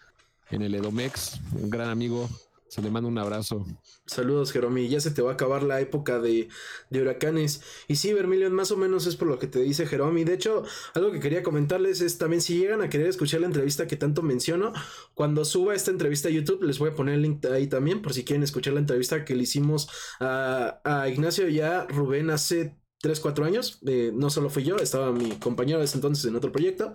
en 0.50 0.62
el 0.62 0.72
Edomex. 0.72 1.40
Un 1.52 1.68
gran 1.68 1.88
amigo. 1.88 2.28
Se 2.70 2.80
le 2.82 2.90
manda 2.92 3.08
un 3.08 3.18
abrazo. 3.18 3.66
Saludos, 4.06 4.52
Jeromi. 4.52 4.88
Ya 4.88 5.00
se 5.00 5.10
te 5.10 5.22
va 5.22 5.32
a 5.32 5.34
acabar 5.34 5.64
la 5.64 5.80
época 5.80 6.20
de, 6.20 6.48
huracanes. 6.92 7.62
Y 7.88 7.96
sí, 7.96 8.12
Vermilion, 8.12 8.52
más 8.52 8.70
o 8.70 8.76
menos 8.76 9.08
es 9.08 9.16
por 9.16 9.26
lo 9.26 9.40
que 9.40 9.48
te 9.48 9.58
dice 9.58 9.88
Jeromi. 9.88 10.22
De 10.22 10.34
hecho, 10.34 10.62
algo 10.94 11.10
que 11.10 11.18
quería 11.18 11.42
comentarles 11.42 12.00
es 12.00 12.16
también 12.16 12.40
si 12.40 12.60
llegan 12.60 12.80
a 12.80 12.88
querer 12.88 13.08
escuchar 13.08 13.40
la 13.40 13.48
entrevista 13.48 13.88
que 13.88 13.96
tanto 13.96 14.22
menciono, 14.22 14.72
cuando 15.14 15.44
suba 15.44 15.74
esta 15.74 15.90
entrevista 15.90 16.28
a 16.28 16.30
YouTube, 16.30 16.62
les 16.62 16.78
voy 16.78 16.90
a 16.90 16.94
poner 16.94 17.16
el 17.16 17.22
link 17.22 17.44
ahí 17.46 17.66
también, 17.66 18.02
por 18.02 18.14
si 18.14 18.22
quieren 18.24 18.44
escuchar 18.44 18.74
la 18.74 18.80
entrevista 18.80 19.24
que 19.24 19.34
le 19.34 19.42
hicimos 19.42 19.88
a, 20.20 20.80
a 20.84 21.08
Ignacio 21.08 21.48
y 21.48 21.58
a 21.58 21.86
Rubén 21.86 22.30
hace 22.30 22.79
3, 23.00 23.18
4 23.20 23.44
años. 23.44 23.78
Eh, 23.86 24.12
no 24.14 24.30
solo 24.30 24.50
fui 24.50 24.62
yo, 24.62 24.76
estaba 24.76 25.10
mi 25.12 25.30
compañero 25.38 25.78
de 25.78 25.86
ese 25.86 25.96
entonces 25.96 26.24
en 26.26 26.36
otro 26.36 26.52
proyecto. 26.52 26.92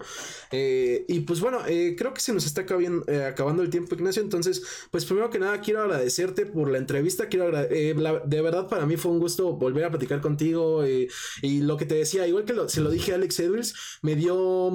Eh, 0.51 1.06
y 1.08 1.22
pues 1.22 1.39
bueno, 1.39 1.60
eh, 1.68 1.95
creo 1.97 2.14
que 2.14 2.22
se 2.22 2.34
nos 2.34 2.45
está 2.45 2.62
acabando 2.62 3.64
el 3.64 3.70
tiempo, 3.70 3.95
Ignacio. 3.95 4.22
Entonces, 4.22 4.62
pues 4.91 5.06
primero 5.06 5.30
que 5.30 5.39
nada, 5.39 5.62
quiero 5.62 5.82
agradecerte 5.82 6.45
por 6.45 6.70
la 6.70 6.78
entrevista. 6.78 7.28
Quiero 7.28 7.51
de 7.51 8.41
verdad, 8.41 8.68
para 8.68 8.86
mí 8.86 8.97
fue 8.97 9.12
un 9.12 9.20
gusto 9.20 9.53
volver 9.53 9.86
a 9.86 9.89
platicar 9.89 10.22
contigo. 10.22 10.84
y 10.86 11.62
lo 11.62 11.78
que 11.78 11.86
te 11.86 11.95
decía, 11.95 12.28
igual 12.28 12.45
que 12.45 12.56
se 12.68 12.82
lo 12.82 12.89
dije 12.89 13.12
a 13.12 13.16
Alex 13.16 13.39
Edwards, 13.39 13.74
me 14.01 14.16
dio 14.16 14.72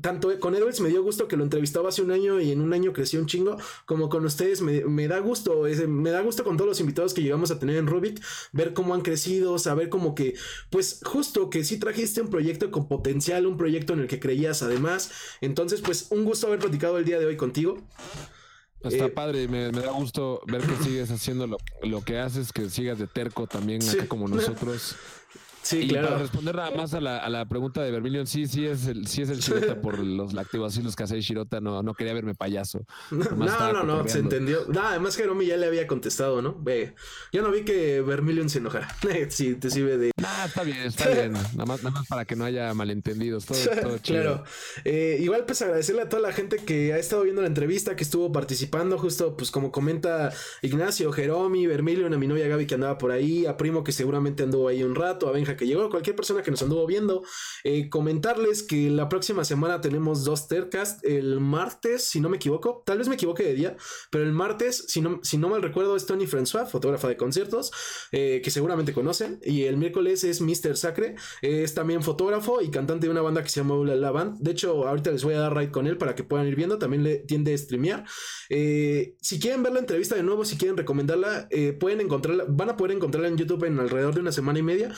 tanto 0.00 0.30
con 0.40 0.54
Edwards 0.54 0.80
me 0.80 0.88
dio 0.88 1.02
gusto 1.02 1.28
que 1.28 1.36
lo 1.36 1.44
entrevistaba 1.44 1.88
hace 1.88 2.02
un 2.02 2.10
año 2.10 2.40
y 2.40 2.52
en 2.52 2.60
un 2.60 2.72
año 2.72 2.92
creció 2.92 3.20
un 3.20 3.26
chingo. 3.26 3.56
Como 3.86 4.08
con 4.08 4.24
ustedes, 4.24 4.60
me, 4.60 5.08
da 5.08 5.18
gusto, 5.20 5.62
me 5.88 6.10
da 6.10 6.20
gusto 6.20 6.44
con 6.44 6.56
todos 6.56 6.68
los 6.68 6.80
invitados 6.80 7.14
que 7.14 7.22
llegamos 7.22 7.50
a 7.50 7.58
tener 7.58 7.76
en 7.76 7.86
Rubik, 7.86 8.20
ver 8.52 8.74
cómo 8.74 8.94
han 8.94 9.00
crecido, 9.00 9.58
saber 9.58 9.88
como 9.88 10.14
que 10.14 10.34
pues 10.70 11.00
justo 11.04 11.50
que 11.50 11.64
sí 11.64 11.78
trajiste 11.78 12.20
un 12.20 12.30
proyecto 12.30 12.70
con 12.70 12.88
potencial, 12.88 13.46
un 13.46 13.56
proyecto 13.56 13.92
en 13.92 14.00
el 14.00 14.08
que 14.08 14.20
creías 14.20 14.62
además. 14.62 15.10
Entonces, 15.40 15.80
pues 15.80 16.08
un 16.10 16.24
gusto 16.24 16.46
haber 16.46 16.60
platicado 16.60 16.98
el 16.98 17.04
día 17.04 17.18
de 17.18 17.26
hoy 17.26 17.36
contigo. 17.36 17.78
Está 18.82 19.06
eh, 19.06 19.10
padre, 19.10 19.46
me, 19.46 19.70
da 19.70 19.90
gusto 19.90 20.40
ver 20.46 20.62
que 20.62 20.74
sigues 20.82 21.10
haciendo 21.10 21.46
lo, 21.82 22.02
que 22.02 22.18
haces, 22.18 22.50
que 22.50 22.70
sigas 22.70 22.98
de 22.98 23.06
terco 23.06 23.46
también 23.46 23.80
como 24.08 24.26
nosotros. 24.26 24.96
Sí, 25.70 25.82
y 25.82 25.88
claro. 25.88 26.08
Para 26.08 26.18
responder 26.18 26.56
nada 26.56 26.70
más 26.72 26.94
a 26.94 27.00
la, 27.00 27.18
a 27.18 27.28
la 27.28 27.48
pregunta 27.48 27.80
de 27.80 27.92
Vermilion, 27.92 28.26
sí, 28.26 28.48
sí 28.48 28.66
es 28.66 28.88
el, 28.88 29.06
sí 29.06 29.22
es 29.22 29.30
el 29.30 29.38
Shirota 29.38 29.80
por 29.80 30.00
los 30.00 30.32
lactivos 30.32 30.76
y 30.76 30.82
los 30.82 30.96
que 30.96 31.04
hace 31.04 31.20
Shirota, 31.20 31.60
no, 31.60 31.84
no 31.84 31.94
quería 31.94 32.12
verme 32.12 32.34
payaso. 32.34 32.84
No, 33.12 33.24
no, 33.72 33.84
no, 33.84 34.08
se 34.08 34.18
entendió. 34.18 34.64
No, 34.66 34.80
además 34.80 35.14
Jeromi 35.14 35.46
ya 35.46 35.56
le 35.56 35.66
había 35.66 35.86
contestado, 35.86 36.42
¿no? 36.42 36.56
Ve, 36.60 36.96
yo 37.32 37.42
no 37.42 37.52
vi 37.52 37.62
que 37.62 38.00
Vermilion 38.00 38.48
se 38.48 38.58
enojara. 38.58 38.88
sí, 39.28 39.54
te 39.54 39.70
sirve 39.70 39.96
de. 39.96 40.10
Ah, 40.24 40.46
está 40.48 40.64
bien, 40.64 40.78
está 40.78 41.08
bien. 41.08 41.34
Nada 41.34 41.66
más, 41.66 41.84
nada 41.84 41.90
más 41.92 42.08
para 42.08 42.24
que 42.24 42.34
no 42.34 42.44
haya 42.44 42.74
malentendidos. 42.74 43.46
Todo, 43.46 43.58
todo 43.80 43.98
chido. 43.98 44.22
Claro. 44.22 44.44
Eh, 44.84 45.18
igual, 45.20 45.44
pues 45.46 45.62
agradecerle 45.62 46.02
a 46.02 46.08
toda 46.08 46.22
la 46.22 46.32
gente 46.32 46.56
que 46.56 46.94
ha 46.94 46.98
estado 46.98 47.22
viendo 47.22 47.42
la 47.42 47.48
entrevista, 47.48 47.94
que 47.94 48.02
estuvo 48.02 48.32
participando, 48.32 48.98
justo, 48.98 49.36
pues 49.36 49.52
como 49.52 49.70
comenta 49.70 50.32
Ignacio, 50.62 51.12
Jeromi, 51.12 51.68
Vermilion, 51.68 52.12
a 52.12 52.18
mi 52.18 52.26
novia 52.26 52.48
Gaby 52.48 52.66
que 52.66 52.74
andaba 52.74 52.98
por 52.98 53.12
ahí, 53.12 53.46
a 53.46 53.56
Primo 53.56 53.84
que 53.84 53.92
seguramente 53.92 54.42
anduvo 54.42 54.66
ahí 54.66 54.82
un 54.82 54.96
rato, 54.96 55.28
a 55.28 55.32
Benja 55.32 55.56
que 55.60 55.66
llegó, 55.66 55.90
cualquier 55.90 56.16
persona 56.16 56.42
que 56.42 56.50
nos 56.50 56.62
anduvo 56.62 56.86
viendo, 56.86 57.22
eh, 57.64 57.90
comentarles 57.90 58.62
que 58.62 58.88
la 58.88 59.10
próxima 59.10 59.44
semana 59.44 59.80
tenemos 59.82 60.24
dos 60.24 60.48
Tercast. 60.48 61.04
El 61.04 61.38
martes, 61.38 62.04
si 62.04 62.18
no 62.18 62.30
me 62.30 62.38
equivoco, 62.38 62.82
tal 62.86 62.98
vez 62.98 63.08
me 63.08 63.14
equivoque 63.14 63.44
de 63.44 63.54
día, 63.54 63.76
pero 64.10 64.24
el 64.24 64.32
martes, 64.32 64.86
si 64.88 65.02
no, 65.02 65.20
si 65.22 65.36
no 65.36 65.50
mal 65.50 65.60
recuerdo, 65.60 65.96
es 65.96 66.06
Tony 66.06 66.26
François, 66.26 66.66
fotógrafa 66.66 67.08
de 67.08 67.18
conciertos, 67.18 67.70
eh, 68.10 68.40
que 68.42 68.50
seguramente 68.50 68.94
conocen. 68.94 69.38
Y 69.44 69.64
el 69.64 69.76
miércoles 69.76 70.24
es 70.24 70.40
Mr. 70.40 70.76
Sacre, 70.76 71.14
es 71.42 71.74
también 71.74 72.02
fotógrafo 72.02 72.62
y 72.62 72.70
cantante 72.70 73.06
de 73.06 73.10
una 73.10 73.20
banda 73.20 73.42
que 73.42 73.50
se 73.50 73.60
llama 73.60 73.76
La 73.84 74.10
Band. 74.10 74.38
De 74.40 74.52
hecho, 74.52 74.88
ahorita 74.88 75.10
les 75.10 75.22
voy 75.22 75.34
a 75.34 75.40
dar 75.40 75.54
ride 75.54 75.70
con 75.70 75.86
él 75.86 75.98
para 75.98 76.14
que 76.14 76.24
puedan 76.24 76.48
ir 76.48 76.56
viendo. 76.56 76.78
También 76.78 77.04
le 77.04 77.18
tiende 77.18 77.52
a 77.52 77.58
streamear. 77.58 78.04
Eh, 78.48 79.14
si 79.20 79.38
quieren 79.38 79.62
ver 79.62 79.74
la 79.74 79.80
entrevista 79.80 80.14
de 80.14 80.22
nuevo, 80.22 80.46
si 80.46 80.56
quieren 80.56 80.78
recomendarla, 80.78 81.48
pueden 81.78 82.00
encontrarla, 82.00 82.46
van 82.48 82.70
a 82.70 82.76
poder 82.78 82.96
encontrarla 82.96 83.28
en 83.28 83.36
YouTube 83.36 83.64
en 83.64 83.78
alrededor 83.78 84.14
de 84.14 84.20
una 84.20 84.32
semana 84.32 84.58
y 84.58 84.62
media. 84.62 84.94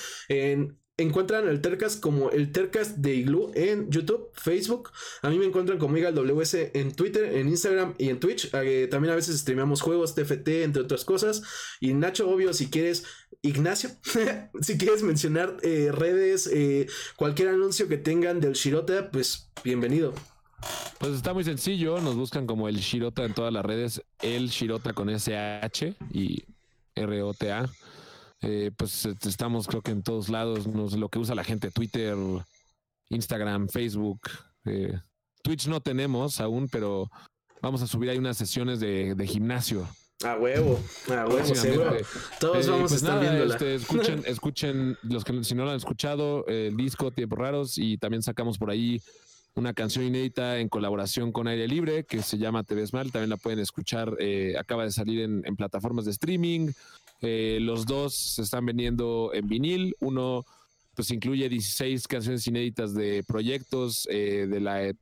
En 0.52 0.82
encuentran 1.02 1.48
el 1.48 1.60
Tercast 1.60 2.00
como 2.00 2.30
el 2.30 2.52
Tercast 2.52 2.96
de 2.98 3.14
Igloo 3.14 3.50
en 3.54 3.90
YouTube, 3.90 4.30
Facebook. 4.34 4.90
A 5.22 5.30
mí 5.30 5.38
me 5.38 5.44
encuentran 5.44 5.78
como 5.78 5.96
WS 5.96 6.70
en 6.74 6.92
Twitter, 6.92 7.36
en 7.36 7.48
Instagram 7.48 7.94
y 7.98 8.08
en 8.08 8.20
Twitch. 8.20 8.50
Eh, 8.52 8.88
también 8.90 9.12
a 9.12 9.16
veces 9.16 9.38
streameamos 9.40 9.80
juegos, 9.80 10.14
TFT, 10.14 10.48
entre 10.62 10.82
otras 10.82 11.04
cosas. 11.04 11.42
Y 11.80 11.94
Nacho, 11.94 12.28
obvio, 12.28 12.52
si 12.52 12.68
quieres, 12.68 13.04
Ignacio, 13.42 13.90
si 14.60 14.78
quieres 14.78 15.02
mencionar 15.02 15.56
eh, 15.62 15.90
redes, 15.92 16.46
eh, 16.46 16.86
cualquier 17.16 17.48
anuncio 17.48 17.88
que 17.88 17.98
tengan 17.98 18.40
del 18.40 18.52
Shirota, 18.52 19.10
pues 19.10 19.50
bienvenido. 19.64 20.14
Pues 20.98 21.14
está 21.14 21.34
muy 21.34 21.42
sencillo, 21.42 22.00
nos 22.00 22.14
buscan 22.14 22.46
como 22.46 22.68
el 22.68 22.76
Shirota 22.76 23.24
en 23.24 23.34
todas 23.34 23.52
las 23.52 23.64
redes, 23.64 24.02
el 24.20 24.48
Shirota 24.48 24.92
con 24.92 25.10
SH 25.10 25.96
y 26.12 26.44
R-O-T-A. 26.94 27.68
Eh, 28.42 28.72
pues 28.76 29.06
estamos 29.06 29.68
creo 29.68 29.82
que 29.82 29.92
en 29.92 30.02
todos 30.02 30.28
lados, 30.28 30.66
lo 30.66 31.08
que 31.08 31.20
usa 31.20 31.34
la 31.36 31.44
gente, 31.44 31.70
Twitter, 31.70 32.16
Instagram, 33.08 33.68
Facebook, 33.68 34.20
eh, 34.64 34.98
Twitch 35.44 35.68
no 35.68 35.80
tenemos 35.80 36.40
aún, 36.40 36.68
pero 36.68 37.08
vamos 37.60 37.82
a 37.82 37.86
subir 37.86 38.10
ahí 38.10 38.18
unas 38.18 38.36
sesiones 38.36 38.80
de, 38.80 39.26
gimnasio. 39.28 39.88
A 40.24 40.36
huevo, 40.36 40.80
a 41.08 41.26
huevo, 41.26 41.54
seguro. 41.54 41.96
Todos 42.40 42.66
eh, 42.66 42.70
vamos 42.70 42.92
a 42.92 42.94
pues 42.94 43.02
estar 43.02 43.20
viéndola. 43.20 43.54
Este, 43.54 43.74
escuchen, 43.76 44.22
escuchen, 44.26 44.98
los 45.02 45.24
que 45.24 45.44
si 45.44 45.54
no 45.54 45.64
lo 45.64 45.70
han 45.70 45.76
escuchado, 45.76 46.44
el 46.46 46.76
disco 46.76 47.12
Tiempos 47.12 47.38
Raros 47.38 47.78
y 47.78 47.96
también 47.96 48.22
sacamos 48.22 48.58
por 48.58 48.70
ahí 48.70 49.00
una 49.54 49.72
canción 49.72 50.04
inédita 50.04 50.58
en 50.58 50.68
colaboración 50.68 51.30
con 51.30 51.46
Aire 51.46 51.68
Libre 51.68 52.04
que 52.04 52.22
se 52.22 52.38
llama 52.38 52.64
Te 52.64 52.74
ves 52.74 52.92
mal, 52.92 53.12
también 53.12 53.30
la 53.30 53.36
pueden 53.36 53.60
escuchar, 53.60 54.16
acaba 54.58 54.84
de 54.84 54.90
salir 54.90 55.20
en, 55.20 55.42
en 55.44 55.56
plataformas 55.56 56.06
de 56.06 56.12
streaming, 56.12 56.72
eh, 57.22 57.58
los 57.60 57.86
dos 57.86 58.14
se 58.14 58.42
están 58.42 58.66
vendiendo 58.66 59.30
en 59.32 59.48
vinil. 59.48 59.96
Uno 60.00 60.44
pues 60.94 61.10
incluye 61.10 61.48
16 61.48 62.06
canciones 62.06 62.46
inéditas 62.46 62.94
de 62.94 63.24
proyectos 63.26 64.04
de, 64.04 64.60
la, 64.60 64.92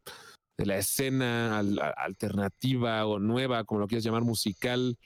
de 0.60 0.66
la 0.66 0.78
escena 0.78 1.58
alternativa 1.96 3.04
o 3.06 3.18
nueva, 3.18 3.64
como 3.64 3.80
lo 3.80 3.88
quieras 3.88 4.04
llamar, 4.04 4.22
musical, 4.22 4.96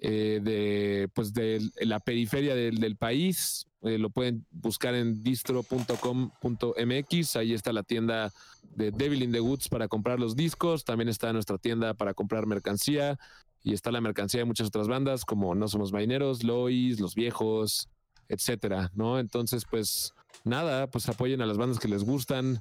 eh, 0.00 0.40
de 0.42 1.08
pues 1.12 1.32
de 1.34 1.60
la 1.80 2.00
periferia 2.00 2.54
del, 2.54 2.96
país. 2.96 3.66
Eh, 3.82 3.98
lo 3.98 4.08
pueden 4.10 4.46
buscar 4.50 4.94
en 4.94 5.22
distro.com.mx. 5.22 7.36
Ahí 7.36 7.52
está 7.52 7.70
la 7.72 7.82
tienda 7.82 8.32
de 8.62 8.90
Devil 8.92 9.24
in 9.24 9.32
the 9.32 9.40
Woods 9.40 9.68
para 9.68 9.88
comprar 9.88 10.20
los 10.20 10.36
discos. 10.36 10.84
También 10.84 11.08
está 11.08 11.32
nuestra 11.32 11.58
tienda 11.58 11.94
para 11.94 12.14
comprar 12.14 12.46
mercancía 12.46 13.18
y 13.62 13.74
está 13.74 13.90
la 13.90 14.00
mercancía 14.00 14.40
de 14.40 14.44
muchas 14.44 14.68
otras 14.68 14.88
bandas 14.88 15.24
como 15.24 15.54
No 15.54 15.68
Somos 15.68 15.92
Marineros, 15.92 16.44
Lois, 16.44 17.00
Los 17.00 17.14
Viejos, 17.14 17.88
etcétera, 18.28 18.90
¿no? 18.94 19.18
Entonces, 19.18 19.64
pues 19.68 20.12
nada, 20.44 20.88
pues 20.88 21.08
apoyen 21.08 21.42
a 21.42 21.46
las 21.46 21.56
bandas 21.56 21.78
que 21.78 21.88
les 21.88 22.04
gustan. 22.04 22.60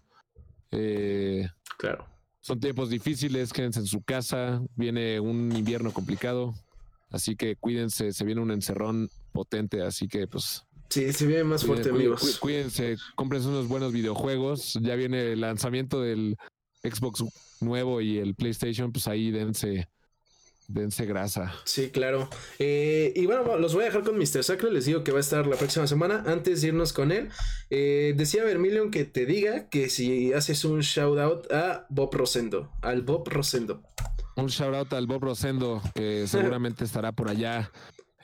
Eh, 0.71 1.47
claro. 1.77 2.05
Son 2.41 2.59
tiempos 2.59 2.89
difíciles, 2.89 3.51
quédense 3.51 3.79
en 3.79 3.87
su 3.87 4.01
casa, 4.01 4.61
viene 4.75 5.19
un 5.19 5.53
invierno 5.55 5.91
complicado, 5.91 6.53
así 7.09 7.35
que 7.35 7.57
cuídense, 7.57 8.13
se 8.13 8.23
viene 8.23 8.41
un 8.41 8.51
encerrón 8.51 9.09
potente, 9.33 9.81
así 9.81 10.07
que 10.07 10.27
pues... 10.27 10.63
Sí, 10.89 11.11
se 11.11 11.27
viene 11.27 11.43
más 11.43 11.65
fuerte, 11.65 11.89
amigos. 11.89 12.37
Cuídense, 12.39 12.95
cómprense 13.15 13.49
unos 13.49 13.67
buenos 13.67 13.91
videojuegos, 13.91 14.79
ya 14.81 14.95
viene 14.95 15.33
el 15.33 15.41
lanzamiento 15.41 16.01
del 16.01 16.37
Xbox 16.81 17.25
nuevo 17.59 17.99
y 17.99 18.17
el 18.19 18.35
PlayStation, 18.35 18.93
pues 18.93 19.09
ahí 19.09 19.31
dense, 19.31 19.89
dense 20.67 21.05
grasa. 21.05 21.53
Sí, 21.63 21.89
claro. 21.89 22.29
Eh, 22.59 23.13
y 23.15 23.25
bueno, 23.25 23.57
los 23.57 23.73
voy 23.73 23.83
a 23.83 23.85
dejar 23.85 24.03
con 24.03 24.17
Mr. 24.17 24.43
Sacre. 24.43 24.71
Les 24.71 24.85
digo 24.85 25.03
que 25.03 25.11
va 25.11 25.17
a 25.17 25.21
estar 25.21 25.47
la 25.47 25.55
próxima 25.55 25.87
semana. 25.87 26.23
Antes 26.27 26.61
de 26.61 26.69
irnos 26.69 26.93
con 26.93 27.11
él, 27.11 27.29
eh, 27.69 28.13
decía 28.15 28.43
Vermilion 28.43 28.91
que 28.91 29.05
te 29.05 29.25
diga 29.25 29.69
que 29.69 29.89
si 29.89 30.33
haces 30.33 30.65
un 30.65 30.81
shout 30.81 31.17
out 31.19 31.51
a 31.51 31.85
Bob 31.89 32.13
Rosendo, 32.13 32.71
al 32.81 33.01
Bob 33.01 33.27
Rosendo. 33.29 33.81
Un 34.35 34.47
shout 34.47 34.75
out 34.75 34.93
al 34.93 35.07
Bob 35.07 35.23
Rosendo, 35.23 35.81
que 35.95 36.27
seguramente 36.27 36.83
estará 36.83 37.11
por 37.11 37.29
allá 37.29 37.71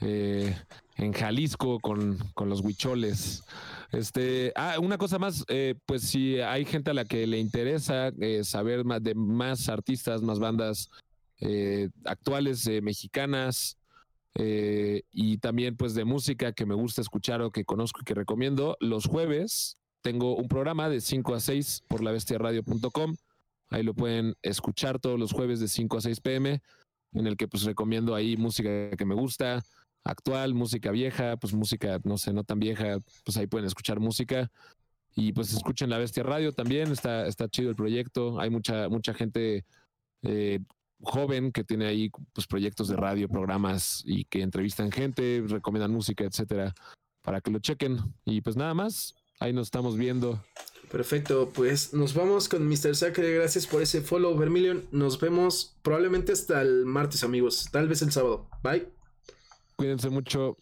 eh, 0.01 0.55
en 0.97 1.13
Jalisco 1.13 1.79
con, 1.79 2.17
con 2.35 2.49
los 2.49 2.61
huicholes. 2.61 3.43
Este, 3.91 4.51
ah, 4.55 4.77
una 4.81 4.97
cosa 4.97 5.19
más, 5.19 5.45
pues 5.85 6.01
si 6.01 6.39
hay 6.39 6.65
gente 6.65 6.89
a 6.89 6.93
la 6.95 7.05
que 7.05 7.27
le 7.27 7.37
interesa 7.37 8.11
saber 8.41 8.83
más 8.83 9.03
de 9.03 9.13
más 9.13 9.69
artistas, 9.69 10.23
más 10.23 10.39
bandas 10.39 10.89
eh, 11.45 11.89
actuales 12.05 12.65
eh, 12.67 12.81
mexicanas 12.81 13.77
eh, 14.35 15.03
y 15.11 15.39
también 15.39 15.75
pues 15.75 15.93
de 15.93 16.05
música 16.05 16.53
que 16.53 16.65
me 16.65 16.73
gusta 16.73 17.01
escuchar 17.01 17.41
o 17.41 17.51
que 17.51 17.65
conozco 17.65 17.99
y 18.01 18.05
que 18.05 18.13
recomiendo. 18.13 18.77
Los 18.79 19.07
jueves 19.07 19.77
tengo 20.01 20.37
un 20.37 20.47
programa 20.47 20.87
de 20.87 21.01
5 21.01 21.35
a 21.35 21.41
6 21.41 21.83
por 21.89 22.01
lavestiaradio.com. 22.01 23.15
Ahí 23.69 23.83
lo 23.83 23.93
pueden 23.93 24.35
escuchar 24.41 24.99
todos 24.99 25.19
los 25.19 25.33
jueves 25.33 25.59
de 25.59 25.67
5 25.67 25.97
a 25.97 26.01
6 26.01 26.21
pm, 26.21 26.61
en 27.11 27.27
el 27.27 27.35
que 27.35 27.49
pues 27.49 27.63
recomiendo 27.63 28.15
ahí 28.15 28.37
música 28.37 28.91
que 28.91 29.05
me 29.05 29.15
gusta, 29.15 29.65
actual, 30.05 30.53
música 30.53 30.91
vieja, 30.91 31.35
pues 31.35 31.53
música, 31.53 31.99
no 32.05 32.17
sé, 32.17 32.31
no 32.31 32.45
tan 32.45 32.59
vieja, 32.59 32.99
pues 33.25 33.35
ahí 33.35 33.47
pueden 33.47 33.67
escuchar 33.67 33.99
música. 33.99 34.49
Y 35.13 35.33
pues 35.33 35.53
escuchen 35.53 35.89
La 35.89 35.97
Bestia 35.97 36.23
Radio 36.23 36.53
también, 36.53 36.89
está, 36.91 37.27
está 37.27 37.49
chido 37.49 37.69
el 37.69 37.75
proyecto, 37.75 38.39
hay 38.39 38.49
mucha, 38.49 38.87
mucha 38.87 39.13
gente 39.13 39.65
joven 41.03 41.51
que 41.51 41.63
tiene 41.63 41.85
ahí 41.85 42.09
pues, 42.33 42.47
proyectos 42.47 42.87
de 42.87 42.95
radio, 42.95 43.29
programas 43.29 44.03
y 44.05 44.25
que 44.25 44.41
entrevistan 44.41 44.91
gente, 44.91 45.43
recomiendan 45.47 45.91
música, 45.91 46.23
etcétera, 46.23 46.73
para 47.21 47.41
que 47.41 47.51
lo 47.51 47.59
chequen. 47.59 47.99
Y 48.25 48.41
pues 48.41 48.55
nada 48.55 48.73
más, 48.73 49.15
ahí 49.39 49.53
nos 49.53 49.67
estamos 49.67 49.97
viendo. 49.97 50.43
Perfecto, 50.91 51.49
pues 51.53 51.93
nos 51.93 52.13
vamos 52.13 52.47
con 52.47 52.67
Mr. 52.67 52.95
Sacre. 52.95 53.33
Gracias 53.33 53.65
por 53.65 53.81
ese 53.81 54.01
follow, 54.01 54.37
Vermilion. 54.37 54.85
Nos 54.91 55.19
vemos 55.19 55.75
probablemente 55.81 56.31
hasta 56.31 56.61
el 56.61 56.85
martes, 56.85 57.23
amigos. 57.23 57.67
Tal 57.71 57.87
vez 57.87 58.01
el 58.01 58.11
sábado. 58.11 58.47
Bye. 58.61 58.87
Cuídense 59.75 60.09
mucho. 60.09 60.57